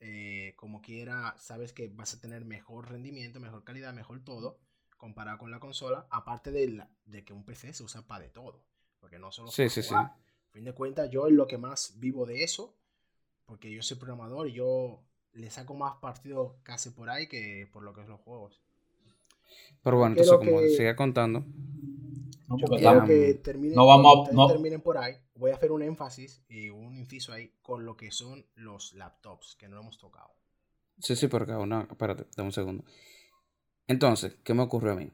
eh, 0.00 0.54
como 0.56 0.82
quiera, 0.82 1.36
sabes 1.38 1.72
que 1.72 1.86
vas 1.86 2.14
a 2.14 2.20
tener 2.20 2.44
mejor 2.44 2.90
rendimiento, 2.90 3.38
mejor 3.38 3.62
calidad, 3.62 3.94
mejor 3.94 4.24
todo, 4.24 4.58
comparado 4.96 5.38
con 5.38 5.52
la 5.52 5.60
consola. 5.60 6.08
Aparte 6.10 6.50
de, 6.50 6.84
de 7.04 7.24
que 7.24 7.32
un 7.32 7.44
PC 7.44 7.74
se 7.74 7.84
usa 7.84 8.08
para 8.08 8.24
de 8.24 8.30
todo. 8.30 8.64
Porque 9.00 9.18
no 9.18 9.32
solo. 9.32 9.50
Sí, 9.50 9.68
sí, 9.68 9.82
sí. 9.82 9.94
A 9.94 10.14
fin 10.50 10.64
de 10.64 10.74
cuentas, 10.74 11.10
yo 11.10 11.26
es 11.26 11.32
lo 11.32 11.46
que 11.46 11.58
más 11.58 11.94
vivo 11.98 12.26
de 12.26 12.44
eso. 12.44 12.76
Porque 13.46 13.72
yo 13.72 13.82
soy 13.82 13.96
programador 13.96 14.48
y 14.48 14.52
yo 14.52 15.02
le 15.32 15.50
saco 15.50 15.74
más 15.74 15.96
partido 15.96 16.56
casi 16.62 16.90
por 16.90 17.10
ahí 17.10 17.26
que 17.26 17.68
por 17.72 17.82
lo 17.82 17.92
que 17.92 18.02
es 18.02 18.08
los 18.08 18.20
juegos. 18.20 18.60
Pero 19.82 19.96
bueno, 19.96 20.16
entonces, 20.16 20.36
como 20.36 20.60
sigue 20.60 20.94
contando. 20.94 21.44
No, 22.48 22.56
quiero 22.56 23.04
que 23.04 23.34
terminen, 23.34 23.76
no 23.76 23.86
vamos 23.86 24.32
no. 24.32 24.48
terminen 24.48 24.80
por 24.80 24.98
ahí. 24.98 25.14
Voy 25.36 25.52
a 25.52 25.54
hacer 25.54 25.70
un 25.70 25.82
énfasis 25.82 26.44
y 26.48 26.68
un 26.68 26.96
inciso 26.96 27.32
ahí 27.32 27.52
con 27.62 27.84
lo 27.84 27.96
que 27.96 28.10
son 28.10 28.44
los 28.56 28.92
laptops 28.94 29.56
que 29.56 29.68
no 29.68 29.80
hemos 29.80 29.98
tocado. 29.98 30.30
Sí, 30.98 31.16
sí, 31.16 31.28
porque 31.28 31.52
una, 31.52 31.86
espérate, 31.90 32.26
dame 32.36 32.48
un 32.48 32.52
segundo. 32.52 32.84
Entonces, 33.86 34.36
¿qué 34.44 34.52
me 34.52 34.62
ocurrió 34.62 34.92
a 34.92 34.96
mí? 34.96 35.10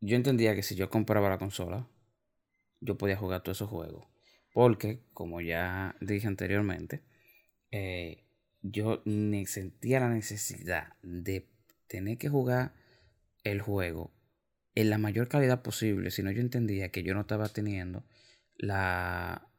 Yo 0.00 0.16
entendía 0.16 0.54
que 0.54 0.62
si 0.62 0.74
yo 0.74 0.90
compraba 0.90 1.28
la 1.28 1.38
consola, 1.38 1.88
yo 2.80 2.96
podía 2.96 3.16
jugar 3.16 3.42
todos 3.42 3.58
esos 3.58 3.70
juegos. 3.70 4.06
Porque, 4.52 5.02
como 5.12 5.40
ya 5.40 5.96
dije 6.00 6.26
anteriormente, 6.26 7.02
eh, 7.70 8.24
yo 8.62 9.02
sentía 9.46 10.00
la 10.00 10.08
necesidad 10.08 10.94
de 11.02 11.48
tener 11.86 12.18
que 12.18 12.28
jugar 12.28 12.74
el 13.44 13.60
juego 13.60 14.12
en 14.74 14.90
la 14.90 14.98
mayor 14.98 15.28
calidad 15.28 15.62
posible. 15.62 16.10
Si 16.10 16.22
no, 16.22 16.30
yo 16.30 16.40
entendía 16.40 16.90
que 16.90 17.02
yo 17.02 17.14
no 17.14 17.22
estaba 17.22 17.48
teniendo 17.48 18.04
la. 18.56 19.50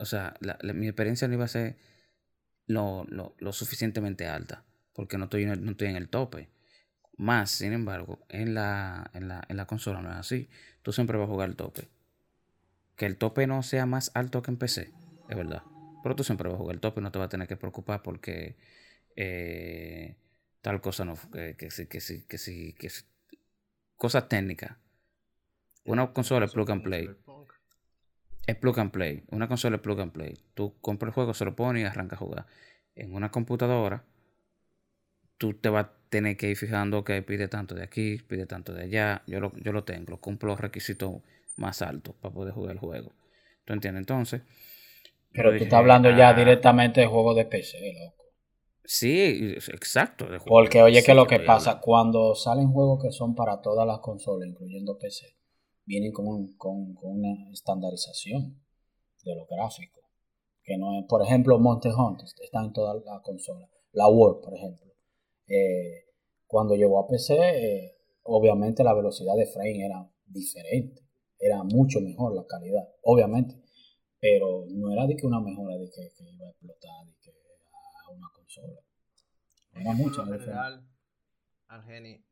O 0.00 0.06
sea, 0.06 0.34
mi 0.74 0.86
experiencia 0.86 1.28
no 1.28 1.34
iba 1.34 1.44
a 1.44 1.48
ser 1.48 1.76
lo, 2.66 3.04
lo, 3.08 3.52
suficientemente 3.52 4.26
alta. 4.26 4.64
Porque 4.94 5.18
no 5.18 5.24
estoy, 5.24 5.46
no 5.46 5.70
estoy 5.70 5.88
en 5.88 5.96
el 5.96 6.08
tope. 6.08 6.48
Más, 7.16 7.50
sin 7.50 7.72
embargo, 7.72 8.20
en 8.28 8.54
la, 8.54 9.10
en 9.14 9.28
la, 9.28 9.44
en 9.48 9.56
la 9.56 9.66
consola 9.66 10.00
no 10.02 10.10
es 10.10 10.16
así. 10.16 10.48
Tú 10.82 10.92
siempre 10.92 11.18
vas 11.18 11.28
a 11.28 11.30
jugar 11.30 11.48
el 11.48 11.56
tope. 11.56 11.88
Que 12.96 13.06
el 13.06 13.16
tope 13.16 13.46
no 13.46 13.62
sea 13.62 13.86
más 13.86 14.10
alto 14.14 14.42
que 14.42 14.50
en 14.50 14.56
PC, 14.56 14.92
es 15.28 15.36
verdad. 15.36 15.62
Pero 16.02 16.16
tú 16.16 16.24
siempre 16.24 16.48
vas 16.48 16.56
a 16.56 16.58
jugar 16.58 16.74
el 16.74 16.80
tope 16.80 17.00
y 17.00 17.02
no 17.02 17.12
te 17.12 17.18
vas 17.18 17.26
a 17.26 17.30
tener 17.30 17.48
que 17.48 17.56
preocupar 17.56 18.02
porque 18.02 18.56
eh, 19.16 20.16
tal 20.60 20.80
cosa 20.80 21.04
no. 21.04 21.14
Que, 21.32 21.70
sí, 21.70 21.86
que 21.86 22.00
sí, 22.00 22.24
que 22.26 22.38
sí, 22.38 22.74
que 22.74 22.90
sí. 22.90 23.04
Cosas 23.96 24.28
técnicas. 24.28 24.76
Una 25.84 26.12
consola 26.12 26.46
es 26.46 26.52
plug 26.52 26.70
and 26.70 26.82
play. 26.82 27.10
Es 28.46 28.56
plug 28.56 28.80
and 28.80 28.90
play. 28.90 29.24
Una 29.30 29.48
consola 29.48 29.76
es 29.76 29.82
plug 29.82 30.00
and 30.00 30.12
play. 30.12 30.34
Tú 30.54 30.74
compras 30.80 31.10
el 31.10 31.14
juego, 31.14 31.34
se 31.34 31.44
lo 31.44 31.54
pones 31.54 31.82
y 31.82 31.86
arrancas 31.86 32.16
a 32.16 32.24
jugar. 32.24 32.46
En 32.94 33.14
una 33.14 33.30
computadora, 33.30 34.04
tú 35.42 35.54
te 35.54 35.70
vas 35.70 35.86
tener 36.08 36.36
que 36.36 36.50
ir 36.50 36.56
fijando 36.56 37.02
que 37.02 37.20
pide 37.22 37.48
tanto 37.48 37.74
de 37.74 37.82
aquí, 37.82 38.18
pide 38.28 38.46
tanto 38.46 38.72
de 38.72 38.84
allá. 38.84 39.22
Yo 39.26 39.40
lo, 39.40 39.50
yo 39.56 39.72
lo 39.72 39.82
tengo, 39.82 40.20
cumplo 40.20 40.50
los 40.50 40.60
requisitos 40.60 41.16
más 41.56 41.82
altos 41.82 42.14
para 42.20 42.32
poder 42.32 42.54
jugar 42.54 42.74
el 42.74 42.78
juego. 42.78 43.10
¿Tú 43.64 43.72
entiendes? 43.72 44.02
Entonces. 44.02 44.42
Pero 45.32 45.50
tú 45.56 45.64
estás 45.64 45.80
hablando 45.80 46.10
ya 46.10 46.28
ah, 46.28 46.34
directamente 46.34 47.00
de 47.00 47.08
juegos 47.08 47.34
de 47.34 47.46
PC, 47.46 47.76
loco. 47.98 48.24
Sí, 48.84 49.56
exacto. 49.72 50.28
Porque 50.46 50.80
oye, 50.80 51.02
que 51.02 51.12
lo 51.12 51.26
que 51.26 51.40
pasa, 51.40 51.80
cuando 51.80 52.36
salen 52.36 52.70
juegos 52.70 53.02
que 53.02 53.10
son 53.10 53.34
para 53.34 53.60
todas 53.60 53.84
las 53.84 53.98
consolas, 53.98 54.48
incluyendo 54.48 54.96
PC, 54.96 55.26
vienen 55.86 56.12
con, 56.12 56.54
con, 56.56 56.94
una 57.02 57.50
estandarización 57.52 58.60
de 59.24 59.34
los 59.34 59.48
gráficos. 59.48 60.04
Que 60.62 60.76
no 60.76 60.96
es, 61.00 61.04
por 61.08 61.20
ejemplo, 61.24 61.58
Monte 61.58 61.88
Hunter 61.88 62.28
está 62.40 62.62
en 62.62 62.72
todas 62.72 63.02
las 63.04 63.22
consolas. 63.22 63.68
La 63.92 64.06
Word, 64.06 64.42
por 64.42 64.54
ejemplo 64.54 64.91
eh, 65.46 66.04
cuando 66.46 66.74
llegó 66.74 66.98
a 66.98 67.08
PC, 67.08 67.34
eh, 67.34 67.96
obviamente 68.24 68.84
la 68.84 68.94
velocidad 68.94 69.34
de 69.36 69.46
frame 69.46 69.84
era 69.84 70.08
diferente, 70.26 71.02
era 71.38 71.62
mucho 71.62 72.00
mejor 72.00 72.34
la 72.34 72.46
calidad, 72.46 72.88
obviamente, 73.02 73.60
pero 74.20 74.64
no 74.68 74.92
era 74.92 75.06
de 75.06 75.16
que 75.16 75.26
una 75.26 75.40
mejora 75.40 75.76
de 75.76 75.90
que, 75.90 76.12
iba 76.32 76.46
a 76.46 76.50
explotar 76.50 77.06
de 77.06 77.14
que 77.20 77.30
a 77.30 78.10
una 78.10 78.28
consola. 78.34 78.80
Era 79.74 79.92
mucho 79.92 80.22
en 80.22 80.38
general, 80.38 80.86
Argeni, 81.68 82.24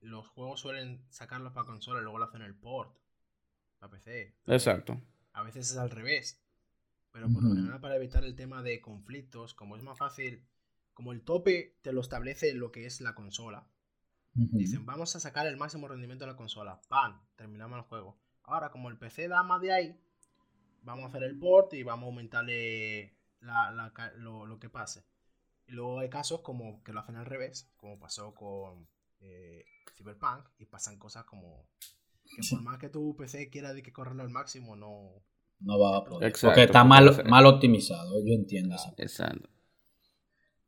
los 0.00 0.28
juegos 0.28 0.60
suelen 0.60 1.04
sacarlos 1.10 1.52
para 1.52 1.66
consola 1.66 2.00
y 2.00 2.02
luego 2.02 2.18
lo 2.18 2.24
hacen 2.24 2.42
el 2.42 2.54
port 2.54 2.96
para 3.78 3.90
PC. 3.90 4.34
Exacto. 4.46 5.00
A 5.32 5.42
veces 5.42 5.70
es 5.70 5.76
al 5.76 5.90
revés. 5.90 6.40
Pero 7.12 7.28
por 7.30 7.42
lo 7.42 7.54
general, 7.54 7.80
para 7.80 7.96
evitar 7.96 8.24
el 8.24 8.34
tema 8.34 8.62
de 8.62 8.80
conflictos, 8.80 9.52
como 9.52 9.76
es 9.76 9.82
más 9.82 9.98
fácil 9.98 10.46
como 10.94 11.12
el 11.12 11.22
tope 11.22 11.78
te 11.82 11.92
lo 11.92 12.00
establece 12.00 12.54
lo 12.54 12.72
que 12.72 12.86
es 12.86 13.00
la 13.00 13.14
consola. 13.14 13.66
Dicen, 14.34 14.86
vamos 14.86 15.14
a 15.14 15.20
sacar 15.20 15.46
el 15.46 15.58
máximo 15.58 15.88
rendimiento 15.88 16.24
de 16.24 16.30
la 16.30 16.36
consola. 16.36 16.80
¡Pam! 16.88 17.20
Terminamos 17.36 17.78
el 17.78 17.84
juego. 17.84 18.18
Ahora, 18.44 18.70
como 18.70 18.88
el 18.88 18.96
PC 18.96 19.28
da 19.28 19.42
más 19.42 19.60
de 19.60 19.72
ahí, 19.72 20.00
vamos 20.82 21.04
a 21.04 21.08
hacer 21.08 21.22
el 21.24 21.38
port 21.38 21.74
y 21.74 21.82
vamos 21.82 22.04
a 22.04 22.06
aumentarle 22.06 23.14
lo, 23.40 24.58
que 24.58 24.70
pase. 24.70 25.04
Y 25.66 25.72
luego 25.72 26.00
hay 26.00 26.08
casos 26.08 26.40
como 26.40 26.82
que 26.82 26.92
lo 26.92 27.00
hacen 27.00 27.16
al 27.16 27.26
revés, 27.26 27.70
como 27.76 27.98
pasó 27.98 28.34
con 28.34 28.88
eh, 29.20 29.64
Cyberpunk, 29.96 30.48
y 30.58 30.64
pasan 30.64 30.98
cosas 30.98 31.24
como 31.24 31.68
que 32.24 32.42
por 32.50 32.62
más 32.62 32.78
que 32.78 32.88
tu 32.88 33.14
PC 33.16 33.50
quiera 33.50 33.74
de 33.74 33.82
que 33.82 33.92
correrlo 33.92 34.22
al 34.22 34.30
máximo, 34.30 34.76
no... 34.76 35.22
No 35.60 35.78
va 35.78 35.98
a 35.98 36.04
poder. 36.04 36.32
porque 36.40 36.64
está 36.64 36.82
mal, 36.82 37.22
mal 37.28 37.46
optimizado, 37.46 38.18
yo 38.24 38.34
entiendo 38.34 38.74
eso. 38.74 38.92
Exacto. 38.98 39.48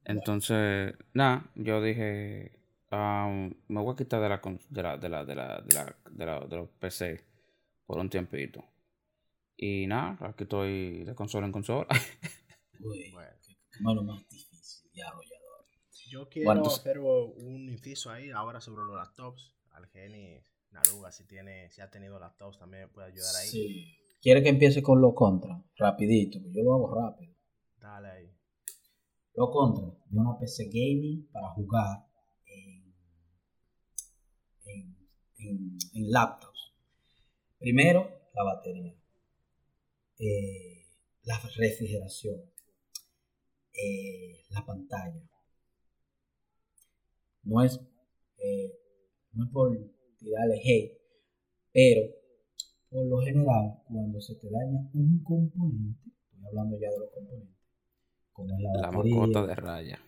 Entonces, 0.04 0.94
nada, 1.12 1.50
yo 1.54 1.82
dije, 1.82 2.52
me 2.90 3.80
voy 3.80 3.92
a 3.92 3.96
quitar 3.96 4.20
de 4.20 4.28
la, 4.28 4.40
de 4.68 4.82
la, 4.82 4.96
de 4.96 5.08
la, 5.08 5.24
de 5.24 5.34
la, 5.34 5.60
de 5.60 5.74
la, 5.74 5.96
de 6.10 6.26
la, 6.26 6.40
de 6.40 6.56
los 6.56 6.68
PC 6.70 7.24
por 7.86 7.98
un 7.98 8.08
tiempito. 8.08 8.64
Y 9.56 9.86
nada, 9.86 10.18
aquí 10.20 10.44
estoy 10.44 11.04
de 11.04 11.14
consola 11.14 11.46
en 11.46 11.52
consola. 11.52 11.86
Uy, 12.80 13.10
bueno. 13.12 13.30
qué 13.72 14.04
más 14.04 14.28
difícil 14.28 14.90
y 14.92 15.00
arrollador. 15.00 15.66
Yo 16.08 16.28
quiero 16.28 16.66
hacer 16.66 16.98
un 17.00 17.68
inciso 17.68 18.10
ahí 18.10 18.30
ahora 18.30 18.60
sobre 18.60 18.84
los 18.84 18.96
laptops. 18.96 19.54
Al 19.72 19.88
Geni 19.88 20.40
Naruga, 20.70 21.10
si 21.10 21.24
tiene, 21.24 21.70
si 21.70 21.80
ha 21.80 21.90
tenido 21.90 22.18
laptops, 22.18 22.58
también 22.58 22.88
puede 22.90 23.08
ayudar 23.08 23.34
ahí. 23.36 23.48
Sí. 23.48 23.98
¿Quiere 24.20 24.42
que 24.42 24.48
empiece 24.48 24.82
con 24.82 25.00
lo 25.00 25.14
contra? 25.14 25.62
Rapidito, 25.76 26.38
yo 26.50 26.62
lo 26.62 26.74
hago 26.74 26.94
rápido. 26.94 27.34
Dale 27.78 28.08
ahí. 28.08 28.43
Lo 29.34 29.50
contra 29.50 29.84
de 29.84 30.18
una 30.18 30.38
PC 30.38 30.66
gaming 30.66 31.28
para 31.32 31.48
jugar 31.50 32.06
en, 32.46 32.94
en, 35.38 36.10
laptops. 36.10 36.72
Primero, 37.58 38.08
la 38.34 38.44
batería. 38.44 38.94
Eh, 40.18 40.86
la 41.24 41.38
refrigeración. 41.40 42.42
Eh, 43.72 44.44
la 44.50 44.64
pantalla. 44.64 45.28
No 47.42 47.62
es, 47.62 47.80
eh, 48.38 48.78
no 49.32 49.44
es 49.44 49.50
por 49.50 49.76
tirarle 50.18 50.60
hate, 50.64 50.98
pero 51.72 52.02
por 52.88 53.06
lo 53.06 53.18
general, 53.18 53.82
cuando 53.88 54.20
se 54.20 54.36
te 54.36 54.48
daña 54.48 54.88
un 54.94 55.22
componente, 55.24 56.08
estoy 56.08 56.46
hablando 56.46 56.78
ya 56.78 56.90
de 56.90 56.98
los 57.00 57.10
componentes, 57.10 57.63
como 58.34 58.54
es 58.56 58.60
la, 58.60 58.90
la 58.90 58.90
batería. 58.90 59.46
de 59.46 59.54
raya. 59.54 59.98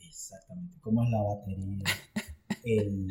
Exactamente, 0.00 0.78
como 0.80 1.02
es 1.02 1.10
la 1.10 1.22
batería, 1.22 1.84
el, 2.64 3.10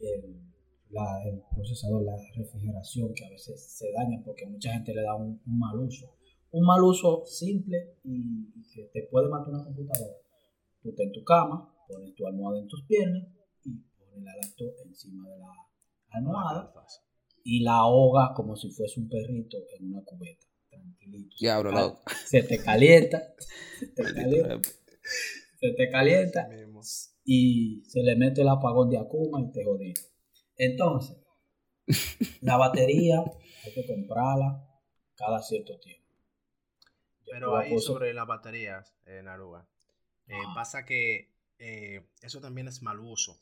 el, 0.00 1.42
procesador, 1.54 2.04
la 2.04 2.16
refrigeración, 2.36 3.12
que 3.14 3.24
a 3.24 3.30
veces 3.30 3.60
se 3.60 3.90
daña 3.92 4.22
porque 4.24 4.46
mucha 4.46 4.72
gente 4.72 4.94
le 4.94 5.02
da 5.02 5.14
un, 5.16 5.40
mal 5.46 5.78
uso. 5.80 6.14
Un 6.50 6.64
mal 6.64 6.82
uso 6.82 7.24
simple 7.26 7.96
y, 8.04 8.52
que 8.72 8.84
te 8.92 9.08
puede 9.10 9.28
matar 9.28 9.54
una 9.54 9.64
computadora. 9.64 10.14
Tú 10.82 10.90
estás 10.90 11.06
en 11.06 11.12
tu 11.12 11.24
cama, 11.24 11.74
pones 11.88 12.14
tu 12.14 12.26
almohada 12.26 12.60
en 12.60 12.68
tus 12.68 12.84
piernas 12.84 13.26
y 13.64 13.74
pones 13.98 14.22
la 14.22 14.36
laptop 14.36 14.74
encima 14.86 15.28
de 15.28 15.38
la 15.38 15.52
almohada 16.10 16.72
y 17.44 17.62
la 17.62 17.76
ahoga 17.76 18.34
como 18.34 18.56
si 18.56 18.70
fuese 18.70 19.00
un 19.00 19.08
perrito 19.08 19.56
en 19.78 19.88
una 19.88 20.04
cubeta 20.04 20.46
tranquilito. 20.78 21.36
Ya, 21.40 21.58
bro, 21.58 22.00
Se 22.26 22.42
te 22.42 22.62
calienta. 22.62 23.34
Se 23.78 23.86
te 23.86 24.02
calienta. 24.14 24.60
se 25.60 25.72
te 25.72 25.90
calienta. 25.90 26.48
Y 27.24 27.82
se 27.86 28.02
le 28.02 28.16
mete 28.16 28.42
el 28.42 28.48
apagón 28.48 28.90
de 28.90 28.98
Akuma 28.98 29.40
y 29.40 29.52
te 29.52 29.64
jodí. 29.64 29.94
Entonces, 30.56 31.16
la 32.40 32.56
batería 32.56 33.22
hay 33.64 33.72
que 33.74 33.86
comprarla 33.86 34.64
cada 35.14 35.42
cierto 35.42 35.78
tiempo. 35.78 36.06
Pero 37.30 37.56
ahí 37.56 37.78
sobre 37.78 38.14
las 38.14 38.26
baterías, 38.26 38.94
eh, 39.06 39.20
Naruga, 39.22 39.68
eh, 40.28 40.34
pasa 40.54 40.84
que 40.84 41.30
eh, 41.58 42.06
eso 42.22 42.40
también 42.40 42.68
es 42.68 42.82
mal 42.82 43.00
uso. 43.00 43.40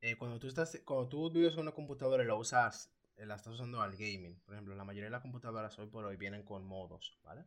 Eh, 0.00 0.16
cuando, 0.16 0.38
tú 0.38 0.48
estás, 0.48 0.80
cuando 0.84 1.08
tú 1.08 1.30
vives 1.30 1.54
en 1.54 1.60
una 1.60 1.72
computadora 1.72 2.22
y 2.22 2.26
la 2.26 2.34
usas 2.34 2.92
la 3.26 3.36
estás 3.36 3.54
usando 3.54 3.80
al 3.82 3.92
gaming. 3.92 4.40
Por 4.40 4.54
ejemplo, 4.54 4.74
la 4.74 4.84
mayoría 4.84 5.06
de 5.06 5.10
las 5.10 5.22
computadoras 5.22 5.78
hoy 5.78 5.86
por 5.86 6.04
hoy 6.04 6.16
vienen 6.16 6.42
con 6.42 6.64
modos, 6.64 7.18
¿vale? 7.22 7.44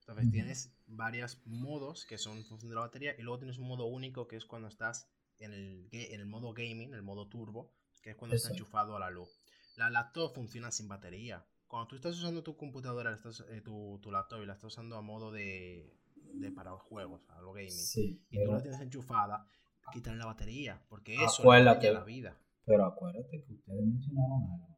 Entonces 0.00 0.30
tienes 0.32 0.74
varios 0.86 1.40
modos 1.46 2.06
que 2.06 2.18
son 2.18 2.38
en 2.38 2.44
función 2.44 2.70
de 2.70 2.74
la 2.74 2.80
batería 2.82 3.14
y 3.16 3.22
luego 3.22 3.38
tienes 3.38 3.58
un 3.58 3.68
modo 3.68 3.86
único 3.86 4.26
que 4.26 4.36
es 4.36 4.44
cuando 4.44 4.66
estás 4.66 5.08
en 5.38 5.52
el, 5.52 5.88
en 5.92 6.20
el 6.20 6.26
modo 6.26 6.52
gaming, 6.52 6.92
el 6.92 7.02
modo 7.02 7.28
turbo, 7.28 7.72
que 8.02 8.10
es 8.10 8.16
cuando 8.16 8.36
está 8.36 8.50
enchufado 8.50 8.96
a 8.96 9.00
la 9.00 9.10
luz. 9.10 9.40
La 9.76 9.90
laptop 9.90 10.34
funciona 10.34 10.70
sin 10.72 10.88
batería. 10.88 11.46
Cuando 11.68 11.88
tú 11.88 11.96
estás 11.96 12.18
usando 12.18 12.42
tu 12.42 12.56
computadora, 12.56 13.14
estás, 13.14 13.44
eh, 13.48 13.60
tu, 13.60 13.98
tu, 14.02 14.10
laptop 14.10 14.42
y 14.42 14.46
la 14.46 14.54
estás 14.54 14.72
usando 14.72 14.96
a 14.96 15.02
modo 15.02 15.30
de, 15.30 15.96
de 16.34 16.50
para 16.50 16.72
juegos, 16.72 17.22
a 17.30 17.40
lo 17.40 17.52
gaming, 17.52 18.18
y 18.30 18.44
tú 18.44 18.52
la 18.52 18.60
tienes 18.60 18.80
enchufada, 18.80 19.48
quitarle 19.92 20.18
la 20.18 20.26
batería, 20.26 20.84
porque 20.88 21.14
eso 21.14 21.54
es 21.54 21.64
la 21.64 22.04
vida. 22.04 22.38
Pero 22.64 22.86
acuérdate 22.86 23.42
que 23.44 23.54
ustedes 23.54 23.84
mencionaron 23.84 24.42
algo 24.52 24.71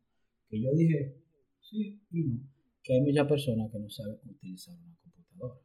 que 0.55 0.63
yo 0.63 0.71
dije 0.73 1.17
sí 1.61 2.01
y 2.11 2.23
no, 2.23 2.55
que 2.83 2.95
hay 2.95 3.01
muchas 3.01 3.27
personas 3.27 3.73
que 3.73 3.79
no 3.79 3.91
saben 3.91 4.21
utilizar 4.25 4.77
una 4.79 4.95
computadora. 4.97 5.61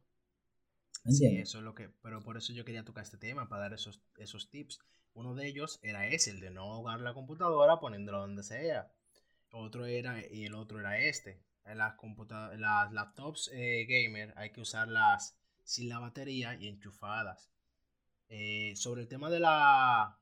Sí, 1.06 1.26
eso 1.36 1.58
es 1.58 1.64
lo 1.64 1.74
que, 1.74 1.90
pero 2.02 2.22
por 2.22 2.36
eso 2.36 2.52
yo 2.52 2.64
quería 2.64 2.84
tocar 2.84 3.04
este 3.04 3.18
tema, 3.18 3.48
para 3.48 3.62
dar 3.62 3.74
esos, 3.74 4.02
esos 4.16 4.50
tips. 4.50 4.80
Uno 5.12 5.34
de 5.34 5.46
ellos 5.46 5.80
era 5.82 6.06
ese, 6.08 6.30
el 6.30 6.40
de 6.40 6.50
no 6.50 6.72
ahogar 6.72 7.00
la 7.00 7.14
computadora 7.14 7.78
poniéndola 7.78 8.18
donde 8.18 8.42
sea. 8.42 8.92
Otro 9.52 9.86
era, 9.86 10.24
y 10.30 10.44
el 10.44 10.54
otro 10.54 10.80
era 10.80 10.98
este. 10.98 11.42
Las, 11.64 11.94
las 12.56 12.92
laptops 12.92 13.50
eh, 13.52 13.86
gamer 13.86 14.32
hay 14.36 14.50
que 14.50 14.60
usarlas 14.60 15.38
sin 15.62 15.88
la 15.88 15.98
batería 15.98 16.54
y 16.54 16.68
enchufadas. 16.68 17.50
Eh, 18.28 18.74
sobre 18.76 19.02
el 19.02 19.08
tema 19.08 19.28
de 19.30 19.40
la, 19.40 20.18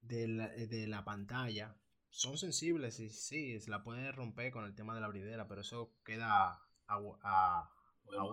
de 0.00 0.28
la, 0.28 0.48
de 0.48 0.86
la 0.86 1.04
pantalla, 1.04 1.76
son 2.12 2.36
sensibles 2.36 3.00
y 3.00 3.08
sí, 3.08 3.58
se 3.58 3.70
la 3.70 3.82
puede 3.82 4.12
romper 4.12 4.52
con 4.52 4.64
el 4.64 4.74
tema 4.74 4.94
de 4.94 5.00
la 5.00 5.08
bridera, 5.08 5.48
pero 5.48 5.62
eso 5.62 5.94
queda 6.04 6.60
a, 6.86 7.70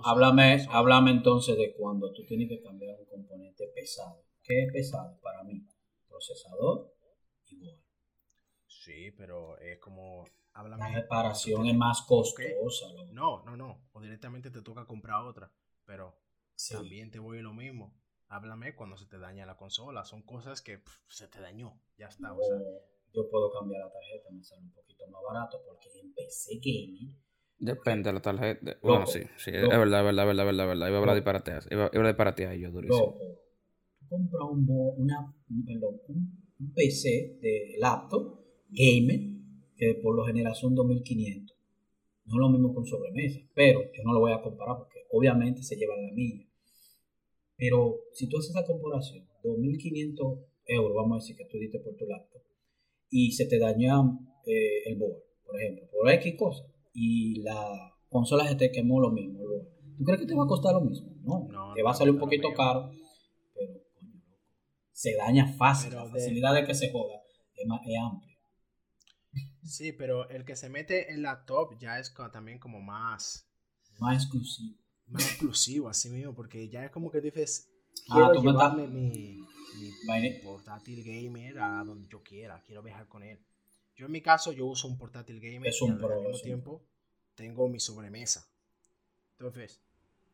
háblame, 0.04 0.68
háblame 0.70 1.12
entonces 1.12 1.58
de 1.58 1.74
cuando 1.76 2.12
tú 2.12 2.26
tienes 2.26 2.50
que 2.50 2.62
cambiar 2.62 3.00
un 3.00 3.06
componente 3.06 3.68
pesado. 3.74 4.22
¿Qué 4.44 4.64
es 4.64 4.74
pesado 4.74 5.18
para 5.22 5.44
mí? 5.44 5.66
Procesador 6.10 6.94
y 7.46 7.56
board. 7.56 7.80
Sí, 8.68 9.12
pero 9.12 9.58
es 9.60 9.80
como... 9.80 10.26
Háblame, 10.54 10.92
la 10.92 11.02
reparación 11.02 11.66
es 11.68 11.76
más 11.76 12.02
costosa. 12.02 12.88
No, 13.14 13.44
no, 13.46 13.56
no. 13.56 13.88
O 13.94 14.02
directamente 14.02 14.52
te 14.52 14.62
toca 14.62 14.86
comprar 14.86 15.24
otra. 15.24 15.50
Pero 15.86 16.20
también 16.70 17.12
te 17.12 17.20
voy 17.20 17.40
a 17.40 17.44
lo 17.44 17.54
mismo. 17.54 17.94
Háblame 18.28 18.76
cuando 18.76 18.98
se 18.98 19.06
te 19.06 19.20
daña 19.20 19.46
la 19.46 19.56
consola. 19.56 20.04
Son 20.04 20.22
cosas 20.24 20.62
que 20.62 20.84
se 21.08 21.30
te 21.30 21.40
dañó. 21.40 21.80
Ya 21.98 22.08
está. 22.08 22.34
O 22.34 22.42
sea, 22.42 22.58
yo 23.14 23.30
puedo 23.30 23.52
cambiar 23.52 23.82
la 23.82 23.92
tarjeta, 23.92 24.30
me 24.32 24.44
sale 24.44 24.64
un 24.64 24.72
poquito 24.72 25.08
más 25.08 25.22
barato 25.24 25.62
porque 25.66 25.90
en 26.00 26.14
PC 26.14 26.60
Gaming. 26.62 27.16
Depende 27.60 28.10
de 28.10 28.14
la 28.14 28.22
tarjeta. 28.22 28.78
bueno, 28.82 29.06
sí, 29.06 29.22
sí, 29.38 29.52
es 29.52 29.68
verdad, 29.68 30.00
es 30.00 30.06
verdad, 30.06 30.10
es 30.10 30.16
verdad, 30.16 30.30
es 30.30 30.46
verdad, 30.46 30.68
verdad. 30.68 30.88
Iba 30.88 30.98
a 30.98 31.00
hablar 31.00 31.16
de 31.16 31.20
disparateas. 31.20 31.68
Iba, 31.70 31.90
iba 31.92 32.04
a 32.04 32.08
disparatear 32.08 32.56
yo 32.56 32.72
durísimo. 32.72 33.06
Loco, 33.06 33.20
tú 34.00 34.08
compras 34.08 34.44
un, 34.50 34.66
una, 34.98 35.36
perdón, 35.66 36.02
un, 36.08 36.74
PC 36.74 37.40
de 37.42 37.76
laptop 37.80 38.40
gamer 38.70 39.20
que 39.76 39.96
por 40.04 40.16
lo 40.16 40.26
general 40.26 40.56
son 40.56 40.76
2500. 40.76 41.58
No 42.26 42.34
es 42.34 42.40
lo 42.40 42.50
mismo 42.50 42.74
con 42.74 42.86
sobremesa, 42.86 43.40
pero 43.54 43.82
yo 43.94 44.04
no 44.04 44.14
lo 44.14 44.20
voy 44.20 44.32
a 44.32 44.42
comparar 44.42 44.78
porque 44.78 45.06
obviamente 45.12 45.64
se 45.64 45.76
llevan 45.76 46.04
la 46.04 46.14
milla. 46.14 46.46
Pero 47.58 48.06
si 48.14 48.30
tú 48.30 48.38
haces 48.38 48.52
esa 48.52 48.66
comparación, 48.66 49.28
2500 49.44 50.40
euros, 50.66 50.96
vamos 50.96 51.12
a 51.12 51.20
decir 51.22 51.36
que 51.36 51.46
tú 51.46 51.58
diste 51.58 51.80
por 51.80 51.96
tu 51.96 52.06
laptop, 52.06 52.42
y 53.10 53.32
se 53.32 53.46
te 53.46 53.60
daña 53.60 53.96
eh, 54.46 54.84
el 54.86 54.98
board, 54.98 55.18
por 55.46 55.60
ejemplo, 55.60 55.88
por 55.92 56.10
X 56.12 56.36
cosa, 56.38 56.64
y 56.94 57.42
la 57.42 57.94
consola 58.10 58.48
se 58.48 58.56
te 58.56 58.72
quemó 58.72 59.00
lo 59.00 59.12
mismo, 59.12 59.40
¿tú 59.98 60.04
crees 60.04 60.22
que 60.22 60.28
te 60.28 60.36
va 60.36 60.44
a 60.44 60.48
costar 60.48 60.74
lo 60.74 60.82
mismo? 60.82 61.10
No, 61.24 61.48
no 61.52 61.74
te 61.74 61.84
va 61.84 61.92
a 61.92 61.96
salir 61.96 62.14
un 62.14 62.20
poquito 62.20 62.54
caro, 62.54 62.92
pero 63.54 63.74
coño, 63.94 64.22
se 64.92 65.16
daña 65.16 65.48
fácil, 65.48 65.94
la 65.94 66.10
facilidad 66.10 66.54
de 66.54 66.66
que 66.66 66.74
se 66.74 66.92
joda 66.92 67.22
es, 67.56 67.68
más, 67.68 67.82
es 67.86 67.98
amplia. 67.98 68.30
Sí, 69.64 69.92
pero 69.92 70.28
el 70.30 70.46
que 70.46 70.56
se 70.56 70.70
mete 70.70 71.12
en 71.12 71.22
la 71.22 71.46
top 71.46 71.78
ya 71.80 72.00
es 72.00 72.14
también 72.32 72.60
como 72.60 72.82
más... 72.82 73.48
Más 74.00 74.24
exclusivo. 74.24 74.78
Más 75.08 75.24
exclusivo, 75.24 75.90
así 75.90 76.10
mismo, 76.10 76.34
porque 76.34 76.70
ya 76.70 76.86
es 76.86 76.92
como 76.92 77.12
que 77.12 77.22
dices, 77.22 77.70
ah, 78.10 78.32
quiero 78.32 78.32
ah, 78.32 78.42
llevarme 78.42 78.88
mi 78.88 79.40
mi 79.80 80.30
portátil 80.44 81.04
gamer 81.04 81.60
a 81.60 81.84
donde 81.84 82.08
yo 82.08 82.22
quiera, 82.22 82.62
quiero 82.66 82.82
viajar 82.84 83.08
con 83.08 83.24
él. 83.24 83.40
Yo 83.96 84.06
en 84.06 84.12
mi 84.12 84.22
caso, 84.22 84.52
yo 84.52 84.66
uso 84.66 84.88
un 84.88 84.98
portátil 84.98 85.40
gamer 85.40 85.72
y 85.74 85.90
al 85.90 85.96
mismo 85.98 86.40
tiempo 86.42 86.82
tengo 87.36 87.68
mi 87.68 87.80
sobremesa. 87.80 88.48
Entonces, 89.38 89.82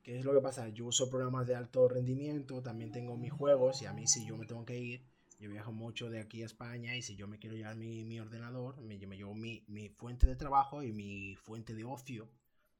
¿qué 0.04 0.20
es 0.20 0.26
lo 0.26 0.34
que 0.34 0.42
pasa? 0.42 0.70
Yo 0.70 0.86
uso 0.86 1.10
programas 1.10 1.48
de 1.48 1.56
alto 1.56 1.88
rendimiento, 1.88 2.62
también 2.62 2.92
tengo 2.92 3.18
mis 3.18 3.32
juegos 3.32 3.82
y 3.82 3.86
a 3.86 3.94
mí 3.94 4.08
si 4.08 4.26
yo 4.26 4.38
me 4.38 4.46
tengo 4.46 4.66
que 4.66 4.80
ir, 4.80 5.06
yo 5.40 5.50
viajo 5.50 5.72
mucho 5.72 6.10
de 6.10 6.20
aquí 6.20 6.44
a 6.44 6.46
España 6.46 6.96
y 6.96 7.02
si 7.02 7.16
yo 7.16 7.28
me 7.28 7.40
quiero 7.40 7.56
llevar 7.56 7.76
mi, 7.76 8.04
mi 8.04 8.20
ordenador, 8.20 8.80
me, 8.82 8.98
me 9.06 9.18
llevo 9.18 9.34
mi, 9.34 9.64
mi, 9.68 9.90
fuente 9.90 10.28
de 10.28 10.36
trabajo 10.36 10.82
y 10.82 10.92
mi 10.92 11.36
fuente 11.36 11.74
de 11.74 11.84
ocio, 11.84 12.30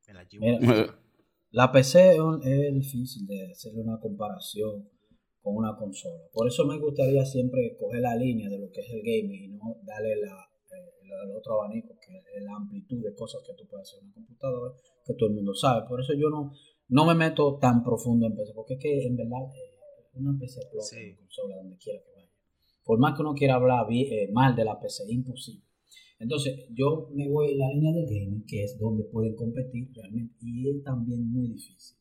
me 0.08 0.14
la 0.14 0.24
llevo. 0.24 0.46
La 1.52 1.72
PC 1.72 2.18
es 2.44 2.74
difícil 2.74 3.26
de 3.26 3.52
hacerle 3.52 3.82
una 3.82 4.00
comparación 4.00 4.90
con 5.46 5.58
una 5.58 5.78
consola. 5.78 6.24
Por 6.34 6.48
eso 6.48 6.66
me 6.66 6.80
gustaría 6.80 7.24
siempre 7.24 7.78
coger 7.78 8.02
la 8.02 8.16
línea 8.16 8.50
de 8.50 8.58
lo 8.58 8.72
que 8.72 8.82
es 8.82 8.90
el 8.90 9.04
gaming 9.04 9.44
y 9.44 9.48
no 9.50 9.78
darle 9.84 10.16
la, 10.16 10.50
el 11.24 11.32
otro 11.38 11.62
abanico, 11.62 11.94
que 12.02 12.18
es 12.18 12.44
la 12.44 12.56
amplitud 12.56 13.04
de 13.04 13.14
cosas 13.14 13.44
que 13.46 13.54
tú 13.54 13.68
puedes 13.68 13.88
hacer 13.88 14.00
en 14.00 14.08
una 14.08 14.16
computadora, 14.16 14.74
que 15.06 15.14
todo 15.14 15.30
el 15.30 15.36
mundo 15.36 15.54
sabe. 15.54 15.88
Por 15.88 16.02
eso 16.02 16.14
yo 16.14 16.32
no, 16.32 16.52
no 16.90 17.06
me 17.06 17.14
meto 17.14 17.60
tan 17.62 17.84
profundo 17.84 18.26
en 18.26 18.36
PC, 18.36 18.54
porque 18.56 18.74
es 18.74 18.80
que 18.80 19.06
en 19.06 19.16
verdad 19.16 19.46
eh, 19.54 20.10
una 20.16 20.36
PC 20.36 20.62
explota 20.62 21.00
en 21.00 21.16
consola 21.16 21.58
donde 21.58 21.78
quiera 21.78 22.02
que 22.02 22.12
vaya. 22.16 22.32
Por 22.84 22.98
más 22.98 23.16
que 23.16 23.22
uno 23.22 23.36
quiera 23.36 23.54
hablar 23.54 23.86
eh, 23.92 24.28
mal 24.34 24.56
de 24.56 24.66
la 24.66 24.80
PC, 24.80 25.04
imposible. 25.10 25.64
Entonces, 26.18 26.66
yo 26.74 27.10
me 27.14 27.30
voy 27.30 27.52
en 27.52 27.60
la 27.60 27.70
línea 27.70 27.94
del 27.94 28.08
gaming, 28.08 28.46
que 28.48 28.64
es 28.64 28.80
donde 28.80 29.04
pueden 29.04 29.36
competir 29.36 29.92
realmente, 29.94 30.34
y 30.42 30.70
es 30.70 30.84
también 30.84 31.30
muy 31.30 31.50
difícil. 31.50 31.98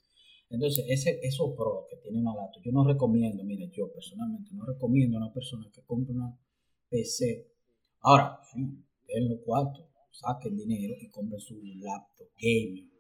Entonces, 0.55 0.85
ese, 0.89 1.21
esos 1.23 1.55
pros 1.55 1.87
que 1.89 1.97
tiene 1.97 2.19
una 2.19 2.35
laptop, 2.35 2.63
yo 2.63 2.73
no 2.73 2.85
recomiendo, 2.85 3.45
mire, 3.45 3.71
yo 3.71 3.93
personalmente 3.93 4.51
no 4.53 4.65
recomiendo 4.65 5.19
a 5.19 5.23
una 5.23 5.33
persona 5.33 5.71
que 5.73 5.83
compre 5.83 6.15
una 6.15 6.37
PC. 6.89 7.51
Ahora, 8.01 8.41
sí, 8.53 8.61
den 9.07 9.29
los 9.29 9.41
cuartos, 9.45 9.85
saquen 10.11 10.57
dinero 10.57 10.95
y 11.01 11.09
compren 11.11 11.41
su 11.41 11.61
laptop 11.63 12.29
gaming 12.41 12.91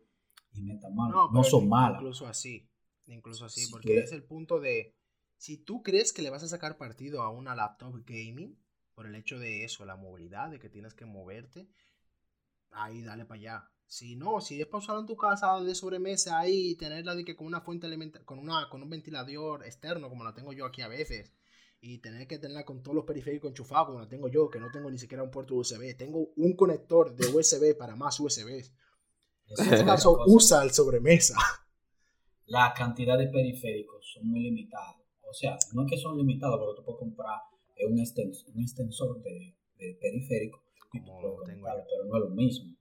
y 0.54 0.62
metan 0.62 0.94
mano. 0.94 1.30
No, 1.32 1.44
son 1.44 1.68
malas. 1.68 2.00
Incluso 2.00 2.26
así, 2.26 2.68
incluso 3.06 3.44
así, 3.44 3.70
porque 3.70 3.98
es 3.98 4.12
el 4.12 4.24
punto 4.24 4.60
de, 4.60 4.94
si 5.36 5.58
tú 5.58 5.82
crees 5.82 6.12
que 6.12 6.22
le 6.22 6.30
vas 6.30 6.42
a 6.42 6.48
sacar 6.48 6.76
partido 6.76 7.22
a 7.22 7.30
una 7.30 7.54
laptop 7.54 8.04
gaming, 8.06 8.58
por 8.94 9.06
el 9.06 9.14
hecho 9.14 9.38
de 9.38 9.64
eso, 9.64 9.84
la 9.84 9.96
movilidad, 9.96 10.50
de 10.50 10.58
que 10.58 10.68
tienes 10.68 10.94
que 10.94 11.04
moverte, 11.04 11.68
ahí 12.70 13.02
dale 13.02 13.24
para 13.24 13.40
allá. 13.40 13.70
Si 13.94 14.16
no, 14.16 14.40
si 14.40 14.60
es 14.60 14.66
para 14.66 14.78
usar 14.78 14.98
en 14.98 15.06
tu 15.06 15.16
casa 15.16 15.60
de 15.60 15.72
sobremesa 15.72 16.40
ahí 16.40 16.70
y 16.70 16.74
tenerla 16.74 17.14
de 17.14 17.24
que 17.24 17.36
con 17.36 17.46
una 17.46 17.60
fuente 17.60 17.86
elemental, 17.86 18.24
con 18.24 18.40
una 18.40 18.68
con 18.68 18.82
un 18.82 18.90
ventilador 18.90 19.64
externo 19.64 20.08
como 20.08 20.24
la 20.24 20.34
tengo 20.34 20.52
yo 20.52 20.66
aquí 20.66 20.82
a 20.82 20.88
veces 20.88 21.32
y 21.80 21.98
tener 21.98 22.26
que 22.26 22.40
tenerla 22.40 22.64
con 22.64 22.82
todos 22.82 22.96
los 22.96 23.04
periféricos 23.04 23.50
enchufados 23.50 23.86
como 23.86 24.00
la 24.00 24.08
tengo 24.08 24.26
yo, 24.26 24.50
que 24.50 24.58
no 24.58 24.68
tengo 24.72 24.90
ni 24.90 24.98
siquiera 24.98 25.22
un 25.22 25.30
puerto 25.30 25.54
USB, 25.54 25.96
tengo 25.96 26.32
un 26.34 26.56
conector 26.56 27.14
de 27.14 27.24
USB 27.28 27.78
para 27.78 27.94
más 27.94 28.18
USBs. 28.18 28.72
En 29.46 29.72
este 29.72 29.84
caso 29.84 30.24
usa 30.26 30.64
el 30.64 30.72
sobremesa. 30.72 31.38
La 32.46 32.74
cantidad 32.74 33.16
de 33.16 33.28
periféricos 33.28 34.12
son 34.12 34.26
muy 34.26 34.40
limitados. 34.40 35.06
O 35.22 35.32
sea, 35.32 35.56
no 35.72 35.84
es 35.84 35.90
que 35.92 35.98
son 35.98 36.18
limitados, 36.18 36.58
pero 36.58 36.74
tú 36.74 36.82
puedes 36.82 36.98
comprar 36.98 37.42
un 37.88 38.00
extensor, 38.00 38.50
un 38.56 38.60
extensor 38.60 39.22
de, 39.22 39.54
de 39.78 39.96
periférico 40.00 40.64
pero 40.90 42.04
no 42.06 42.16
es 42.16 42.22
lo 42.24 42.30
mismo. 42.30 42.74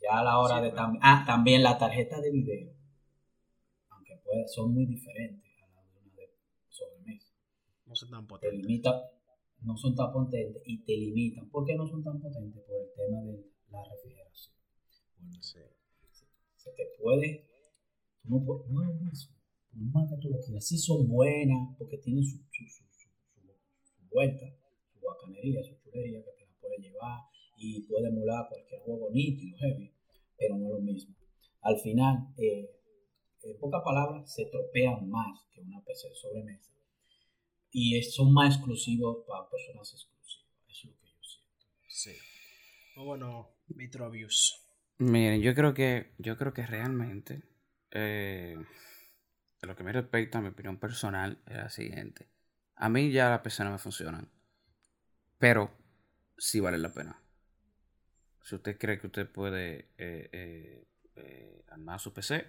Ya 0.00 0.20
a 0.20 0.24
la 0.24 0.38
hora 0.38 0.60
de 0.60 0.70
también. 0.70 1.00
Ah, 1.04 1.24
también 1.26 1.62
la 1.62 1.76
tarjeta 1.76 2.20
de 2.20 2.30
video. 2.30 2.72
Aunque 3.90 4.16
pueda, 4.24 4.46
son 4.46 4.72
muy 4.72 4.86
diferentes 4.86 5.44
a 5.62 5.66
la 5.74 5.82
de 5.82 5.98
una 5.98 6.14
de 6.14 6.30
sobremesa. 6.68 7.32
No 7.86 7.94
son 7.94 8.10
tan 8.10 8.26
potentes. 8.26 8.60
Te 8.60 8.66
limita, 8.66 9.10
no 9.62 9.76
son 9.76 9.94
tan 9.94 10.12
potentes 10.12 10.62
y 10.66 10.84
te 10.84 10.96
limitan. 10.96 11.48
¿Por 11.50 11.66
qué 11.66 11.74
no 11.74 11.86
son 11.86 12.04
tan 12.04 12.20
potentes? 12.20 12.62
Por 12.64 12.76
el 12.80 12.92
tema 12.94 13.22
de 13.22 13.44
la 13.70 13.84
refrigeración. 13.84 14.54
Bueno, 15.18 15.42
se, 15.42 15.60
te 16.76 16.84
puede. 17.02 17.48
No, 18.24 18.44
no 18.68 18.82
es 18.84 19.00
mismo. 19.00 19.36
No 19.72 19.90
más 19.92 20.10
que 20.10 20.16
tú 20.18 20.30
lo 20.30 20.40
quieras. 20.40 20.66
Sí 20.66 20.78
son 20.78 21.08
buenas 21.08 21.74
porque 21.76 21.98
tienen 21.98 22.24
su, 22.24 22.36
su, 22.52 22.64
su, 22.68 22.84
su 22.94 24.08
vuelta, 24.10 24.46
su 24.92 25.00
bacanería, 25.04 25.62
su 25.62 25.74
chulería 25.76 26.22
que 26.24 26.30
te 26.32 26.46
la 26.46 26.52
puede 26.60 26.78
llevar 26.78 27.20
y 27.58 27.82
puede 27.82 28.08
emular 28.08 28.48
cualquier 28.48 28.80
juego 28.82 29.10
nítido, 29.10 29.58
heavy, 29.58 29.92
pero 30.38 30.56
no 30.56 30.66
es 30.66 30.72
lo 30.74 30.80
mismo. 30.80 31.14
Al 31.62 31.78
final, 31.80 32.32
eh, 32.38 32.70
en 33.42 33.58
pocas 33.58 33.82
palabras, 33.84 34.32
se 34.32 34.46
tropean 34.46 35.08
más 35.08 35.44
que 35.52 35.60
una 35.60 35.82
PC 35.84 36.08
de 36.08 36.14
sobremesa 36.14 36.72
y 37.70 38.00
son 38.02 38.32
más 38.32 38.54
exclusivos 38.54 39.24
para 39.26 39.48
personas 39.50 39.92
exclusivas. 39.92 40.46
Eso 40.68 40.88
es 40.88 40.94
lo 40.94 41.00
que 41.00 41.06
yo 41.08 41.22
siento. 41.22 41.66
Sí. 41.88 42.12
bueno, 42.96 43.56
Vitrovius. 43.66 44.64
Miren, 44.98 45.42
yo 45.42 45.54
creo 45.54 45.74
que, 45.74 46.14
yo 46.18 46.36
creo 46.36 46.52
que 46.52 46.66
realmente, 46.66 47.42
eh, 47.90 48.56
lo 49.62 49.76
que 49.76 49.84
me 49.84 49.92
respecta 49.92 50.38
a 50.38 50.42
mi 50.42 50.48
opinión 50.48 50.78
personal, 50.78 51.42
es 51.46 51.56
la 51.56 51.70
siguiente. 51.70 52.28
A 52.76 52.88
mí 52.88 53.10
ya 53.10 53.30
las 53.30 53.40
PC 53.40 53.64
no 53.64 53.72
me 53.72 53.78
funcionan, 53.78 54.30
pero 55.38 55.72
sí 56.36 56.60
vale 56.60 56.78
la 56.78 56.92
pena 56.92 57.20
si 58.48 58.54
usted 58.54 58.78
cree 58.78 58.98
que 58.98 59.08
usted 59.08 59.28
puede 59.30 59.90
eh, 59.98 60.30
eh, 60.32 60.86
eh, 61.16 61.64
armar 61.68 62.00
su 62.00 62.14
PC, 62.14 62.46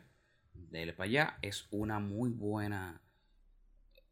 dele 0.53 0.93
para 0.93 1.09
allá. 1.09 1.37
Es 1.41 1.67
una 1.71 1.99
muy 1.99 2.29
buena. 2.29 3.01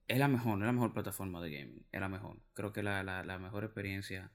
Es 0.09 0.19
la 0.19 0.27
mejor, 0.27 0.59
es 0.59 0.65
la 0.65 0.73
mejor 0.73 0.93
plataforma 0.93 1.41
de 1.41 1.49
gaming. 1.49 1.85
Es 1.93 2.01
la 2.01 2.09
mejor. 2.09 2.41
Creo 2.53 2.73
que 2.73 2.83
la, 2.83 3.03
la, 3.03 3.39
mejor 3.39 3.63
experiencia 3.63 4.33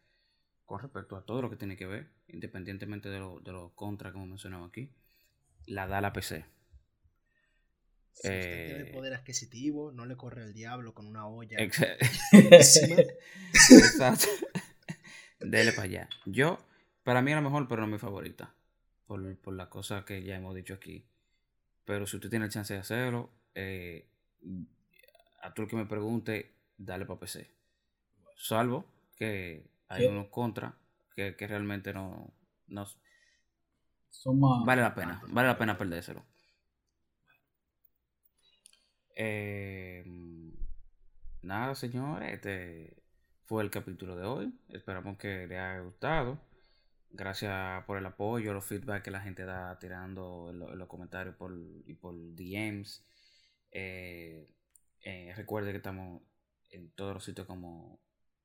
con 0.64 0.80
respecto 0.80 1.14
a 1.14 1.26
todo 1.26 1.42
lo 1.42 1.50
que 1.50 1.57
tiene 1.57 1.76
que 1.76 1.84
ver, 1.86 2.09
independientemente 2.28 3.11
de 3.11 3.18
los 3.18 3.44
de 3.44 3.53
lo 3.53 3.74
contras 3.74 4.12
que 4.12 4.16
hemos 4.16 4.30
mencionado 4.30 4.64
aquí, 4.64 4.90
la 5.66 5.86
da 5.86 6.00
la 6.00 6.14
PC. 6.14 6.46
Si 8.14 8.28
usted 8.28 8.76
tiene 8.76 8.92
poder 8.92 9.12
adquisitivo, 9.12 9.92
no 9.92 10.07
le 10.07 10.16
corre 10.16 10.42
el 10.42 10.55
diablo 10.55 10.94
con 10.94 11.07
una 11.07 11.26
olla. 11.26 11.59
Exacto. 12.32 13.18
Dele 15.40 15.72
para 15.72 15.82
allá. 15.82 16.09
Yo 16.24 16.59
para 17.05 17.22
mí 17.22 17.30
es 17.30 17.36
la 17.36 17.42
mejor, 17.42 17.68
pero 17.68 17.82
no 17.82 17.88
mi 17.88 17.98
favorita. 17.98 18.55
Por, 19.07 19.36
por 19.38 19.55
las 19.55 19.68
cosas 19.68 20.05
que 20.05 20.22
ya 20.22 20.36
hemos 20.36 20.55
dicho 20.55 20.74
aquí. 20.74 21.05
Pero 21.84 22.07
si 22.07 22.16
usted 22.16 22.30
tiene 22.30 22.46
el 22.46 22.50
chance 22.50 22.72
de 22.72 22.80
hacerlo, 22.80 23.30
eh, 23.55 24.09
a 25.42 25.53
tú 25.53 25.62
el 25.62 25.68
que 25.68 25.76
me 25.76 25.86
pregunte, 25.86 26.55
dale 26.78 27.05
para 27.05 27.20
PC. 27.20 27.50
Salvo 28.36 28.86
que 29.16 29.64
hay 29.88 30.07
unos 30.07 30.28
contra 30.28 30.74
que, 31.14 31.34
realmente 31.38 31.92
no, 31.92 32.32
no 32.68 32.86
vale 34.64 34.82
la 34.82 34.94
pena, 34.94 35.22
vale 35.28 35.48
la 35.48 35.59
pena 35.59 35.76
perdérselo. 35.76 36.24
Eh, 39.14 40.05
nada, 41.42 41.74
señores, 41.74 42.32
este 42.32 42.96
fue 43.44 43.62
el 43.62 43.70
capítulo 43.70 44.16
de 44.16 44.24
hoy. 44.24 44.59
Esperamos 44.70 45.18
que 45.18 45.46
les 45.46 45.59
haya 45.59 45.80
gustado. 45.80 46.38
Gracias 47.15 47.85
por 47.85 47.99
el 47.99 48.07
apoyo, 48.07 48.55
los 48.55 48.65
feedback 48.65 49.03
que 49.03 49.11
la 49.11 49.21
gente 49.21 49.45
da 49.45 49.79
tirando 49.79 50.49
en, 50.51 50.79
los 50.79 50.89
comentarios 50.89 51.37
por, 51.37 51.53
y 51.85 51.93
por 51.95 52.15
DMs. 52.15 53.05
Eh, 53.71 54.49
eh, 55.03 55.33
recuerde 55.37 55.73
que 55.73 55.77
estamos 55.77 56.23
en 56.71 56.91
todos 56.93 57.13
los 57.13 57.25
sitios 57.25 57.47
como 57.47 58.01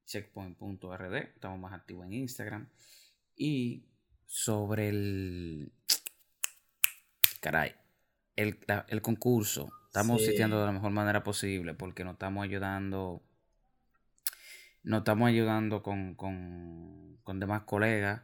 checkpoint.rd. 0.06 1.16
Estamos 1.16 1.60
más 1.60 1.74
activos 1.74 2.06
en 2.08 2.14
Instagram. 2.14 2.70
Y 3.38 3.86
sobre 4.26 4.90
el. 4.90 5.72
Caray. 7.40 7.74
El, 8.36 8.60
el 8.90 9.02
concurso. 9.02 9.70
Estamos 9.86 10.22
asistiendo 10.22 10.60
de 10.60 10.66
la 10.66 10.74
mejor 10.74 10.92
manera 10.92 11.24
posible 11.24 11.74
porque 11.74 12.04
nos 12.04 12.14
estamos 12.14 12.44
ayudando. 12.44 13.24
Nos 14.84 15.00
estamos 15.00 15.30
ayudando 15.30 15.82
con, 15.82 16.16
con, 16.16 17.18
con 17.24 17.40
demás 17.40 17.64
colegas 17.64 18.24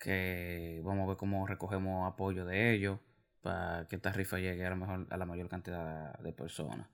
que 0.00 0.80
vamos 0.82 1.04
a 1.04 1.08
ver 1.08 1.16
cómo 1.16 1.46
recogemos 1.46 2.10
apoyo 2.10 2.44
de 2.44 2.74
ellos 2.74 2.98
para 3.42 3.86
que 3.86 3.96
esta 3.96 4.10
rifa 4.12 4.38
llegue 4.38 4.66
a 4.66 4.70
lo 4.70 4.76
mejor 4.76 5.06
a 5.10 5.16
la 5.16 5.26
mayor 5.26 5.48
cantidad 5.48 6.18
de 6.18 6.32
personas. 6.32 6.88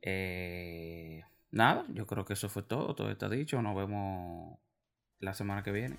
Eh, 0.00 1.22
nada, 1.50 1.84
yo 1.92 2.06
creo 2.06 2.24
que 2.24 2.32
eso 2.32 2.48
fue 2.48 2.62
todo, 2.62 2.94
todo 2.94 3.10
está 3.10 3.28
dicho, 3.28 3.60
nos 3.60 3.76
vemos 3.76 4.58
la 5.18 5.34
semana 5.34 5.62
que 5.62 5.72
viene. 5.72 5.96